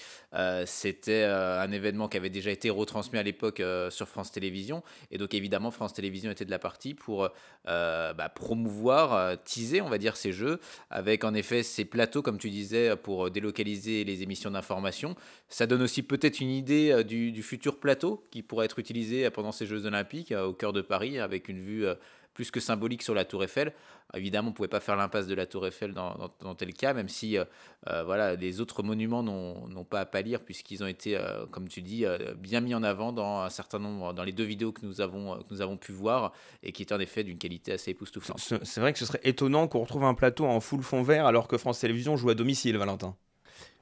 C'était 0.67 1.23
un 1.23 1.71
événement 1.71 2.09
qui 2.09 2.17
avait 2.17 2.31
déjà 2.31 2.51
été 2.51 2.69
retransmis 2.69 3.21
à 3.21 3.23
l'époque 3.23 3.63
sur 3.91 4.09
France 4.09 4.33
Télévisions. 4.33 4.83
Et 5.11 5.19
donc 5.19 5.35
évidemment, 5.35 5.71
France 5.71 5.93
Télévisions 5.93 6.31
était 6.31 6.45
de 6.45 6.51
la 6.51 6.59
partie 6.59 6.95
pour 6.95 7.29
bah, 7.65 8.33
promouvoir, 8.35 9.43
teaser, 9.45 9.81
on 9.81 9.89
va 9.89 9.99
dire, 9.99 10.17
ces 10.17 10.33
jeux, 10.33 10.61
avec 10.91 11.25
en 11.25 11.35
effet 11.35 11.63
ces 11.63 11.85
plateaux, 11.85 12.23
comme 12.23 12.39
tu 12.39 12.51
disais, 12.51 12.97
pour 12.97 13.31
délocaliser 13.31 14.05
les 14.05 14.23
émissions 14.23 14.51
d'information. 14.51 15.17
Ça 15.49 15.67
donne 15.67 15.83
aussi 15.83 16.03
peut-être 16.03 16.41
une 16.41 16.51
idée 16.51 17.05
du, 17.05 17.33
du, 17.33 17.43
futur 17.43 17.79
plateau 17.79 18.27
qui 18.31 18.43
pourrait 18.43 18.67
être 18.67 18.79
utilisé 18.79 19.29
pendant 19.31 19.53
ces 19.53 19.67
Jeux 19.67 19.87
olympiques 19.87 20.33
au 20.33 20.53
cœur 20.53 20.73
de 20.73 20.83
Paris, 20.83 21.19
avec 21.19 21.49
une 21.49 21.59
vue 21.59 21.87
plus 22.35 22.51
que 22.51 22.61
symbolique 22.61 23.03
sur 23.03 23.15
la 23.15 23.25
Tour 23.25 23.45
Eiffel. 23.45 23.73
Évidemment, 24.13 24.49
on 24.49 24.51
ne 24.51 24.57
pouvait 24.57 24.69
pas 24.69 24.81
faire 24.81 24.97
l'impasse 24.97 25.27
de 25.27 25.35
la 25.35 25.47
Tour 25.47 25.67
Eiffel 25.67 25.95
dans, 25.95 26.55
tel 26.57 26.75
cas, 26.75 26.93
même 26.93 27.09
si 27.09 27.39
euh, 27.39 27.45
euh, 27.89 28.05
voilà, 28.05 28.35
les 28.35 28.61
autres 28.61 28.83
monuments 28.83 29.23
n'ont 29.23 29.85
pas 29.85 30.01
à 30.01 30.07
pâlir, 30.07 30.41
puisqu'ils 30.41 30.85
ont 30.85 30.87
été, 30.87 31.17
euh, 31.17 31.47
comme 31.47 31.69
tu 31.69 31.81
dis, 31.81 32.05
bien 32.37 32.61
mis 32.61 32.75
en 32.75 32.83
avant 32.83 33.13
dans 33.13 33.41
un 33.41 33.51
certain 33.51 33.79
nombre, 33.79 34.13
dans 34.13 34.25
les 34.25 34.33
deux 34.33 34.45
vidéos 34.45 34.73
que 34.73 34.85
nous 34.85 35.01
avons, 35.01 35.39
que 35.39 35.49
nous 35.51 35.63
avons 35.63 35.77
pu 35.77 35.93
voir, 35.93 36.33
et 36.63 36.73
qui 36.73 36.83
étaient 36.83 36.95
en 36.95 37.01
effet 37.01 37.25
d'une 37.25 37.39
qualité 37.39 37.73
assez 37.73 37.93
époustouflante. 37.93 38.39
C'est 38.39 38.81
vrai 38.81 38.93
que 38.93 38.99
ce 38.99 39.07
serait 39.07 39.21
étonnant 39.25 39.69
qu'on 39.69 39.81
retrouve 39.81 40.05
un 40.05 40.15
plateau 40.15 40.45
en 40.45 40.61
full 40.61 40.83
fond 40.83 41.03
vert 41.03 41.27
alors 41.27 41.49
que 41.49 41.57
France 41.57 41.81
Télévisions 41.81 42.17
joue 42.17 42.31
à 42.31 42.35
domicile, 42.35 42.77
Valentin. 42.77 43.17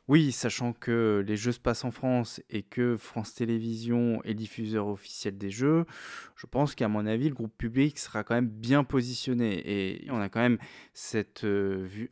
Oui, 0.08 0.32
sachant 0.32 0.72
que 0.72 1.24
les 1.24 1.36
jeux 1.36 1.52
se 1.52 1.60
passent 1.60 1.84
en 1.84 1.92
France 1.92 2.42
et 2.50 2.62
que 2.62 2.96
France 2.96 3.34
Télévisions 3.34 4.20
est 4.24 4.34
diffuseur 4.34 4.88
officiel 4.88 5.38
des 5.38 5.50
jeux, 5.50 5.84
je 6.34 6.46
pense 6.48 6.74
qu'à 6.74 6.88
mon 6.88 7.06
avis, 7.06 7.28
le 7.28 7.36
groupe 7.36 7.56
public 7.56 8.00
sera 8.00 8.24
quand 8.24 8.34
même 8.34 8.48
bien 8.48 8.82
positionné. 8.82 9.62
Et 9.64 10.10
on 10.10 10.20
a 10.20 10.28
quand 10.28 10.40
même 10.40 10.58
cette 10.92 11.44
euh, 11.44 11.86
vue 11.88 12.10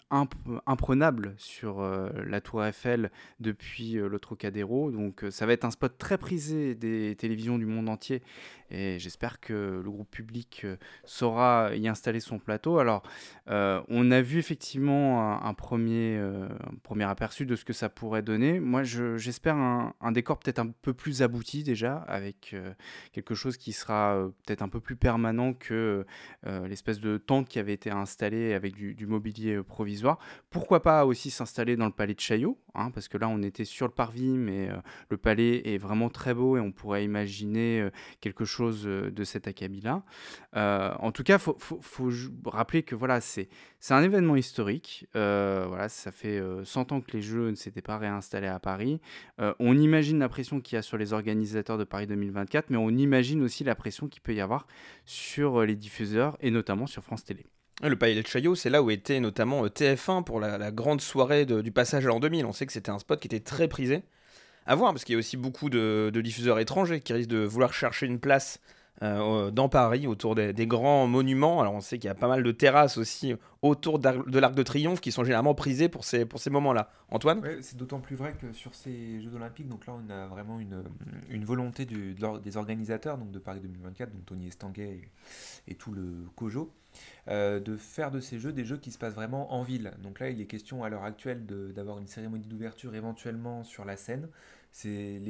imprenable 0.67 1.35
sur 1.37 1.81
euh, 1.81 2.11
la 2.29 2.41
Tour 2.41 2.65
Eiffel 2.65 3.11
depuis 3.41 3.99
euh, 3.99 4.09
le 4.09 4.21
Trocadéro. 4.21 4.93
Donc 4.93 5.25
ça 5.31 5.47
va 5.47 5.53
être 5.53 5.65
un 5.65 5.73
spot 5.73 5.99
très 5.99 6.17
prisé 6.17 6.77
des 6.77 7.17
télévisions 7.17 7.59
du 7.59 7.67
monde 7.67 7.89
entier. 7.89 8.23
Et 8.71 8.99
j'espère 8.99 9.41
que 9.41 9.81
le 9.83 9.91
groupe 9.91 10.11
public 10.11 10.67
saura 11.05 11.71
y 11.75 11.89
installer 11.89 12.21
son 12.21 12.39
plateau. 12.39 12.79
Alors, 12.79 13.03
on 13.47 14.11
a 14.11 14.21
vu 14.21 14.39
effectivement 14.39 15.43
un, 15.43 15.55
premier, 15.55 16.19
un 16.19 16.77
premier 16.83 17.05
aperçu 17.05 17.47
de 17.47 17.57
ce 17.57 17.65
que 17.65 17.73
ça 17.73 17.89
pourrait 17.89 18.23
donner. 18.23 18.61
Moi, 18.61 18.83
j'espère 18.83 19.57
un, 19.57 20.13
décor 20.13 20.39
peut-être 20.39 20.59
un 20.59 20.69
peu 20.69 20.93
plus 20.93 21.23
abouti 21.23 21.63
déjà, 21.63 21.97
avec 22.09 22.51
euh, 22.55 22.73
quelque 23.13 23.35
chose 23.35 23.57
qui 23.57 23.73
sera 23.73 24.15
euh, 24.15 24.29
peut-être 24.45 24.63
un 24.63 24.69
peu 24.69 24.81
plus 24.81 24.97
permanent 24.97 25.53
que 25.55 26.05
euh, 26.47 26.69
l'espèce 26.69 27.01
de 27.01 27.19
tente 27.19 27.49
qui 27.49 27.59
avait 27.59 27.73
été 27.73 27.91
installée 27.91 28.55
avec 28.55 28.75
du, 28.75 29.07
mobilier 29.07 29.63
provisoire. 29.63 30.19
Pourquoi 30.51 30.83
pas 30.83 31.05
aussi 31.05 31.31
s'installer 31.31 31.77
dans 31.77 31.87
le 31.87 31.93
palais 31.93 32.15
de 32.15 32.21
Chaillot, 32.21 32.59
hein, 32.75 32.91
parce 32.91 33.09
que 33.09 33.19
là, 33.19 33.29
on 33.29 33.43
était 33.43 33.65
sur 33.65 33.87
le 33.87 33.93
parvis, 33.93 34.37
mais 34.37 34.69
le 35.09 35.17
palais 35.17 35.63
est 35.65 35.79
vraiment 35.79 36.09
très 36.09 36.35
beau 36.35 36.57
et 36.57 36.61
on 36.61 36.71
pourrait 36.71 37.05
imaginer 37.05 37.89
quelque 38.21 38.45
chose 38.45 38.60
de 38.61 39.25
cet 39.25 39.49
acabit-là. 39.49 40.03
en 40.55 41.13
tout 41.13 41.23
cas, 41.23 41.39
faut, 41.39 41.81
rappeler 42.45 42.83
que 42.83 42.95
voilà, 42.95 43.21
c'est 43.21 43.49
un 43.91 44.03
événement 44.03 44.37
historique. 44.37 45.07
voilà, 45.15 45.89
ça 45.89 46.13
fait 46.13 46.43
100 46.65 46.93
ans 46.93 47.01
que 47.01 47.13
les 47.13 47.23
Jeux 47.23 47.51
ne 47.51 47.57
s'étaient 47.57 47.83
pas 47.83 47.99
réinstallé 47.99 48.47
à 48.47 48.59
Paris. 48.59 49.01
Euh, 49.41 49.55
on 49.59 49.77
imagine 49.79 50.19
la 50.19 50.29
pression 50.29 50.61
qu'il 50.61 50.77
y 50.77 50.79
a 50.79 50.83
sur 50.83 50.97
les 50.97 51.13
organisateurs 51.13 51.79
de 51.79 51.85
Paris 51.85 52.07
2024, 52.07 52.71
mais 52.71 52.77
on 52.77 52.91
imagine 52.91 53.43
aussi 53.43 53.65
la 53.65 53.75
pression 53.75 54.09
qu'il 54.09 54.23
peut 54.23 54.35
y 54.35 54.41
avoir 54.41 54.67
sur 55.05 55.61
euh, 55.61 55.67
les 55.67 55.77
diffuseurs 55.77 56.37
et 56.41 56.51
notamment 56.51 56.87
sur 56.87 57.03
France 57.03 57.25
Télé. 57.25 57.47
Le 57.83 57.97
Palais 57.97 58.21
de 58.21 58.27
Chaillot, 58.27 58.55
c'est 58.55 58.69
là 58.69 58.83
où 58.83 58.91
était 58.91 59.21
notamment 59.21 59.65
euh, 59.65 59.69
TF1 59.69 60.25
pour 60.25 60.41
la, 60.41 60.71
grande 60.71 61.01
soirée 61.01 61.47
du 61.47 61.73
passage 61.73 62.05
à 62.05 62.09
l'an 62.09 62.21
2000. 62.21 62.45
On 62.45 62.53
sait 62.53 62.67
que 62.67 62.73
c'était 62.73 62.91
un 62.91 62.99
spot 62.99 63.21
qui 63.21 63.29
était 63.29 63.41
très 63.41 63.69
prisé. 63.69 64.03
À 64.67 64.75
voir, 64.75 64.93
parce 64.93 65.05
qu'il 65.05 65.15
y 65.15 65.17
a 65.17 65.19
aussi 65.19 65.37
beaucoup 65.37 65.71
de, 65.71 66.11
diffuseurs 66.23 66.59
étrangers 66.59 67.01
qui 67.01 67.13
risquent 67.13 67.31
de 67.31 67.45
vouloir 67.45 67.73
chercher 67.73 68.07
une 68.07 68.21
place 68.21 68.61
euh, 69.03 69.51
dans 69.51 69.71
Paris, 69.71 70.07
autour 70.07 70.35
des, 70.35 70.67
grands 70.67 71.07
monuments. 71.07 71.61
Alors 71.61 71.75
on 71.75 71.81
sait 71.81 71.99
qu'il 71.99 72.09
y 72.09 72.11
a 72.11 72.15
pas 72.15 72.29
mal 72.29 72.43
de 72.43 72.53
terrasses 72.53 72.99
aussi 72.99 73.35
autour 73.63 73.99
de 73.99 74.39
l'Arc 74.39 74.55
de 74.55 74.63
Triomphe 74.63 75.01
qui 75.01 75.11
sont 75.11 75.25
généralement 75.25 75.55
prisées 75.55 75.89
pour 75.89 76.05
ces, 76.05 76.27
pour 76.27 76.39
ces 76.39 76.51
moments-là. 76.51 76.91
Antoine? 77.09 77.43
C'est 77.63 77.77
d'autant 77.77 78.01
plus 78.01 78.17
vrai 78.17 78.35
que 78.39 78.53
sur 78.53 78.75
ces 78.75 79.23
Jeux 79.23 79.35
Olympiques, 79.35 79.69
donc 79.69 79.87
là 79.87 79.95
on 79.95 80.11
a 80.11 80.27
vraiment 80.27 80.61
une, 80.61 80.85
une 81.31 81.45
volonté 81.45 81.87
des 81.87 82.57
organisateurs 82.57 83.17
donc 83.17 83.31
de 83.31 83.39
Paris 83.39 83.61
2024, 83.61 84.13
donc 84.13 84.27
Tony 84.27 84.49
Estanguet 84.49 85.01
et, 85.67 85.75
tout 85.75 85.93
le 85.93 86.27
COJO, 86.37 86.71
euh, 87.31 87.61
de 87.61 87.77
faire 87.77 88.11
de 88.11 88.19
ces 88.19 88.41
jeux 88.41 88.53
des 88.53 88.65
jeux 88.65 88.77
qui 88.77 88.91
se 88.91 88.99
passent 88.99 89.15
vraiment 89.15 89.53
en 89.53 89.63
ville. 89.63 89.93
Donc 90.03 90.19
là 90.19 90.31
il 90.31 90.41
est 90.41 90.47
question 90.47 90.83
à 90.83 90.89
l'heure 90.89 91.05
actuelle 91.05 91.47
d'avoir 91.47 91.99
une 91.99 92.09
cérémonie 92.09 92.47
d'ouverture 92.47 92.95
éventuellement 92.95 93.63
sur 93.63 93.85
la 93.85 93.97
scène. 93.97 94.29
C'est 94.73 95.21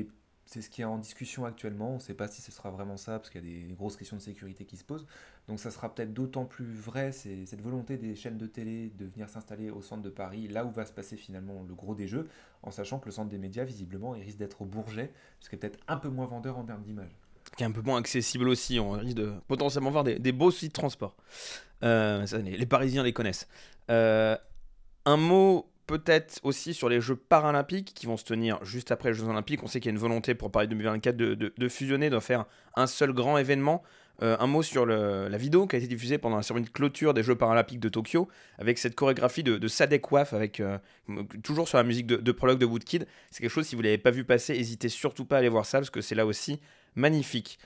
ce 0.63 0.69
qui 0.71 0.83
est 0.83 0.85
en 0.85 0.99
discussion 0.99 1.45
actuellement. 1.45 1.91
On 1.91 1.95
ne 1.95 2.01
sait 2.01 2.15
pas 2.15 2.27
si 2.27 2.41
ce 2.41 2.51
sera 2.51 2.71
vraiment 2.71 2.97
ça, 2.97 3.19
parce 3.19 3.31
qu'il 3.31 3.47
y 3.47 3.63
a 3.63 3.69
des 3.69 3.75
grosses 3.75 3.97
questions 3.97 4.17
de 4.17 4.23
sécurité 4.23 4.65
qui 4.65 4.77
se 4.77 4.85
posent. 4.85 5.07
Donc 5.47 5.61
ça 5.61 5.71
sera 5.71 5.95
peut-être 5.95 6.13
d'autant 6.13 6.45
plus 6.45 6.65
vrai, 6.65 7.13
cette 7.13 7.61
volonté 7.61 7.99
des 7.99 8.15
chaînes 8.17 8.39
de 8.39 8.47
télé 8.47 8.91
de 8.99 9.05
venir 9.07 9.29
s'installer 9.29 9.71
au 9.71 9.83
centre 9.83 10.03
de 10.03 10.11
Paris, 10.11 10.49
là 10.49 10.65
où 10.65 10.71
va 10.71 10.87
se 10.87 10.93
passer 10.93 11.17
finalement 11.17 11.65
le 11.69 11.75
gros 11.75 11.95
des 11.95 12.09
jeux, 12.09 12.29
en 12.63 12.71
sachant 12.71 12.99
que 12.99 13.07
le 13.07 13.13
centre 13.13 13.29
des 13.29 13.39
médias, 13.39 13.65
visiblement, 13.65 14.15
il 14.15 14.23
risque 14.23 14.39
d'être 14.39 14.63
au 14.63 14.65
Bourget, 14.65 15.13
ce 15.41 15.49
qui 15.49 15.55
est 15.55 15.59
peut-être 15.59 15.79
un 15.87 15.99
peu 15.99 16.09
moins 16.09 16.27
vendeur 16.27 16.59
en 16.59 16.65
termes 16.65 16.83
d'image. 16.83 17.17
Qui 17.57 17.65
est 17.65 17.67
un 17.67 17.73
peu 17.73 17.83
moins 17.83 17.99
accessible 17.99 18.49
aussi, 18.49 18.79
on 18.79 18.93
risque 18.93 19.17
de 19.17 19.33
potentiellement 19.49 19.91
voir 19.91 20.05
des, 20.05 20.33
beaux 20.33 20.51
sites 20.51 20.69
de 20.69 20.73
transport. 20.73 21.17
Euh, 21.83 22.25
les, 22.45 22.67
Parisiens 22.67 23.03
les 23.03 23.13
connaissent. 23.13 23.49
Euh, 23.91 24.37
un 25.05 25.17
mot 25.17 25.71
peut-être 25.87 26.39
aussi 26.45 26.75
sur 26.75 26.89
les 26.89 27.01
Jeux 27.01 27.17
paralympiques 27.17 27.93
qui 27.95 28.07
vont 28.07 28.17
se 28.17 28.25
tenir 28.25 28.65
juste 28.65 28.93
après 28.93 29.11
les 29.11 29.15
Jeux 29.15 29.25
olympiques. 29.25 29.63
On 29.63 29.67
sait 29.67 29.81
qu'il 29.81 29.91
y 29.91 29.93
a 29.93 29.97
une 29.97 30.01
volonté 30.01 30.35
pour 30.35 30.53
Paris 30.53 30.69
2024 30.69 31.17
de, 31.17 31.35
de, 31.35 31.69
fusionner, 31.69 32.11
de 32.11 32.19
faire 32.21 32.45
un 32.77 32.87
seul 32.87 33.13
grand 33.13 33.37
événement. 33.39 33.83
Euh, 34.23 34.37
un 34.39 34.47
mot 34.47 34.63
sur 34.63 34.85
la 34.85 35.37
vidéo 35.39 35.67
qui 35.67 35.77
a 35.77 35.79
été 35.79 35.89
diffusée 35.89 36.19
pendant 36.19 36.37
la 36.37 36.43
cérémonie 36.43 36.67
de 36.67 36.73
clôture 36.73 37.15
des 37.15 37.23
Jeux 37.23 37.35
paralympiques 37.35 37.81
de 37.81 37.89
Tokyo, 37.89 38.29
avec 38.59 38.79
cette 38.79 38.95
chorégraphie 38.95 39.43
de, 39.43 39.57
de 39.57 39.69
Sadek 39.69 40.13
Waf, 40.13 40.35
avec, 40.35 40.63
toujours 41.43 41.67
sur 41.67 41.79
la 41.79 41.85
musique 41.85 42.07
de, 42.07 42.33
prologue 42.33 42.59
de 42.59 42.67
Woodkid. 42.67 43.07
C'est 43.31 43.41
quelque 43.41 43.51
chose, 43.51 43.67
si 43.67 43.75
vous 43.75 43.81
ne 43.81 43.87
l'avez 43.87 43.99
pas 43.99 44.11
vu 44.11 44.25
passer, 44.25 44.53
n'hésitez 44.53 44.91
surtout 44.91 45.25
pas 45.25 45.37
à 45.37 45.39
aller 45.39 45.49
voir 45.49 45.65
ça, 45.65 45.79
parce 45.79 45.91
que 45.91 46.03
c'est 46.03 46.15
là 46.15 46.27
aussi 46.27 46.61
magnifique. 46.95 47.59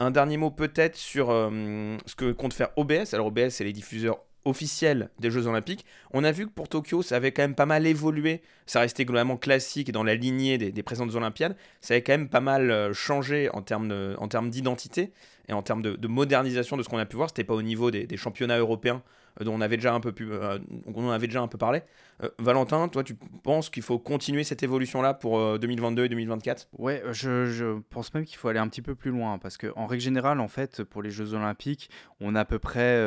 Un 0.00 0.10
dernier 0.10 0.36
mot 0.36 0.50
peut-être 0.50 0.96
sur 0.96 1.30
euh, 1.30 1.96
ce 2.06 2.14
que 2.14 2.32
compte 2.32 2.54
faire 2.54 2.70
OBS. 2.76 3.14
Alors 3.14 3.28
OBS, 3.28 3.50
c'est 3.50 3.64
les 3.64 3.72
diffuseurs 3.72 4.18
officiel 4.44 5.10
des 5.20 5.30
Jeux 5.30 5.46
Olympiques. 5.46 5.84
On 6.12 6.24
a 6.24 6.32
vu 6.32 6.46
que 6.46 6.50
pour 6.50 6.68
Tokyo, 6.68 7.02
ça 7.02 7.16
avait 7.16 7.30
quand 7.30 7.42
même 7.42 7.54
pas 7.54 7.66
mal 7.66 7.86
évolué. 7.86 8.42
Ça 8.66 8.80
restait 8.80 9.04
globalement 9.04 9.36
classique 9.36 9.92
dans 9.92 10.02
la 10.02 10.16
lignée 10.16 10.58
des, 10.58 10.82
présentes 10.82 11.14
Olympiades. 11.14 11.56
Ça 11.80 11.94
avait 11.94 12.02
quand 12.02 12.12
même 12.12 12.28
pas 12.28 12.40
mal 12.40 12.70
euh, 12.70 12.92
changé 12.92 13.48
en 13.52 13.62
termes 13.62 14.50
d'identité 14.50 15.12
et 15.48 15.52
en 15.52 15.62
termes 15.62 15.82
de, 15.82 16.08
modernisation 16.08 16.76
de 16.76 16.82
ce 16.82 16.88
qu'on 16.88 16.98
a 16.98 17.06
pu 17.06 17.16
voir. 17.16 17.28
C'était 17.28 17.44
pas 17.44 17.54
au 17.54 17.62
niveau 17.62 17.90
des 17.90 18.16
championnats 18.16 18.58
européens 18.58 19.02
dont 19.40 19.54
on 19.54 19.60
avait 19.60 19.76
déjà 19.76 19.94
un 19.94 20.00
peu, 20.00 20.12
euh, 20.20 20.58
on 20.86 21.10
avait 21.10 21.26
déjà 21.26 21.40
un 21.40 21.48
peu 21.48 21.58
parlé. 21.58 21.82
Euh, 22.22 22.28
Valentin, 22.38 22.88
toi, 22.88 23.02
tu 23.02 23.14
penses 23.42 23.70
qu'il 23.70 23.82
faut 23.82 23.98
continuer 23.98 24.44
cette 24.44 24.62
évolution-là 24.62 25.14
pour 25.14 25.58
2022 25.58 26.04
et 26.04 26.08
2024 26.08 26.68
Ouais, 26.78 27.02
je, 27.10 27.78
pense 27.90 28.12
même 28.14 28.24
qu'il 28.24 28.36
faut 28.36 28.48
aller 28.48 28.58
un 28.58 28.68
petit 28.68 28.82
peu 28.82 28.94
plus 28.94 29.10
loin 29.10 29.38
parce 29.38 29.56
qu'en 29.56 29.86
règle 29.86 30.02
générale, 30.02 30.40
en 30.40 30.48
fait, 30.48 30.84
pour 30.84 31.02
les 31.02 31.10
Jeux 31.10 31.34
Olympiques, 31.34 31.90
on 32.20 32.34
a 32.34 32.40
à 32.40 32.44
peu 32.44 32.58
près 32.58 33.00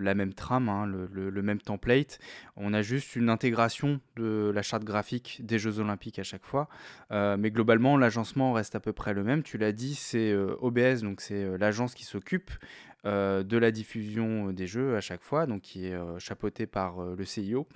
la 0.00 0.14
même 0.14 0.32
trame, 0.32 0.68
hein, 0.68 0.86
le, 0.86 1.42
même 1.42 1.60
template. 1.60 2.18
On 2.56 2.72
a 2.72 2.82
juste 2.82 3.16
une 3.16 3.28
intégration 3.28 4.00
de 4.16 4.50
la 4.54 4.62
charte 4.62 4.84
graphique 4.84 5.40
des 5.44 5.58
Jeux 5.58 5.80
Olympiques 5.80 6.18
à 6.18 6.24
chaque 6.24 6.44
fois. 6.44 6.68
mais 7.10 7.50
globalement, 7.50 7.96
l'agencement 7.96 8.52
reste 8.52 8.74
à 8.74 8.80
peu 8.80 8.92
près 8.92 9.12
le 9.12 9.24
même. 9.24 9.42
Tu 9.42 9.58
l'as 9.58 9.72
dit, 9.72 9.94
c'est 9.94 10.34
OBS, 10.34 11.02
donc 11.02 11.20
c'est 11.20 11.58
l'agence 11.58 11.94
qui 11.94 12.04
s'occupe 12.04 12.50
euh, 12.91 12.91
de 13.04 13.56
la 13.56 13.70
diffusion 13.70 14.52
des 14.52 14.66
jeux 14.66 14.96
à 14.96 15.00
chaque 15.00 15.22
fois, 15.22 15.46
donc 15.46 15.62
qui 15.62 15.86
est 15.86 15.94
euh, 15.94 16.18
chapeauté 16.18 16.66
par 16.66 17.00
euh, 17.00 17.14
le 17.16 17.24
CIO. 17.24 17.66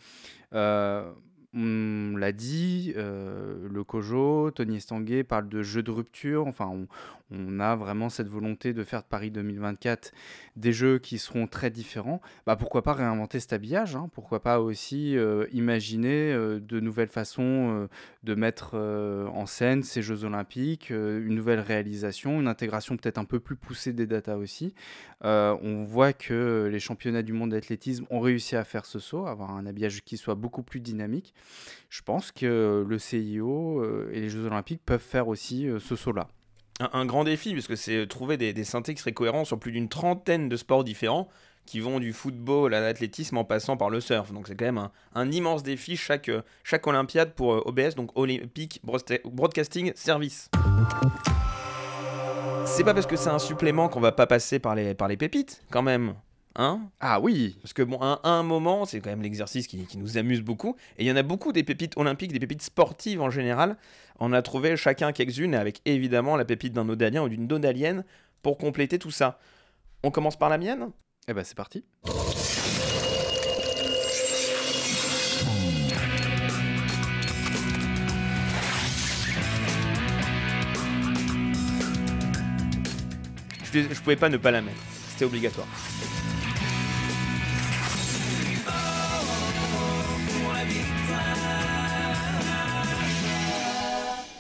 On 1.57 2.17
l'a 2.17 2.33
dit, 2.33 2.93
le 2.97 3.83
Kojo, 3.85 4.51
Tony 4.51 4.77
Estanguet 4.77 5.25
parle 5.25 5.49
de 5.49 5.63
jeux 5.63 5.83
de 5.83 5.91
rupture. 5.91 6.47
Enfin, 6.47 6.71
on, 7.31 7.61
a 7.61 7.75
vraiment 7.75 8.09
cette 8.09 8.29
volonté 8.29 8.73
de 8.73 8.85
faire 8.85 9.03
de 9.03 9.07
Paris 9.09 9.31
2024 9.31 10.13
des 10.55 10.73
jeux 10.73 10.99
qui 10.99 11.19
seront 11.19 11.47
très 11.47 11.71
différents, 11.71 12.21
bah 12.47 12.57
pourquoi 12.57 12.83
pas 12.83 12.93
réinventer 12.93 13.41
cet 13.41 13.53
habillage 13.53 13.97
hein 13.97 14.09
Pourquoi 14.15 14.43
pas 14.43 14.61
aussi 14.61 15.17
euh, 15.17 15.47
imaginer 15.53 16.33
euh, 16.33 16.61
de 16.61 16.81
nouvelles 16.81 17.09
façons 17.09 17.43
euh, 17.43 17.89
de 18.23 18.35
mettre 18.35 18.77
en 18.77 19.47
scène 19.47 19.83
ces 19.83 20.03
Jeux 20.03 20.25
Olympiques, 20.25 20.91
une 20.91 21.35
nouvelle 21.35 21.61
réalisation, 21.61 22.41
une 22.41 22.49
intégration 22.49 22.97
peut-être 22.97 23.19
un 23.19 23.25
peu 23.25 23.39
plus 23.39 23.57
poussée 23.57 23.93
des 23.93 24.07
datas 24.07 24.37
aussi. 24.37 24.75
on 25.23 25.85
voit 25.85 26.13
que 26.13 26.69
les 26.71 26.81
championnats 26.81 27.23
du 27.23 27.33
monde 27.33 27.51
d'athlétisme 27.51 28.05
ont 28.11 28.21
réussi 28.21 28.57
à 28.57 28.65
faire 28.65 28.85
ce 28.85 28.99
saut, 28.99 29.27
avoir 29.27 29.53
un 29.53 29.67
habillage 29.67 30.03
qui 30.03 30.17
soit 30.17 30.35
beaucoup 30.35 30.63
plus 30.63 30.81
dynamique. 30.81 31.35
Je 31.89 32.03
pense 32.03 32.33
que 32.33 32.85
le 32.87 32.99
CIO 32.99 33.85
et 34.11 34.21
les 34.21 34.29
Jeux 34.29 34.45
Olympiques 34.47 34.83
peuvent 34.85 35.01
faire 35.01 35.29
aussi 35.29 35.69
ce 35.79 35.97
saut-là 35.97 36.29
un, 36.81 37.07
grand 37.07 37.25
défi, 37.25 37.55
parce 37.55 37.67
que 37.67 37.77
c'est 37.77 38.07
trouver 38.07 38.37
des, 38.37 38.65
synthés 38.65 38.95
qui 38.95 39.01
seraient 39.01 39.13
cohérents 39.13 39.45
sur 39.45 39.59
plus 39.59 39.73
d'une 39.73 39.89
trentaine 39.89 40.49
de 40.49 40.57
sports 40.57 40.85
différents, 40.85 41.29
qui 41.65 41.81
vont 41.81 41.99
du 41.99 42.13
football 42.13 42.75
à 42.75 42.81
l'athlétisme 42.81 43.37
en 43.39 43.45
passant 43.45 43.77
par 43.77 43.91
le 43.91 44.01
surf. 44.01 44.33
Donc 44.33 44.47
c'est 44.47 44.55
quand 44.55 44.67
même 44.67 44.89
un, 45.15 45.31
immense 45.31 45.63
défi 45.63 45.97
chaque, 45.97 46.31
chaque 46.63 46.87
Olympiade 46.87 47.35
pour 47.35 47.67
OBS, 47.67 47.95
donc 47.97 48.11
Olympic 48.15 48.81
Broadcasting 48.85 49.93
Service. 49.95 50.49
C'est 52.67 52.85
pas 52.85 52.95
parce 52.95 53.07
que 53.07 53.17
c'est 53.17 53.31
un 53.31 53.39
supplément 53.39 53.89
qu'on 53.89 54.01
va 54.01 54.13
pas 54.13 54.27
passer 54.27 54.59
par 54.59 54.75
les, 54.75 54.95
par 54.95 55.09
les 55.09 55.17
pépites, 55.17 55.63
quand 55.71 55.83
même. 55.83 56.15
Hein 56.59 56.89
Ah 57.01 57.21
oui 57.21 57.59
Parce 57.61 57.75
que 57.75 57.83
bon, 57.83 57.99
à, 58.01 58.19
à 58.23 58.31
un 58.31 58.43
moment, 58.43 58.87
c'est 58.87 59.01
quand 59.01 59.11
même 59.11 59.23
l'exercice 59.23 59.67
qui, 59.67 59.85
qui 59.85 59.99
nous 59.99 60.17
amuse 60.17 60.41
beaucoup. 60.41 60.75
Et 60.97 61.05
il 61.05 61.07
y 61.07 61.13
en 61.13 61.17
a 61.17 61.23
beaucoup 61.23 61.53
des 61.53 61.63
pépites 61.63 61.97
olympiques, 61.97 62.33
des 62.33 62.41
pépites 62.41 62.63
sportives 62.63 63.21
en 63.21 63.31
général. 63.31 63.77
On 64.21 64.33
a 64.33 64.41
trouvé 64.41 64.77
chacun 64.77 65.13
quelques-unes, 65.13 65.55
avec 65.55 65.83
évidemment 65.85 66.37
la 66.37 66.47
pépite 66.47 66.73
d'un 66.73 66.89
odalien 66.89 67.23
ou 67.23 67.29
d'une 67.29 67.47
dodalienne 67.47 68.05
pour 68.43 68.57
compléter 68.57 68.99
tout 68.99 69.11
ça. 69.11 69.39
On 70.03 70.11
commence 70.11 70.37
par 70.37 70.49
la 70.49 70.57
mienne? 70.57 70.91
Eh 71.29 71.35
ben 71.35 71.45
c'est 71.45 71.57
parti. 71.57 71.85
je, 83.73 83.81
je 83.95 84.01
pouvais 84.01 84.17
pas 84.17 84.29
ne 84.29 84.37
pas 84.37 84.51
la 84.51 84.63
mettre. 84.63 84.81
C'était 85.11 85.25
obligatoire. 85.25 85.67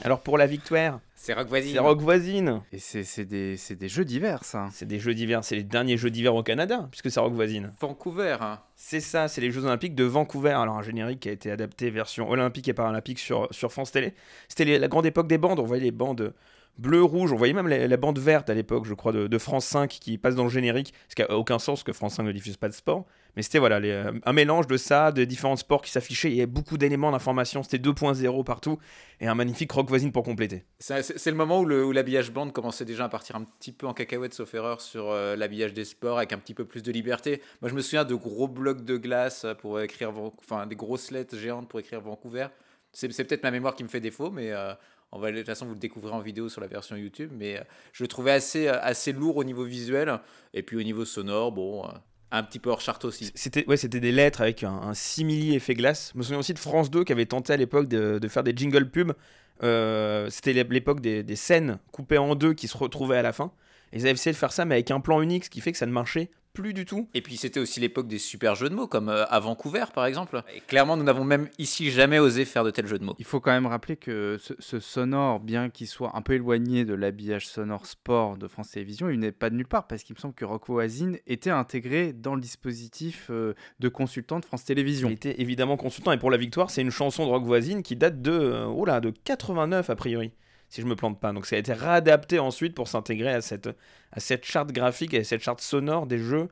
Alors 0.06 0.20
pour 0.20 0.38
la 0.38 0.46
victoire, 0.46 1.00
C'est 1.16 1.32
Rock 1.32 1.48
Voisine. 1.48 1.72
c'est 1.72 1.80
Rock 1.80 2.00
Voisine. 2.00 2.62
Et 2.72 2.78
c'est 2.78 3.24
des, 3.24 3.88
jeux 3.88 4.04
divers, 4.04 4.44
ça. 4.44 4.68
C'est 4.72 4.86
des 4.86 5.00
jeux 5.00 5.14
d'hiver, 5.14 5.42
c'est 5.42 5.56
les 5.56 5.64
derniers 5.64 5.96
jeux 5.96 6.12
d'hiver 6.12 6.36
au 6.36 6.44
Canada, 6.44 6.86
puisque 6.92 7.10
c'est 7.10 7.18
Rock 7.18 7.32
Voisine. 7.32 7.72
Vancouver. 7.80 8.36
hein. 8.40 8.60
C'est 8.76 9.00
ça, 9.00 9.26
c'est 9.26 9.40
les 9.40 9.50
Jeux 9.50 9.64
Olympiques 9.64 9.96
de 9.96 10.04
Vancouver. 10.04 10.50
Alors 10.52 10.78
un 10.78 10.82
générique 10.82 11.18
qui 11.18 11.28
a 11.28 11.32
été 11.32 11.50
adapté 11.50 11.90
version 11.90 12.30
olympique 12.30 12.68
et 12.68 12.72
paralympique 12.72 13.18
sur, 13.18 13.48
sur 13.50 13.72
France 13.72 13.90
Télé. 13.90 14.14
C'était 14.46 14.78
la 14.78 14.86
grande 14.86 15.06
époque 15.06 15.26
des 15.26 15.38
bandes, 15.38 15.58
on 15.58 15.64
voyait 15.64 15.82
les 15.82 15.90
bandes 15.90 16.32
bleues, 16.78 17.02
rouges, 17.02 17.32
on 17.32 17.36
voyait 17.36 17.52
même 17.52 17.68
la, 17.68 17.96
bande 17.96 18.18
verte 18.18 18.50
à 18.50 18.54
l'époque, 18.54 18.84
je 18.84 18.94
crois, 18.94 19.12
de, 19.12 19.38
France 19.38 19.66
5 19.66 19.88
qui 19.88 20.18
passe 20.18 20.34
dans 20.34 20.44
le 20.44 20.50
générique, 20.50 20.92
ce 21.08 21.14
qui 21.14 21.22
n'a 21.22 21.36
aucun 21.36 21.58
sens 21.58 21.82
que 21.82 21.92
France 21.92 22.14
5 22.14 22.24
ne 22.24 22.32
diffuse 22.32 22.56
pas 22.56 22.68
de 22.68 22.74
sport. 22.74 23.06
Mais 23.36 23.42
c'était 23.42 23.58
voilà, 23.58 23.76
euh, 23.76 24.12
un 24.24 24.32
mélange 24.32 24.66
de 24.66 24.78
ça, 24.78 25.12
de 25.12 25.24
différents 25.24 25.56
sports 25.56 25.82
qui 25.82 25.90
s'affichaient, 25.90 26.30
il 26.30 26.36
y 26.36 26.40
avait 26.40 26.46
beaucoup 26.46 26.78
d'éléments 26.78 27.12
d'information, 27.12 27.62
c'était 27.62 27.76
2.0 27.76 28.44
partout, 28.44 28.78
et 29.20 29.26
un 29.26 29.34
magnifique 29.34 29.70
Rock 29.72 29.88
Voisine 29.88 30.10
pour 30.10 30.22
compléter. 30.22 30.64
C'est 30.78 31.26
le 31.26 31.34
moment 31.34 31.60
où 31.60 31.92
l'habillage 31.92 32.32
bande 32.32 32.52
commençait 32.52 32.86
déjà 32.86 33.04
à 33.04 33.08
partir 33.10 33.36
un 33.36 33.44
petit 33.44 33.72
peu 33.72 33.86
en 33.86 33.92
cacahuète, 33.92 34.32
sauf 34.32 34.54
erreur, 34.54 34.80
sur 34.80 35.10
euh, 35.10 35.36
l'habillage 35.36 35.74
des 35.74 35.84
sports 35.84 36.16
avec 36.16 36.32
un 36.32 36.38
petit 36.38 36.54
peu 36.54 36.64
plus 36.64 36.82
de 36.82 36.90
liberté. 36.90 37.42
Moi, 37.60 37.70
je 37.70 37.74
me 37.74 37.82
souviens 37.82 38.04
de 38.04 38.14
gros 38.14 38.48
blocs 38.48 38.84
de 38.84 38.96
glace 38.96 39.44
pour 39.60 39.80
écrire, 39.80 40.12
enfin 40.38 40.66
des 40.66 40.76
grosses 40.76 41.10
lettres 41.10 41.36
géantes 41.36 41.68
pour 41.68 41.78
écrire 41.78 42.00
Vancouver. 42.00 42.46
C'est 42.92 43.08
peut-être 43.08 43.42
ma 43.42 43.50
mémoire 43.50 43.74
qui 43.74 43.84
me 43.84 43.88
fait 43.88 44.00
défaut, 44.00 44.30
mais 44.30 44.52
euh, 44.52 44.72
on 45.12 45.18
va, 45.18 45.30
de 45.32 45.36
toute 45.38 45.46
façon, 45.46 45.66
vous 45.66 45.74
le 45.74 45.78
découvrirez 45.78 46.14
en 46.14 46.20
vidéo 46.20 46.48
sur 46.48 46.60
la 46.60 46.66
version 46.66 46.96
YouTube. 46.96 47.30
Mais 47.34 47.58
euh, 47.58 47.62
je 47.92 48.04
le 48.04 48.08
trouvais 48.08 48.32
assez, 48.32 48.68
euh, 48.68 48.78
assez 48.80 49.12
lourd 49.12 49.36
au 49.36 49.44
niveau 49.44 49.64
visuel, 49.64 50.18
et 50.54 50.62
puis 50.62 50.76
au 50.76 50.82
niveau 50.82 51.04
sonore, 51.04 51.52
bon, 51.52 51.84
euh, 51.84 51.88
un 52.32 52.42
petit 52.42 52.58
peu 52.58 52.70
hors 52.70 52.80
charte 52.80 53.04
aussi. 53.04 53.30
C'était 53.34 53.64
ouais, 53.66 53.76
c'était 53.76 54.00
des 54.00 54.12
lettres 54.12 54.40
avec 54.40 54.62
un, 54.64 54.92
simili 54.94 55.54
effet 55.54 55.74
glace. 55.74 56.10
Je 56.14 56.18
me 56.18 56.22
souviens 56.22 56.38
aussi 56.40 56.54
de 56.54 56.58
France 56.58 56.90
2 56.90 57.04
qui 57.04 57.12
avait 57.12 57.26
tenté 57.26 57.52
à 57.52 57.56
l'époque 57.56 57.88
de, 57.88 58.18
de 58.18 58.28
faire 58.28 58.42
des 58.42 58.52
jingle 58.54 58.90
pubs. 58.90 59.12
C'était 59.60 60.52
l'é- 60.52 60.64
l'époque 60.64 61.00
des, 61.00 61.22
des 61.22 61.36
scènes 61.36 61.78
coupées 61.92 62.18
en 62.18 62.34
deux 62.34 62.52
qui 62.54 62.68
se 62.68 62.76
retrouvaient 62.76 63.16
à 63.18 63.22
la 63.22 63.32
fin. 63.32 63.52
Ils 63.92 64.00
avaient 64.02 64.10
essayé 64.12 64.32
de 64.32 64.36
faire 64.36 64.52
ça, 64.52 64.64
mais 64.64 64.74
avec 64.74 64.90
un 64.90 65.00
plan 65.00 65.22
unique, 65.22 65.44
ce 65.44 65.50
qui 65.50 65.60
fait 65.60 65.72
que 65.72 65.78
ça 65.78 65.86
ne 65.86 65.92
marchait 65.92 66.30
plus 66.56 66.72
du 66.72 66.86
tout. 66.86 67.08
Et 67.12 67.20
puis 67.20 67.36
c'était 67.36 67.60
aussi 67.60 67.80
l'époque 67.80 68.08
des 68.08 68.18
super 68.18 68.54
jeux 68.54 68.70
de 68.70 68.74
mots, 68.74 68.86
comme 68.86 69.10
euh, 69.10 69.26
à 69.26 69.38
Vancouver 69.40 69.84
par 69.94 70.06
exemple. 70.06 70.42
Et 70.54 70.60
clairement, 70.60 70.96
nous 70.96 71.04
n'avons 71.04 71.24
même 71.24 71.48
ici 71.58 71.90
jamais 71.90 72.18
osé 72.18 72.46
faire 72.46 72.64
de 72.64 72.70
tels 72.70 72.86
jeux 72.86 72.98
de 72.98 73.04
mots. 73.04 73.14
Il 73.18 73.26
faut 73.26 73.40
quand 73.40 73.52
même 73.52 73.66
rappeler 73.66 73.96
que 73.96 74.38
ce, 74.40 74.54
ce 74.58 74.80
sonore, 74.80 75.40
bien 75.40 75.68
qu'il 75.68 75.86
soit 75.86 76.16
un 76.16 76.22
peu 76.22 76.32
éloigné 76.32 76.84
de 76.86 76.94
l'habillage 76.94 77.46
sonore 77.46 77.84
sport 77.84 78.38
de 78.38 78.48
France 78.48 78.70
Télévisions, 78.70 79.10
il 79.10 79.18
n'est 79.20 79.32
pas 79.32 79.50
de 79.50 79.54
nulle 79.54 79.68
part 79.68 79.86
parce 79.86 80.02
qu'il 80.02 80.16
me 80.16 80.20
semble 80.20 80.34
que 80.34 80.46
Rock 80.46 80.66
Voisine 80.66 81.18
était 81.26 81.50
intégré 81.50 82.14
dans 82.14 82.34
le 82.34 82.40
dispositif 82.40 83.26
euh, 83.30 83.54
de 83.78 83.88
consultant 83.88 84.40
de 84.40 84.44
France 84.44 84.64
Télévisions. 84.64 85.10
Il 85.10 85.14
était 85.14 85.40
évidemment 85.40 85.76
consultant. 85.76 86.12
Et 86.12 86.18
pour 86.18 86.30
la 86.30 86.38
victoire, 86.38 86.70
c'est 86.70 86.80
une 86.80 86.90
chanson 86.90 87.26
de 87.26 87.30
rock 87.30 87.44
voisine 87.44 87.82
qui 87.82 87.96
date 87.96 88.22
de, 88.22 88.32
euh, 88.32 88.64
oh 88.64 88.86
là, 88.86 89.00
de 89.00 89.10
89 89.10 89.90
a 89.90 89.96
priori, 89.96 90.32
si 90.68 90.80
je 90.80 90.86
me 90.86 90.96
plante 90.96 91.20
pas. 91.20 91.32
Donc 91.32 91.46
ça 91.46 91.56
a 91.56 91.58
été 91.58 91.72
réadapté 91.72 92.38
ensuite 92.38 92.74
pour 92.74 92.88
s'intégrer 92.88 93.32
à 93.32 93.40
cette, 93.40 93.68
à 94.12 94.20
cette 94.20 94.44
charte 94.44 94.72
graphique 94.72 95.14
et 95.14 95.18
à 95.20 95.24
cette 95.24 95.42
charte 95.42 95.60
sonore 95.60 96.06
des 96.06 96.18
jeux 96.18 96.48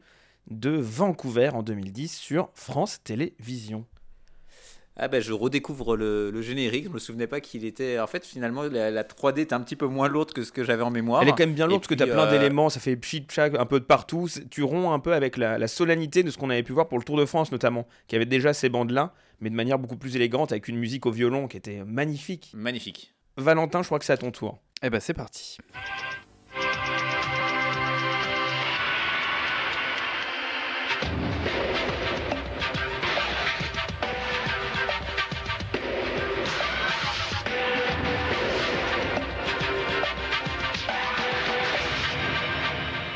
de 0.51 0.71
Vancouver 0.71 1.51
en 1.53 1.63
2010 1.63 2.15
sur 2.15 2.51
France 2.55 3.01
Télévisions. 3.03 3.87
Ah 4.97 5.09
ben 5.09 5.21
je 5.21 5.33
redécouvre 5.33 5.97
le, 5.97 6.31
le 6.31 6.41
générique, 6.41 6.85
je 6.85 6.91
me 6.91 7.01
souvenais 7.01 7.27
pas 7.27 7.41
qu'il 7.41 7.65
était... 7.65 7.99
En 7.99 8.07
fait 8.07 8.25
finalement 8.25 8.63
la, 8.63 8.93
la 8.93 9.03
3D 9.03 9.41
est 9.41 9.53
un 9.53 9.61
petit 9.61 9.75
peu 9.75 9.87
moins 9.87 10.07
lourde 10.07 10.33
que 10.33 10.45
ce 10.45 10.53
que 10.53 10.63
j'avais 10.63 10.85
en 10.85 10.91
mémoire. 10.91 11.23
Elle 11.23 11.31
est 11.31 11.33
quand 11.33 11.39
même 11.39 11.55
bien 11.55 11.67
Et 11.67 11.71
lourde 11.71 11.81
parce 11.81 11.89
que 11.89 11.95
tu 11.95 12.05
as 12.05 12.07
plein 12.07 12.27
euh, 12.27 12.31
d'éléments, 12.31 12.69
ça 12.71 12.79
fait 12.79 12.95
pchit 12.95 13.23
pchac 13.23 13.57
un 13.59 13.67
peu 13.67 13.81
de 13.81 13.85
partout. 13.85 14.29
Tu 14.51 14.63
romps 14.63 14.93
un 14.93 15.01
peu 15.01 15.13
avec 15.13 15.37
la, 15.37 15.59
la 15.59 15.67
solennité 15.67 16.23
de 16.23 16.31
ce 16.31 16.39
qu'on 16.39 16.49
avait 16.49 16.63
pu 16.63 16.73
voir 16.73 16.87
pour 16.87 16.99
le 16.99 17.05
Tour 17.05 17.17
de 17.17 17.25
France 17.25 17.51
notamment, 17.51 17.89
qui 18.07 18.15
avait 18.15 18.25
déjà 18.25 18.55
ces 18.55 18.69
bandes-là, 18.69 19.13
mais 19.41 19.51
de 19.51 19.57
manière 19.57 19.81
beaucoup 19.81 19.97
plus 19.97 20.15
élégante 20.15 20.53
avec 20.53 20.69
une 20.69 20.79
musique 20.79 21.07
au 21.07 21.11
violon 21.11 21.49
qui 21.49 21.57
était 21.57 21.83
magnifique. 21.85 22.53
Magnifique. 22.55 23.15
Valentin, 23.37 23.83
je 23.83 23.87
crois 23.89 23.99
que 23.99 24.05
c'est 24.05 24.13
à 24.13 24.17
ton 24.17 24.31
tour. 24.31 24.59
Eh 24.83 24.91
ben 24.91 25.01
c'est 25.01 25.15
parti. 25.15 25.59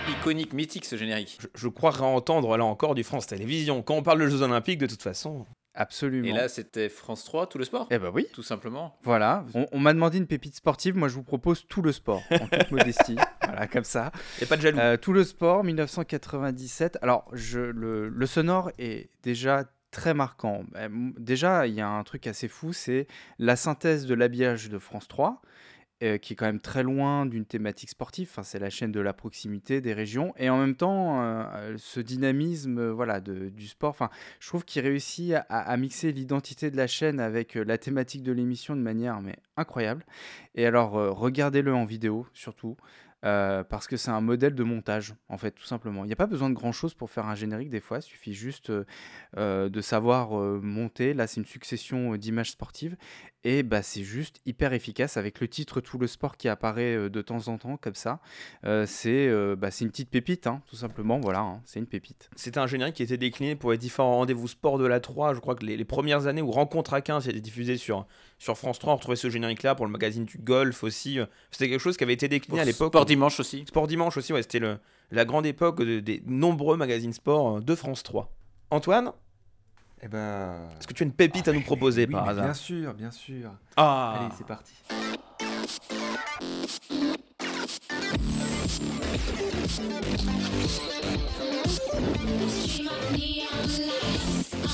Iconique, 0.08 0.52
mythique 0.52 0.84
ce 0.84 0.96
générique. 0.96 1.38
Je, 1.40 1.46
je 1.54 1.68
crois 1.68 1.90
réentendre 1.90 2.56
là 2.56 2.64
encore 2.64 2.94
du 2.94 3.04
France 3.04 3.26
Télévisions. 3.28 3.82
Quand 3.82 3.94
on 3.94 4.02
parle 4.02 4.20
de 4.20 4.26
Jeux 4.26 4.42
Olympiques, 4.42 4.78
de 4.78 4.86
toute 4.86 5.02
façon, 5.02 5.46
Absolument. 5.80 6.26
Et 6.26 6.32
là 6.32 6.48
c'était 6.48 6.88
France 6.88 7.24
3, 7.24 7.46
tout 7.46 7.56
le 7.58 7.64
sport 7.64 7.86
eh 7.90 7.98
ben 7.98 8.10
oui. 8.12 8.26
Tout 8.32 8.42
simplement. 8.42 8.98
Voilà, 9.04 9.44
on, 9.54 9.66
on 9.70 9.78
m'a 9.78 9.94
demandé 9.94 10.18
une 10.18 10.26
pépite 10.26 10.56
sportive, 10.56 10.96
moi 10.96 11.06
je 11.08 11.14
vous 11.14 11.22
propose 11.22 11.66
tout 11.68 11.82
le 11.82 11.92
sport, 11.92 12.22
en 12.32 12.46
toute 12.48 12.70
modestie, 12.72 13.16
voilà, 13.44 13.66
comme 13.68 13.84
ça. 13.84 14.10
a 14.42 14.46
pas 14.46 14.56
de 14.56 14.62
jaloux. 14.62 14.78
Euh, 14.78 14.96
tout 14.96 15.12
le 15.12 15.22
sport, 15.22 15.62
1997. 15.64 16.98
Alors, 17.02 17.26
je, 17.32 17.60
le, 17.60 18.08
le 18.08 18.26
sonore 18.26 18.70
est 18.78 19.08
déjà 19.22 19.64
très 19.90 20.14
marquant. 20.14 20.64
Euh, 20.76 20.88
Déjà, 21.16 21.66
il 21.66 21.74
y 21.74 21.80
a 21.80 21.88
un 21.88 22.02
truc 22.04 22.26
assez 22.26 22.48
fou, 22.48 22.72
c'est 22.72 23.06
la 23.38 23.56
synthèse 23.56 24.06
de 24.06 24.14
l'habillage 24.14 24.68
de 24.68 24.78
France 24.78 25.08
3, 25.08 25.40
euh, 26.02 26.18
qui 26.18 26.32
est 26.32 26.36
quand 26.36 26.46
même 26.46 26.60
très 26.60 26.82
loin 26.82 27.26
d'une 27.26 27.44
thématique 27.44 27.90
sportive. 27.90 28.28
Enfin, 28.30 28.42
c'est 28.42 28.58
la 28.58 28.70
chaîne 28.70 28.92
de 28.92 29.00
la 29.00 29.12
proximité 29.12 29.80
des 29.80 29.92
régions. 29.94 30.32
Et 30.36 30.48
en 30.50 30.58
même 30.58 30.76
temps, 30.76 31.20
euh, 31.22 31.74
ce 31.76 32.00
dynamisme 32.00 32.78
euh, 32.78 32.92
voilà, 32.92 33.20
de- 33.20 33.48
du 33.48 33.66
sport, 33.66 33.90
enfin, 33.90 34.10
je 34.40 34.48
trouve 34.48 34.64
qu'il 34.64 34.82
réussit 34.82 35.32
à, 35.32 35.40
à 35.40 35.76
mixer 35.76 36.12
l'identité 36.12 36.70
de 36.70 36.76
la 36.76 36.86
chaîne 36.86 37.20
avec 37.20 37.54
la 37.54 37.78
thématique 37.78 38.22
de 38.22 38.32
l'émission 38.32 38.76
de 38.76 38.80
manière 38.82 39.20
mais, 39.20 39.36
incroyable. 39.56 40.04
Et 40.54 40.66
alors, 40.66 40.92
regardez-le 40.92 41.74
en 41.74 41.84
vidéo, 41.84 42.26
surtout. 42.32 42.76
Euh, 43.24 43.64
parce 43.64 43.88
que 43.88 43.96
c'est 43.96 44.12
un 44.12 44.20
modèle 44.20 44.54
de 44.54 44.62
montage, 44.62 45.14
en 45.28 45.38
fait, 45.38 45.50
tout 45.50 45.64
simplement. 45.64 46.04
Il 46.04 46.06
n'y 46.06 46.12
a 46.12 46.16
pas 46.16 46.28
besoin 46.28 46.50
de 46.50 46.54
grand-chose 46.54 46.94
pour 46.94 47.10
faire 47.10 47.26
un 47.26 47.34
générique, 47.34 47.68
des 47.68 47.80
fois. 47.80 47.98
Il 47.98 48.02
suffit 48.02 48.32
juste 48.32 48.70
euh, 48.70 48.84
euh, 49.36 49.68
de 49.68 49.80
savoir 49.80 50.30
monter. 50.30 51.14
Là, 51.14 51.26
c'est 51.26 51.40
une 51.40 51.46
succession 51.46 52.16
d'images 52.16 52.52
sportives. 52.52 52.96
Et 53.44 53.62
bah, 53.62 53.82
c'est 53.82 54.02
juste 54.02 54.40
hyper 54.46 54.72
efficace 54.72 55.16
avec 55.16 55.40
le 55.40 55.48
titre 55.48 55.80
Tout 55.80 55.98
le 55.98 56.06
sport 56.06 56.36
qui 56.36 56.48
apparaît 56.48 57.08
de 57.08 57.22
temps 57.22 57.48
en 57.48 57.58
temps, 57.58 57.76
comme 57.76 57.94
ça. 57.94 58.20
C'est 58.86 59.28
bah, 59.56 59.70
une 59.80 59.90
petite 59.90 60.10
pépite, 60.10 60.46
hein, 60.46 60.62
tout 60.68 60.76
simplement. 60.76 61.18
Voilà, 61.18 61.40
hein, 61.40 61.60
c'est 61.64 61.80
une 61.80 61.86
pépite. 61.86 62.30
C'était 62.36 62.58
un 62.58 62.66
générique 62.66 62.96
qui 62.96 63.02
était 63.02 63.16
décliné 63.16 63.56
pour 63.56 63.72
les 63.72 63.78
différents 63.78 64.16
rendez-vous 64.16 64.48
sport 64.48 64.78
de 64.78 64.86
la 64.86 65.00
3. 65.00 65.34
Je 65.34 65.40
crois 65.40 65.54
que 65.54 65.64
les, 65.64 65.76
les 65.76 65.84
premières 65.84 66.26
années 66.26 66.42
où 66.42 66.50
Rencontre 66.50 66.94
à 66.94 67.00
15 67.00 67.28
était 67.28 67.40
diffusé 67.40 67.76
sur, 67.76 68.06
sur 68.38 68.56
France 68.56 68.78
3, 68.78 68.92
on 68.92 68.96
retrouvait 68.96 69.16
ce 69.16 69.28
générique-là 69.30 69.74
pour 69.74 69.84
le 69.86 69.92
magazine 69.92 70.24
du 70.24 70.38
golf 70.38 70.84
aussi. 70.84 71.18
C'était 71.50 71.68
quelque 71.68 71.80
chose 71.80 71.96
qui 71.96 72.04
avait 72.04 72.12
été 72.14 72.28
décliné 72.28 72.58
Pour 72.58 72.62
à 72.62 72.64
l'époque. 72.64 72.92
Sport 72.92 73.04
dimanche 73.04 73.40
aussi. 73.40 73.64
Sport 73.66 73.86
Dimanche 73.88 74.16
aussi, 74.16 74.32
ouais, 74.32 74.42
c'était 74.42 74.60
le- 74.60 74.78
la 75.10 75.24
grande 75.24 75.46
époque 75.46 75.82
de- 75.82 76.00
des 76.00 76.22
nombreux 76.26 76.76
magazines 76.76 77.12
sport 77.12 77.56
euh, 77.56 77.60
de 77.60 77.74
France 77.74 78.02
3. 78.02 78.30
Antoine, 78.70 79.12
Eh 80.02 80.08
ben. 80.08 80.68
est-ce 80.78 80.86
que 80.86 80.92
tu 80.92 81.02
as 81.02 81.06
une 81.06 81.12
pépite 81.12 81.48
à 81.48 81.52
nous 81.52 81.62
proposer 81.62 82.04
oui, 82.06 82.12
par 82.12 82.28
hasard? 82.28 82.44
Bien 82.44 82.54
sûr, 82.54 82.94
bien 82.94 83.10
sûr. 83.10 83.50
Ah 83.76 84.20
Allez, 84.20 84.34
c'est 84.38 84.46
parti. 84.46 84.74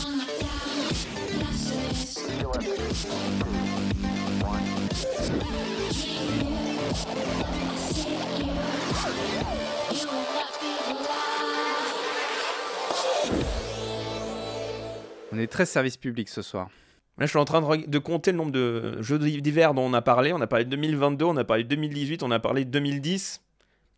On 0.06 0.53
est 15.44 15.46
très 15.46 15.66
service 15.66 15.96
public 15.96 16.28
ce 16.28 16.42
soir. 16.42 16.68
Là, 17.18 17.26
je 17.26 17.30
suis 17.30 17.38
en 17.38 17.44
train 17.44 17.60
de 17.60 17.98
compter 17.98 18.32
le 18.32 18.38
nombre 18.38 18.50
de 18.50 19.00
jeux 19.00 19.18
d'hiver 19.18 19.72
dont 19.72 19.82
on 19.82 19.94
a 19.94 20.02
parlé. 20.02 20.32
On 20.32 20.40
a 20.40 20.48
parlé 20.48 20.64
de 20.64 20.70
2022, 20.70 21.24
on 21.24 21.36
a 21.36 21.44
parlé 21.44 21.62
de 21.62 21.68
2018, 21.68 22.24
on 22.24 22.30
a 22.32 22.40
parlé 22.40 22.64
de 22.64 22.70
2010. 22.70 23.40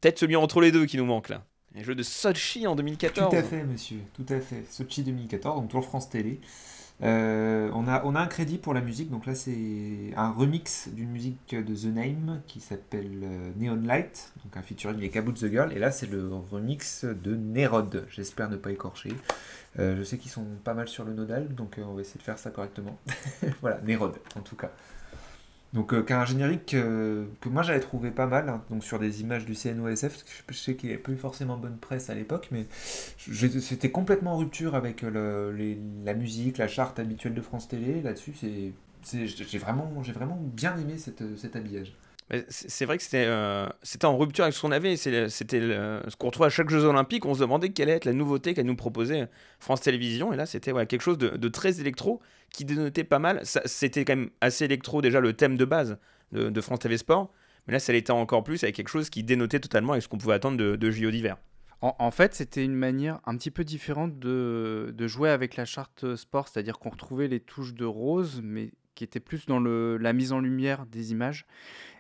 Peut-être 0.01 0.19
celui 0.19 0.37
entre 0.37 0.61
les 0.61 0.71
deux 0.71 0.85
qui 0.85 0.99
nous 0.99 1.07
manque 1.07 1.31
là. 1.31 1.43
Les 1.75 1.83
jeux 1.83 1.95
de 1.95 2.03
Sochi 2.03 2.67
en 2.67 2.77
2014. 2.77 3.31
Tout 3.31 3.37
à 3.37 3.43
fait, 3.43 3.65
monsieur, 3.65 3.99
tout 4.13 4.27
à 4.29 4.41
fait. 4.41 4.65
Sochi 4.71 5.03
2014, 5.03 5.61
donc 5.61 5.71
toujours 5.71 5.87
France 5.87 6.11
Télé. 6.11 6.41
Euh, 7.03 7.71
on, 7.75 7.87
a, 7.89 8.03
on 8.05 8.15
a 8.15 8.21
un 8.21 8.27
crédit 8.27 8.57
pour 8.57 8.73
la 8.73 8.81
musique, 8.81 9.11
donc 9.11 9.27
là 9.27 9.35
c'est 9.35 10.15
un 10.17 10.31
remix 10.31 10.89
d'une 10.89 11.11
musique 11.11 11.55
de 11.55 11.75
The 11.75 11.95
Name 11.95 12.41
qui 12.47 12.61
s'appelle 12.61 13.21
euh, 13.23 13.51
Neon 13.57 13.83
Light, 13.83 14.33
donc 14.43 14.57
un 14.57 14.63
featuring 14.63 14.97
avec 14.97 15.13
Kaboot 15.13 15.35
the 15.35 15.51
Girl, 15.51 15.73
et 15.75 15.79
là 15.79 15.91
c'est 15.91 16.11
le 16.11 16.31
remix 16.51 17.05
de 17.05 17.37
Nerod, 17.37 18.07
j'espère 18.09 18.49
ne 18.49 18.57
pas 18.57 18.71
écorcher. 18.71 19.13
Euh, 19.79 19.95
je 19.99 20.05
sais 20.05 20.17
qu'ils 20.17 20.31
sont 20.31 20.47
pas 20.65 20.73
mal 20.73 20.89
sur 20.89 21.05
le 21.05 21.13
nodal, 21.13 21.55
donc 21.55 21.79
on 21.79 21.93
va 21.93 22.01
essayer 22.01 22.19
de 22.19 22.25
faire 22.25 22.39
ça 22.39 22.51
correctement. 22.51 22.99
voilà, 23.61 23.79
Nerod 23.83 24.15
en 24.35 24.41
tout 24.41 24.57
cas. 24.57 24.71
Donc, 25.73 25.93
euh, 25.93 26.05
un 26.09 26.25
générique 26.25 26.75
euh, 26.75 27.27
que 27.41 27.49
moi 27.49 27.63
j'avais 27.63 27.81
trouvé 27.81 28.11
pas 28.11 28.27
mal, 28.27 28.49
hein. 28.49 28.63
donc 28.71 28.83
sur 28.83 28.99
des 28.99 29.21
images 29.21 29.45
du 29.45 29.55
CNOSF, 29.55 30.25
je 30.49 30.55
sais 30.55 30.75
qu'il 30.75 30.89
n'y 30.89 30.95
avait 30.95 31.03
plus 31.03 31.17
forcément 31.17 31.57
bonne 31.57 31.77
presse 31.77 32.09
à 32.09 32.15
l'époque, 32.15 32.49
mais 32.51 32.67
c'était 33.19 33.91
complètement 33.91 34.35
en 34.35 34.39
rupture 34.39 34.75
avec 34.75 35.03
le, 35.03 35.55
la 36.05 36.15
musique, 36.15 36.59
la 36.59 36.69
charte 36.69 36.99
habituelle 36.99 37.35
de 37.35 37.43
France 37.43 37.69
Télé. 37.69 38.01
Là-dessus, 38.01 38.33
j'ai 39.13 39.59
vraiment, 39.59 39.87
vraiment 40.01 40.39
bien 40.41 40.77
aimé 40.79 40.97
cet 40.99 41.57
habillage. 41.57 41.95
C'est 42.49 42.85
vrai 42.87 42.99
que 42.99 43.05
euh, 43.15 43.69
c'était 43.83 44.05
en 44.05 44.19
rupture 44.19 44.45
avec 44.45 44.55
ce 44.55 44.61
qu'on 44.61 44.73
avait. 44.73 44.97
C'était 44.97 45.29
ce 45.29 46.17
qu'on 46.17 46.27
retrouve 46.27 46.47
à 46.47 46.51
chaque 46.51 46.71
Jeux 46.71 46.85
Olympiques. 46.85 47.25
On 47.25 47.35
se 47.35 47.41
demandait 47.41 47.71
quelle 47.71 47.89
allait 47.89 47.99
être 47.99 48.05
la 48.05 48.13
nouveauté 48.13 48.53
qu'elle 48.55 48.67
nous 48.67 48.77
proposait 48.77 49.29
France 49.61 49.83
Télévisions. 49.83 50.33
Et 50.33 50.37
là, 50.37 50.47
c'était 50.47 50.73
quelque 50.87 51.03
chose 51.03 51.19
de, 51.19 51.49
très 51.49 51.81
électro 51.81 52.21
qui 52.51 52.65
dénotait 52.65 53.05
pas 53.05 53.21
mal. 53.21 53.43
C'était 53.45 54.05
quand 54.05 54.17
même 54.17 54.31
assez 54.41 54.65
électro 54.65 55.03
déjà 55.03 55.21
le 55.21 55.35
thème 55.35 55.57
de 55.57 55.65
base 55.65 55.99
de, 56.33 56.61
France 56.61 56.81
TV 56.81 56.99
Sport. 56.99 57.33
Mais 57.67 57.73
là, 57.73 57.79
ça 57.79 57.93
l'était 57.93 58.13
encore 58.13 58.43
plus 58.43 58.63
avec 58.65 58.75
quelque 58.75 58.89
chose 58.89 59.09
qui 59.11 59.23
dénotait 59.23 59.61
totalement 59.61 59.93
avec 59.93 60.03
ce 60.03 60.09
qu'on 60.09 60.19
pouvait 60.19 60.35
attendre 60.35 60.57
de, 60.57 60.77
de 60.77 60.91
JO 60.91 61.11
d'hiver. 61.11 61.37
En, 61.83 62.11
fait, 62.11 62.35
c'était 62.35 62.65
une 62.65 62.75
manière 62.75 63.21
un 63.27 63.37
petit 63.37 63.51
peu 63.51 63.63
différente 63.63 64.19
de, 64.19 65.07
jouer 65.07 65.29
avec 65.29 65.57
la 65.57 65.67
charte 65.67 66.17
sport, 66.17 66.49
c'est-à-dire 66.49 66.79
qu'on 66.79 66.89
retrouvait 66.89 67.29
les 67.29 67.39
touches 67.39 67.75
de 67.75 67.85
rose, 67.85 68.41
mais 68.43 68.71
qui 68.95 69.05
étaient 69.05 69.21
plus 69.21 69.45
dans 69.45 69.61
la 69.61 70.13
mise 70.15 70.33
en 70.33 70.41
lumière 70.41 70.87
des 70.87 71.13
images. 71.13 71.47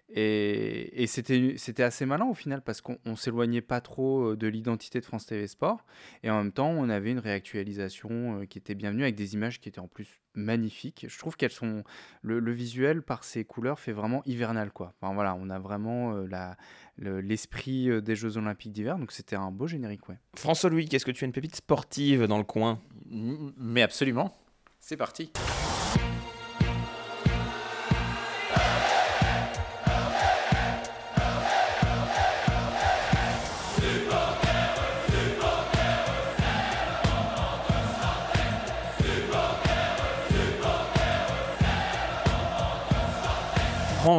Et, 0.08 1.02
et 1.02 1.06
c'était 1.08 1.82
assez 1.82 2.06
malin 2.06 2.26
au 2.26 2.34
final 2.34 2.62
parce 2.62 2.80
qu'on 2.80 3.16
s'éloignait 3.16 3.60
pas 3.60 3.80
trop 3.80 4.30
euh, 4.30 4.36
de 4.36 4.46
l'identité 4.46 5.00
de 5.00 5.04
France 5.04 5.26
TV 5.26 5.48
Sport 5.48 5.84
et 6.22 6.30
en 6.30 6.36
même 6.38 6.52
temps 6.52 6.70
on 6.70 6.88
avait 6.88 7.10
une 7.10 7.18
réactualisation 7.18 8.40
euh, 8.40 8.46
qui 8.46 8.58
était 8.58 8.76
bienvenue 8.76 9.02
avec 9.02 9.16
des 9.16 9.34
images 9.34 9.60
qui 9.60 9.68
étaient 9.68 9.80
en 9.80 9.88
plus 9.88 10.20
magnifiques. 10.34 11.06
Je 11.08 11.18
trouve 11.18 11.36
qu'elles 11.36 11.50
sont 11.50 11.82
le, 12.22 12.52
visuel 12.52 13.02
par 13.02 13.24
ses 13.24 13.44
couleurs 13.44 13.80
fait 13.80 13.92
vraiment 13.92 14.22
hivernal 14.26 14.70
quoi. 14.70 14.94
Enfin 15.00 15.12
voilà, 15.12 15.34
on 15.34 15.50
a 15.50 15.58
vraiment 15.58 16.14
euh, 16.14 16.54
l'esprit 16.98 18.00
des 18.00 18.14
Jeux 18.14 18.36
Olympiques 18.36 18.72
d'hiver 18.72 18.98
donc 18.98 19.10
c'était 19.10 19.36
un 19.36 19.50
beau 19.50 19.66
générique 19.66 20.08
ouais. 20.08 20.18
François 20.36 20.70
Louis, 20.70 20.88
qu'est-ce 20.88 21.04
que 21.04 21.10
tu 21.10 21.24
as 21.24 21.26
une 21.26 21.32
pépite 21.32 21.56
sportive 21.56 22.26
dans 22.28 22.38
le 22.38 22.44
coin? 22.44 22.78
Mais 23.10 23.82
absolument. 23.82 24.32
C'est 24.78 24.96
parti. 24.96 25.32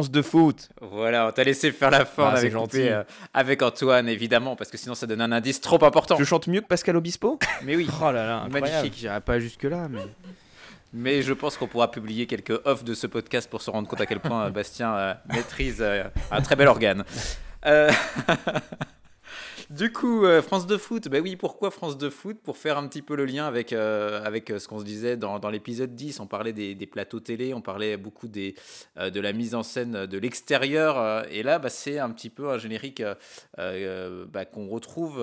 De 0.02 0.22
foot. 0.22 0.68
Voilà, 0.80 1.26
on 1.26 1.32
t'a 1.32 1.42
laissé 1.42 1.72
faire 1.72 1.90
la 1.90 2.04
fin, 2.04 2.28
avec, 2.28 2.54
ah, 2.54 2.76
euh, 2.76 3.04
avec 3.34 3.62
Antoine, 3.62 4.08
évidemment, 4.08 4.54
parce 4.54 4.70
que 4.70 4.76
sinon 4.76 4.94
ça 4.94 5.06
donne 5.06 5.20
un 5.20 5.32
indice 5.32 5.60
trop 5.60 5.82
important. 5.84 6.16
Je 6.16 6.24
chante 6.24 6.46
mieux 6.46 6.60
que 6.60 6.66
Pascal 6.66 6.96
Obispo? 6.96 7.38
Mais 7.64 7.74
oui. 7.74 7.88
oh 8.00 8.12
là 8.12 8.26
là, 8.26 8.46
magnifique, 8.48 8.94
j'irai 8.96 9.20
pas 9.20 9.40
jusque-là, 9.40 9.88
mais... 9.90 10.06
Mais 10.94 11.20
je 11.20 11.34
pense 11.34 11.58
qu'on 11.58 11.66
pourra 11.66 11.90
publier 11.90 12.26
quelques 12.26 12.60
offs 12.64 12.82
de 12.82 12.94
ce 12.94 13.06
podcast 13.06 13.50
pour 13.50 13.60
se 13.60 13.70
rendre 13.70 13.86
compte 13.88 14.00
à 14.00 14.06
quel 14.06 14.20
point 14.20 14.46
euh, 14.46 14.50
Bastien 14.50 14.94
euh, 14.94 15.14
maîtrise 15.28 15.84
un 16.30 16.40
très 16.40 16.56
bel 16.56 16.68
organe. 16.68 17.04
Du 19.70 19.92
coup, 19.92 20.24
euh, 20.24 20.40
France 20.40 20.66
de 20.66 20.78
foot, 20.78 21.08
bah 21.08 21.18
oui, 21.20 21.36
pourquoi 21.36 21.70
France 21.70 21.98
de 21.98 22.08
foot? 22.08 22.38
Pour 22.42 22.56
faire 22.56 22.78
un 22.78 22.88
petit 22.88 23.02
peu 23.02 23.14
le 23.14 23.26
lien 23.26 23.46
avec, 23.46 23.74
euh, 23.74 24.24
euh, 24.24 24.58
ce 24.58 24.66
qu'on 24.66 24.78
se 24.78 24.84
disait 24.84 25.18
dans, 25.18 25.38
l'épisode 25.50 25.94
10, 25.94 26.20
on 26.20 26.26
parlait 26.26 26.54
des, 26.54 26.74
plateaux 26.86 27.20
télé, 27.20 27.52
on 27.52 27.60
parlait 27.60 27.98
beaucoup 27.98 28.28
de 28.28 28.54
la 28.96 29.32
mise 29.34 29.54
en 29.54 29.62
scène 29.62 30.06
de 30.06 30.18
l'extérieur, 30.18 31.26
et 31.30 31.42
là, 31.42 31.58
bah, 31.58 31.68
c'est 31.68 31.98
un 31.98 32.08
petit 32.08 32.30
peu 32.30 32.48
un 32.48 32.56
générique 32.56 33.02
bah, 33.58 34.44
qu'on 34.46 34.68
retrouve 34.68 35.18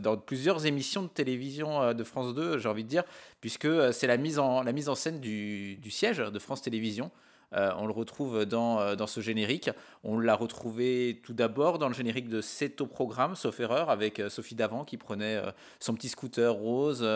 dans 0.00 0.16
plusieurs 0.16 0.64
émissions 0.64 1.02
de 1.02 1.08
télévision 1.08 1.92
de 1.92 2.04
France 2.04 2.34
2, 2.34 2.58
j'ai 2.58 2.68
envie 2.68 2.84
de 2.84 2.88
dire, 2.88 3.02
puisque 3.40 3.68
c'est 3.92 4.06
la, 4.06 4.16
mise 4.16 4.38
en, 4.38 4.62
la 4.62 4.70
mise 4.70 4.88
en 4.88 4.94
scène 4.94 5.18
du, 5.18 5.76
du 5.76 5.90
siège 5.90 6.18
de 6.18 6.38
France 6.38 6.62
Télévisions. 6.62 7.10
Euh, 7.54 7.70
on 7.78 7.86
le 7.86 7.92
retrouve 7.92 8.44
dans, 8.44 8.80
euh, 8.80 8.94
dans 8.94 9.06
ce 9.06 9.20
générique. 9.20 9.70
On 10.04 10.18
l'a 10.18 10.34
retrouvé 10.34 11.20
tout 11.24 11.32
d'abord 11.32 11.78
dans 11.78 11.88
le 11.88 11.94
générique 11.94 12.28
de 12.28 12.40
C'est 12.40 12.80
au 12.80 12.86
programme, 12.86 13.34
sauf 13.36 13.58
erreur, 13.60 13.90
avec 13.90 14.20
euh, 14.20 14.28
Sophie 14.28 14.54
Davant 14.54 14.84
qui 14.84 14.96
prenait 14.96 15.40
son 15.80 15.94
petit 15.94 16.08
scooter 16.08 16.52
rose, 16.54 17.06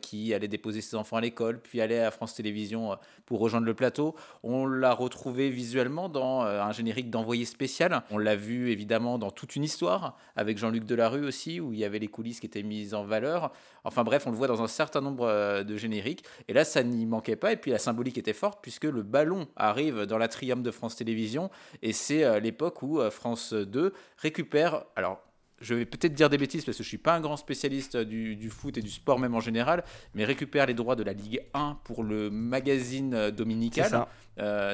qui 0.00 0.34
allait 0.34 0.48
déposer 0.48 0.80
ses 0.80 0.96
enfants 0.96 1.16
à 1.16 1.20
l'école, 1.20 1.60
puis 1.60 1.80
allait 1.80 2.00
à 2.00 2.10
France 2.10 2.34
Télévisions 2.34 2.96
pour 3.26 3.40
rejoindre 3.40 3.66
le 3.66 3.74
plateau. 3.74 4.14
On 4.42 4.66
l'a 4.66 4.92
retrouvé 4.92 5.50
visuellement 5.50 6.08
dans 6.08 6.42
un 6.42 6.72
générique 6.72 7.10
d'envoyé 7.10 7.44
spécial. 7.44 8.02
On 8.10 8.18
l'a 8.18 8.36
vu 8.36 8.70
évidemment 8.70 9.18
dans 9.18 9.30
toute 9.30 9.56
une 9.56 9.64
histoire, 9.64 10.16
avec 10.36 10.58
Jean-Luc 10.58 10.84
Delarue 10.84 11.24
aussi, 11.24 11.60
où 11.60 11.72
il 11.72 11.78
y 11.78 11.84
avait 11.84 11.98
les 11.98 12.08
coulisses 12.08 12.40
qui 12.40 12.46
étaient 12.46 12.62
mises 12.62 12.94
en 12.94 13.04
valeur. 13.04 13.52
Enfin 13.84 14.04
bref, 14.04 14.26
on 14.26 14.30
le 14.30 14.36
voit 14.36 14.48
dans 14.48 14.62
un 14.62 14.68
certain 14.68 15.00
nombre 15.00 15.62
de 15.62 15.76
génériques. 15.76 16.24
Et 16.48 16.52
là, 16.52 16.64
ça 16.64 16.82
n'y 16.82 17.06
manquait 17.06 17.36
pas. 17.36 17.52
Et 17.52 17.56
puis 17.56 17.70
la 17.70 17.78
symbolique 17.78 18.18
était 18.18 18.32
forte, 18.32 18.60
puisque 18.62 18.84
le 18.84 19.02
ballon 19.02 19.48
arrive 19.80 20.02
dans 20.06 20.18
la 20.18 20.28
triumph 20.28 20.62
de 20.62 20.70
France 20.70 20.96
Télévisions. 20.96 21.50
Et 21.82 21.92
c'est 21.92 22.24
euh, 22.24 22.40
l'époque 22.40 22.82
où 22.82 23.00
euh, 23.00 23.10
France 23.10 23.52
2 23.52 23.92
récupère, 24.18 24.84
alors 24.96 25.20
je 25.60 25.74
vais 25.74 25.84
peut-être 25.84 26.14
dire 26.14 26.30
des 26.30 26.38
bêtises 26.38 26.64
parce 26.64 26.78
que 26.78 26.82
je 26.82 26.88
suis 26.88 26.96
pas 26.96 27.14
un 27.14 27.20
grand 27.20 27.36
spécialiste 27.36 27.98
du, 27.98 28.48
foot 28.48 28.78
et 28.78 28.80
du 28.80 28.90
sport 28.90 29.18
même 29.18 29.34
en 29.34 29.40
général, 29.40 29.84
mais 30.14 30.24
récupère 30.24 30.64
les 30.64 30.72
droits 30.72 30.96
de 30.96 31.02
la 31.02 31.12
Ligue 31.12 31.42
1 31.52 31.80
pour 31.84 32.02
le 32.02 32.30
magazine 32.30 33.12
euh, 33.12 33.30
dominical. 33.30 34.06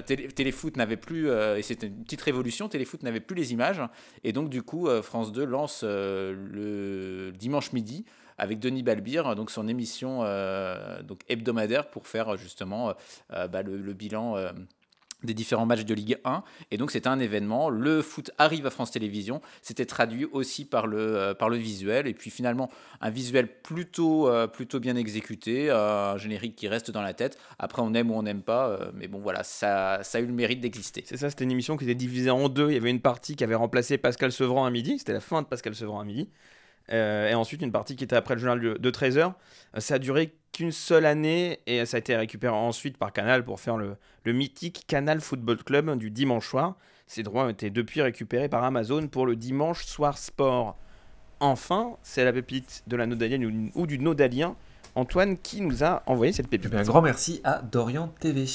Téléfoot 0.07 0.76
n'avait 0.76 0.96
plus, 0.96 1.28
et 1.28 1.62
c'était 1.62 1.88
une 1.88 2.04
petite 2.04 2.22
révolution, 2.22 2.68
Téléfoot 2.68 3.02
n'avait 3.02 3.18
plus 3.18 3.34
les 3.34 3.52
images, 3.52 3.82
et 4.22 4.32
donc 4.32 4.48
du 4.48 4.62
coup 4.62 4.88
France 5.02 5.32
2 5.32 5.44
lance 5.44 5.82
le 5.82 7.32
dimanche 7.36 7.72
midi 7.72 8.04
avec 8.38 8.61
Denis 8.61 8.84
Balbir, 8.84 9.34
donc 9.34 9.50
son 9.50 9.66
émission 9.66 10.20
donc 11.02 11.22
hebdomadaire 11.28 11.90
pour 11.90 12.07
faire 12.07 12.36
justement 12.36 12.94
bah, 13.28 13.62
le, 13.64 13.92
bilan 13.92 14.36
des 15.24 15.34
différents 15.34 15.66
matchs 15.66 15.84
de 15.84 15.94
Ligue 15.94 16.18
1. 16.24 16.42
Et 16.70 16.76
donc 16.76 16.90
c'était 16.90 17.08
un 17.08 17.18
événement. 17.18 17.70
Le 17.70 18.02
foot 18.02 18.30
arrive 18.38 18.66
à 18.66 18.70
France 18.70 18.90
Télévisions. 18.90 19.40
C'était 19.62 19.86
traduit 19.86 20.26
aussi 20.26 20.64
par 20.64 20.86
le, 20.86 20.98
euh, 20.98 21.34
par 21.34 21.48
le 21.48 21.56
visuel. 21.56 22.06
Et 22.06 22.14
puis 22.14 22.30
finalement, 22.30 22.70
un 23.00 23.10
visuel 23.10 23.48
plutôt, 23.62 24.28
euh, 24.28 24.46
plutôt 24.46 24.80
bien 24.80 24.96
exécuté, 24.96 25.70
euh, 25.70 26.14
un 26.14 26.18
générique 26.18 26.56
qui 26.56 26.68
reste 26.68 26.90
dans 26.90 27.02
la 27.02 27.14
tête. 27.14 27.38
Après, 27.58 27.82
on 27.82 27.94
aime 27.94 28.10
ou 28.10 28.14
on 28.14 28.22
n'aime 28.22 28.42
pas. 28.42 28.78
mais 28.94 29.08
bon, 29.08 29.18
voilà, 29.18 29.42
ça, 29.42 30.00
ça 30.02 30.18
a 30.18 30.20
eu 30.20 30.26
le 30.26 30.32
mérite 30.32 30.60
d'exister. 30.60 31.02
C'est 31.06 31.16
ça, 31.16 31.30
c'était 31.30 31.44
une 31.44 31.50
émission 31.50 31.76
qui 31.76 31.84
était 31.84 31.94
divisée 31.94 32.30
en 32.30 32.48
deux. 32.48 32.70
Il 32.70 32.74
y 32.74 32.76
avait 32.76 32.90
une 32.90 33.00
partie 33.00 33.36
qui 33.36 33.44
avait 33.44 33.54
remplacé 33.54 33.98
Pascal 33.98 34.32
Sevran 34.32 34.64
à 34.64 34.70
midi. 34.70 34.98
C'était 34.98 35.12
la 35.12 35.20
fin 35.20 35.42
de 35.42 35.46
Pascal 35.46 35.74
Sevran 35.74 36.00
à 36.00 36.04
midi. 36.04 36.28
Et 36.89 37.34
ensuite, 37.34 37.62
une 37.62 37.72
partie 37.72 37.97
qui 37.97 38.05
était 38.05 38.16
après 38.16 38.34
le 38.34 38.41
journal 38.41 38.78
de 38.78 38.91
13h. 38.91 39.32
Ça 39.78 39.95
a 39.95 39.99
duré 39.99 40.34
qu'une 40.57 40.72
seule 40.72 41.05
année 41.05 41.61
et 41.66 41.84
ça 41.84 41.99
a 41.99 42.01
été 42.01 42.16
récupéré 42.16 42.55
ensuite 42.55 42.97
par 42.97 43.12
Canal 43.12 43.45
pour 43.45 43.61
faire 43.61 43.76
le, 43.76 43.97
mythique 44.24 44.84
Canal 44.87 45.20
Football 45.20 45.62
Club 45.62 45.99
du 45.99 46.11
dimanche 46.11 46.49
soir. 46.49 46.76
Ces 47.07 47.22
droits 47.22 47.45
ont 47.45 47.51
été 47.51 47.68
depuis 47.68 48.01
récupérés 48.01 48.49
par 48.49 48.64
Amazon 48.64 49.07
pour 49.07 49.26
le 49.26 49.37
dimanche 49.37 49.84
soir 49.84 50.16
sport. 50.16 50.78
Enfin, 51.41 51.97
c'est 52.03 52.24
la 52.24 52.32
pépite 52.32 52.82
de 52.87 52.97
la 52.97 53.07
Nodalienne 53.07 53.70
ou 53.74 53.87
du 53.87 53.99
Nodalien, 53.99 54.57
Antoine, 54.95 55.37
qui 55.37 55.61
nous 55.61 55.84
a 55.84 56.03
envoyé 56.07 56.32
cette 56.32 56.49
pépite. 56.49 56.70
Eh 56.72 56.78
un 56.78 56.82
grand 56.84 57.03
merci 57.03 57.43
à 57.45 57.61
Dorian 57.61 58.09
TV. 58.18 58.47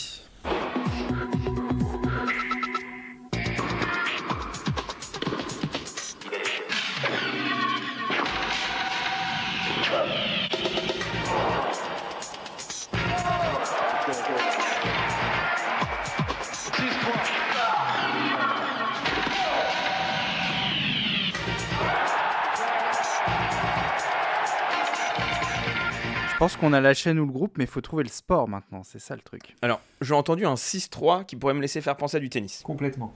Pense 26.41 26.55
qu'on 26.57 26.73
a 26.73 26.81
la 26.81 26.95
chaîne 26.95 27.19
ou 27.19 27.25
le 27.27 27.31
groupe, 27.31 27.59
mais 27.59 27.65
il 27.65 27.69
faut 27.69 27.81
trouver 27.81 28.01
le 28.03 28.09
sport 28.09 28.47
maintenant, 28.47 28.81
c'est 28.83 28.97
ça 28.97 29.15
le 29.15 29.21
truc. 29.21 29.55
Alors, 29.61 29.79
j'ai 30.01 30.15
entendu 30.15 30.43
un 30.47 30.55
6-3 30.55 31.23
qui 31.25 31.35
pourrait 31.35 31.53
me 31.53 31.61
laisser 31.61 31.81
faire 31.81 31.95
penser 31.95 32.17
à 32.17 32.19
du 32.19 32.29
tennis. 32.31 32.61
Complètement. 32.63 33.13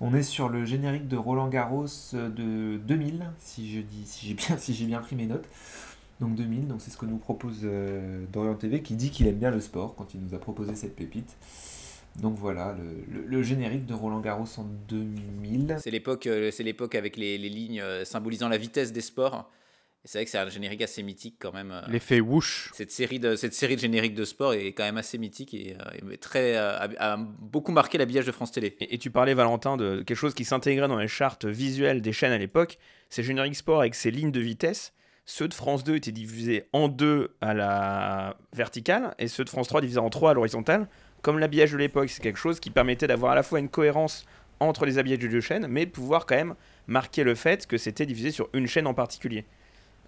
On 0.00 0.14
est 0.14 0.22
sur 0.22 0.48
le 0.48 0.64
générique 0.64 1.08
de 1.08 1.16
Roland 1.16 1.48
Garros 1.48 1.86
de 2.12 2.76
2000, 2.76 3.24
si 3.40 3.74
je 3.74 3.80
dis, 3.80 4.04
si 4.06 4.28
j'ai 4.28 4.34
bien, 4.34 4.56
si 4.58 4.72
j'ai 4.74 4.84
bien 4.86 5.00
pris 5.00 5.16
mes 5.16 5.26
notes. 5.26 5.46
Donc 6.20 6.36
2000, 6.36 6.68
donc 6.68 6.80
c'est 6.80 6.92
ce 6.92 6.96
que 6.96 7.06
nous 7.06 7.16
propose 7.16 7.62
euh, 7.64 8.24
Dorian 8.32 8.54
TV 8.54 8.82
qui 8.82 8.94
dit 8.94 9.10
qu'il 9.10 9.26
aime 9.26 9.38
bien 9.38 9.50
le 9.50 9.58
sport 9.58 9.96
quand 9.96 10.14
il 10.14 10.20
nous 10.20 10.32
a 10.34 10.38
proposé 10.38 10.76
cette 10.76 10.94
pépite. 10.94 11.36
Donc 12.22 12.36
voilà, 12.36 12.76
le, 12.78 13.20
le- 13.20 13.26
le 13.26 13.42
générique 13.42 13.84
de 13.86 13.94
Roland 13.94 14.20
Garros 14.20 14.44
en 14.58 14.66
2000. 14.88 15.78
C'est 15.82 15.90
l'époque, 15.90 16.28
euh, 16.28 16.50
c'est 16.52 16.62
l'époque 16.62 16.94
avec 16.94 17.16
les, 17.16 17.36
les 17.36 17.48
lignes 17.48 17.80
euh, 17.80 18.04
symbolisant 18.04 18.48
la 18.48 18.58
vitesse 18.58 18.92
des 18.92 19.00
sports. 19.00 19.50
C'est 20.04 20.18
vrai 20.18 20.24
que 20.24 20.30
c'est 20.30 20.38
un 20.38 20.48
générique 20.48 20.80
assez 20.80 21.02
mythique 21.02 21.36
quand 21.38 21.52
même. 21.52 21.70
euh. 21.72 21.82
L'effet 21.88 22.20
whoosh. 22.20 22.70
Cette 22.72 22.90
série, 22.90 23.20
de, 23.20 23.36
cette 23.36 23.52
série 23.52 23.76
de 23.76 23.80
génériques 23.80 24.14
de 24.14 24.24
sport 24.24 24.54
est 24.54 24.72
quand 24.72 24.84
même 24.84 24.96
assez 24.96 25.18
mythique 25.18 25.52
et, 25.52 25.76
euh, 25.78 26.10
et 26.12 26.16
très, 26.16 26.56
euh, 26.56 26.78
a, 26.78 27.12
a 27.12 27.16
beaucoup 27.18 27.70
marqué 27.72 27.98
l'habillage 27.98 28.24
de 28.24 28.32
France 28.32 28.50
Télé. 28.50 28.76
Et, 28.80 28.94
et 28.94 28.98
tu 28.98 29.10
parlais, 29.10 29.34
Valentin, 29.34 29.76
de 29.76 29.98
quelque 30.02 30.16
chose 30.16 30.32
qui 30.32 30.44
s'intégrait 30.46 30.88
dans 30.88 30.96
les 30.98 31.06
chartes 31.08 31.44
visuelles 31.44 32.00
des 32.00 32.12
chaînes 32.12 32.32
à 32.32 32.38
l'époque. 32.38 32.78
Ces 33.10 33.22
génériques 33.22 33.56
sport 33.56 33.80
avec 33.80 33.94
ces 33.94 34.10
lignes 34.10 34.32
de 34.32 34.40
vitesse. 34.40 34.94
Ceux 35.26 35.48
de 35.48 35.54
France 35.54 35.84
2 35.84 35.96
étaient 35.96 36.12
divisés 36.12 36.64
en 36.72 36.88
deux 36.88 37.36
à 37.42 37.52
la 37.54 38.36
verticale 38.54 39.14
et 39.18 39.28
ceux 39.28 39.44
de 39.44 39.50
France 39.50 39.68
3 39.68 39.80
divisés 39.82 40.00
en 40.00 40.08
trois 40.10 40.30
à 40.30 40.34
l'horizontale. 40.34 40.88
Comme 41.22 41.38
l'habillage 41.38 41.72
de 41.72 41.76
l'époque, 41.76 42.08
c'est 42.08 42.22
quelque 42.22 42.38
chose 42.38 42.58
qui 42.58 42.70
permettait 42.70 43.06
d'avoir 43.06 43.32
à 43.32 43.34
la 43.34 43.42
fois 43.42 43.60
une 43.60 43.68
cohérence 43.68 44.24
entre 44.60 44.86
les 44.86 44.98
habillages 44.98 45.18
des 45.20 45.28
deux 45.28 45.40
chaînes, 45.40 45.66
mais 45.68 45.84
de 45.86 45.90
pouvoir 45.90 46.24
quand 46.26 46.34
même 46.36 46.54
marquer 46.86 47.22
le 47.22 47.34
fait 47.34 47.66
que 47.66 47.76
c'était 47.78 48.06
divisé 48.06 48.30
sur 48.30 48.48
une 48.54 48.66
chaîne 48.66 48.86
en 48.86 48.94
particulier. 48.94 49.44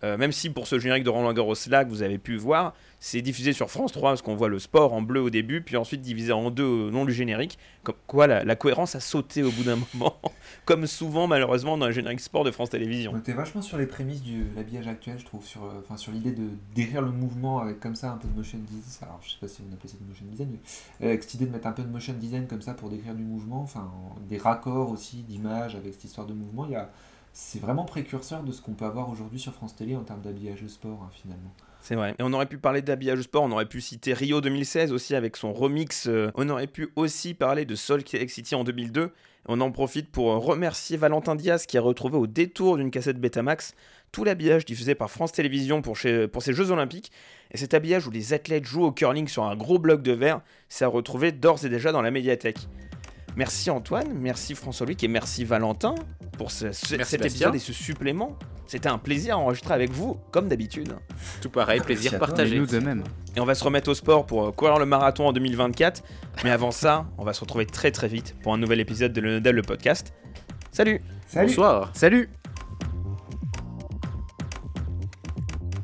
Euh, 0.05 0.16
même 0.16 0.32
si 0.32 0.50
pour 0.50 0.66
ce 0.66 0.78
générique 0.78 1.05
de 1.05 1.11
Roland 1.11 1.32
Garros 1.32 1.55
là 1.68 1.84
que 1.84 1.90
vous 1.90 2.03
avez 2.03 2.18
pu 2.18 2.36
voir, 2.36 2.74
c'est 2.98 3.22
diffusé 3.22 3.53
sur 3.53 3.70
France 3.70 3.92
3 3.92 4.11
parce 4.11 4.22
qu'on 4.22 4.36
voit 4.36 4.48
le 4.48 4.59
sport 4.59 4.92
en 4.92 5.03
bleu 5.03 5.20
au 5.20 5.30
début, 5.30 5.61
puis 5.61 5.76
ensuite 5.76 6.00
divisé 6.03 6.32
en 6.32 6.50
deux 6.50 6.64
au 6.64 6.90
long 6.90 7.05
du 7.05 7.12
générique. 7.12 7.59
Comme 7.82 7.96
quoi 8.07 8.26
la, 8.26 8.57
cohérence 8.57 8.94
a 8.94 9.00
sauté 9.00 9.42
au 9.42 9.50
bout 9.50 9.64
d'un 9.64 9.76
moment, 9.94 10.16
comme 10.64 10.86
souvent 10.86 11.26
malheureusement 11.26 11.76
dans 11.78 11.86
les 11.86 11.92
génériques 11.92 12.20
sport 12.20 12.44
de 12.44 12.50
France 12.50 12.70
Télévisions. 12.70 13.12
On 13.14 13.18
était 13.18 13.32
vachement 13.32 13.62
sur 13.62 13.78
les 13.78 13.86
prémices 13.86 14.22
de 14.22 14.44
l'habillage 14.57 14.86
actuel, 14.86 15.16
je 15.18 15.24
trouve, 15.24 15.44
sur, 15.44 15.64
euh, 15.64 15.96
sur 15.96 16.12
l'idée 16.12 16.32
de 16.32 16.48
décrire 16.74 17.03
le 17.03 17.11
mouvement 17.11 17.61
avec 17.61 17.80
comme 17.80 17.94
ça 17.96 18.12
un 18.12 18.16
peu 18.16 18.28
de 18.28 18.34
motion 18.36 18.59
design. 18.59 18.82
Alors, 19.03 19.20
je 19.22 19.30
sais 19.30 19.36
pas 19.40 19.48
si 19.48 19.62
on 19.68 19.72
appelle 19.72 19.90
ça 19.90 19.96
du 20.00 20.05
motion 20.05 20.24
design, 20.30 20.48
mais 21.00 21.07
avec 21.09 21.22
cette 21.22 21.34
idée 21.34 21.46
de 21.46 21.53
mettre 21.53 21.66
un 21.66 21.72
peu 21.72 21.82
de 21.82 21.88
motion 21.90 22.12
design 22.14 22.46
comme 22.46 22.62
ça 22.62 22.74
pour 22.74 22.88
décrire 22.88 23.14
du 23.14 23.22
mouvement, 23.22 23.62
enfin, 23.62 23.90
en- 23.94 24.16
des 24.28 24.38
raccords 24.38 24.90
aussi 24.90 25.22
d'images 25.22 25.74
avec 25.74 25.92
cette 25.94 26.05
histoire 26.05 26.26
de 26.26 26.34
mouvement. 26.34 26.66
Il 26.66 26.72
y 26.72 26.76
a, 26.76 26.90
c'est 27.32 27.60
vraiment 27.60 27.84
précurseur 27.84 28.42
de 28.42 28.52
ce 28.52 28.60
qu'on 28.60 28.72
peut 28.72 28.84
avoir 28.84 29.08
aujourd'hui 29.10 29.38
sur 29.40 29.52
France 29.54 29.74
Télé 29.74 29.96
en 29.96 30.02
termes 30.04 30.20
d'habillage 30.22 30.62
de 30.62 30.68
sport, 30.68 31.02
hein, 31.04 31.10
finalement. 31.12 31.52
C'est 31.80 31.96
vrai. 31.96 32.14
Et 32.18 32.22
on 32.22 32.32
aurait 32.32 32.46
pu 32.46 32.58
parler 32.58 32.80
d'habillage 32.82 33.22
sport, 33.22 33.42
on 33.42 33.50
aurait 33.50 33.66
pu 33.66 33.80
citer 33.80 34.12
Rio 34.14 34.40
2016 34.40 34.92
aussi 34.92 35.14
avec 35.16 35.36
son 35.36 35.52
remix. 35.52 36.06
euh, 36.06 36.30
on 36.36 36.48
aurait 36.48 36.66
pu 36.68 36.92
aussi 36.94 37.34
parler 37.34 37.64
de 37.64 37.74
Lake 38.18 38.30
City 38.30 38.54
en 38.54 38.62
2002. 38.64 39.10
On 39.48 39.60
en 39.60 39.72
profite 39.72 40.08
pour 40.12 40.26
remercier 40.44 40.96
Valentin 40.96 41.34
Diaz 41.34 41.66
qui 41.66 41.76
a 41.76 41.80
retrouvé 41.80 42.16
au 42.16 42.28
détour 42.28 42.76
d'une 42.76 42.92
cassette 42.92 43.20
Betamax 43.20 43.74
tout 44.12 44.22
l'habillage 44.22 44.64
diffusé 44.64 44.94
par 44.94 45.10
France 45.10 45.32
Télévisions 45.32 45.82
pour, 45.82 45.96
chez- 45.96 46.28
pour 46.28 46.42
ces 46.42 46.52
Jeux 46.52 46.70
Olympiques. 46.70 47.10
Et 47.50 47.56
cet 47.56 47.74
habillage 47.74 48.06
où 48.06 48.10
les 48.12 48.32
athlètes 48.34 48.64
jouent 48.66 48.84
au 48.84 48.92
curling 48.92 49.26
sur 49.26 49.42
un 49.44 49.56
gros 49.56 49.78
bloc 49.80 50.02
de 50.02 50.12
verre, 50.12 50.42
c'est 50.68 50.84
à 50.84 50.88
retrouver 50.88 51.32
d'ores 51.32 51.64
et 51.64 51.68
déjà 51.70 51.90
dans 51.90 52.02
la 52.02 52.10
médiathèque. 52.12 52.68
Merci 53.36 53.70
Antoine, 53.70 54.08
merci 54.14 54.54
François-Luc 54.54 55.02
et 55.04 55.08
merci 55.08 55.44
Valentin 55.44 55.94
pour 56.36 56.50
ce- 56.50 56.72
ce- 56.72 56.96
Merci 56.96 57.10
cet 57.12 57.22
Bastien. 57.22 57.48
épisode 57.48 57.54
et 57.54 57.58
ce 57.58 57.72
supplément. 57.72 58.36
C'était 58.66 58.88
un 58.88 58.98
plaisir 58.98 59.34
à 59.36 59.38
enregistrer 59.38 59.74
avec 59.74 59.90
vous, 59.90 60.18
comme 60.30 60.48
d'habitude. 60.48 60.94
Tout 61.40 61.50
pareil, 61.50 61.80
plaisir 61.80 62.18
partagé. 62.18 62.58
nous 62.58 62.66
de 62.66 62.78
même. 62.78 63.02
Et 63.36 63.40
on 63.40 63.44
va 63.44 63.54
se 63.54 63.64
remettre 63.64 63.90
au 63.90 63.94
sport 63.94 64.24
pour 64.26 64.48
euh, 64.48 64.52
courir 64.52 64.78
le 64.78 64.86
marathon 64.86 65.26
en 65.26 65.32
2024. 65.32 66.02
Mais 66.44 66.50
avant 66.50 66.70
ça, 66.70 67.06
on 67.18 67.24
va 67.24 67.32
se 67.32 67.40
retrouver 67.40 67.66
très 67.66 67.90
très 67.90 68.08
vite 68.08 68.34
pour 68.42 68.52
un 68.54 68.58
nouvel 68.58 68.80
épisode 68.80 69.12
de 69.12 69.20
Le 69.20 69.30
Nodal, 69.34 69.54
le 69.56 69.62
podcast. 69.62 70.12
Salut 70.70 71.02
Salut 71.26 71.48
Bonsoir. 71.48 71.90
Salut 71.94 72.28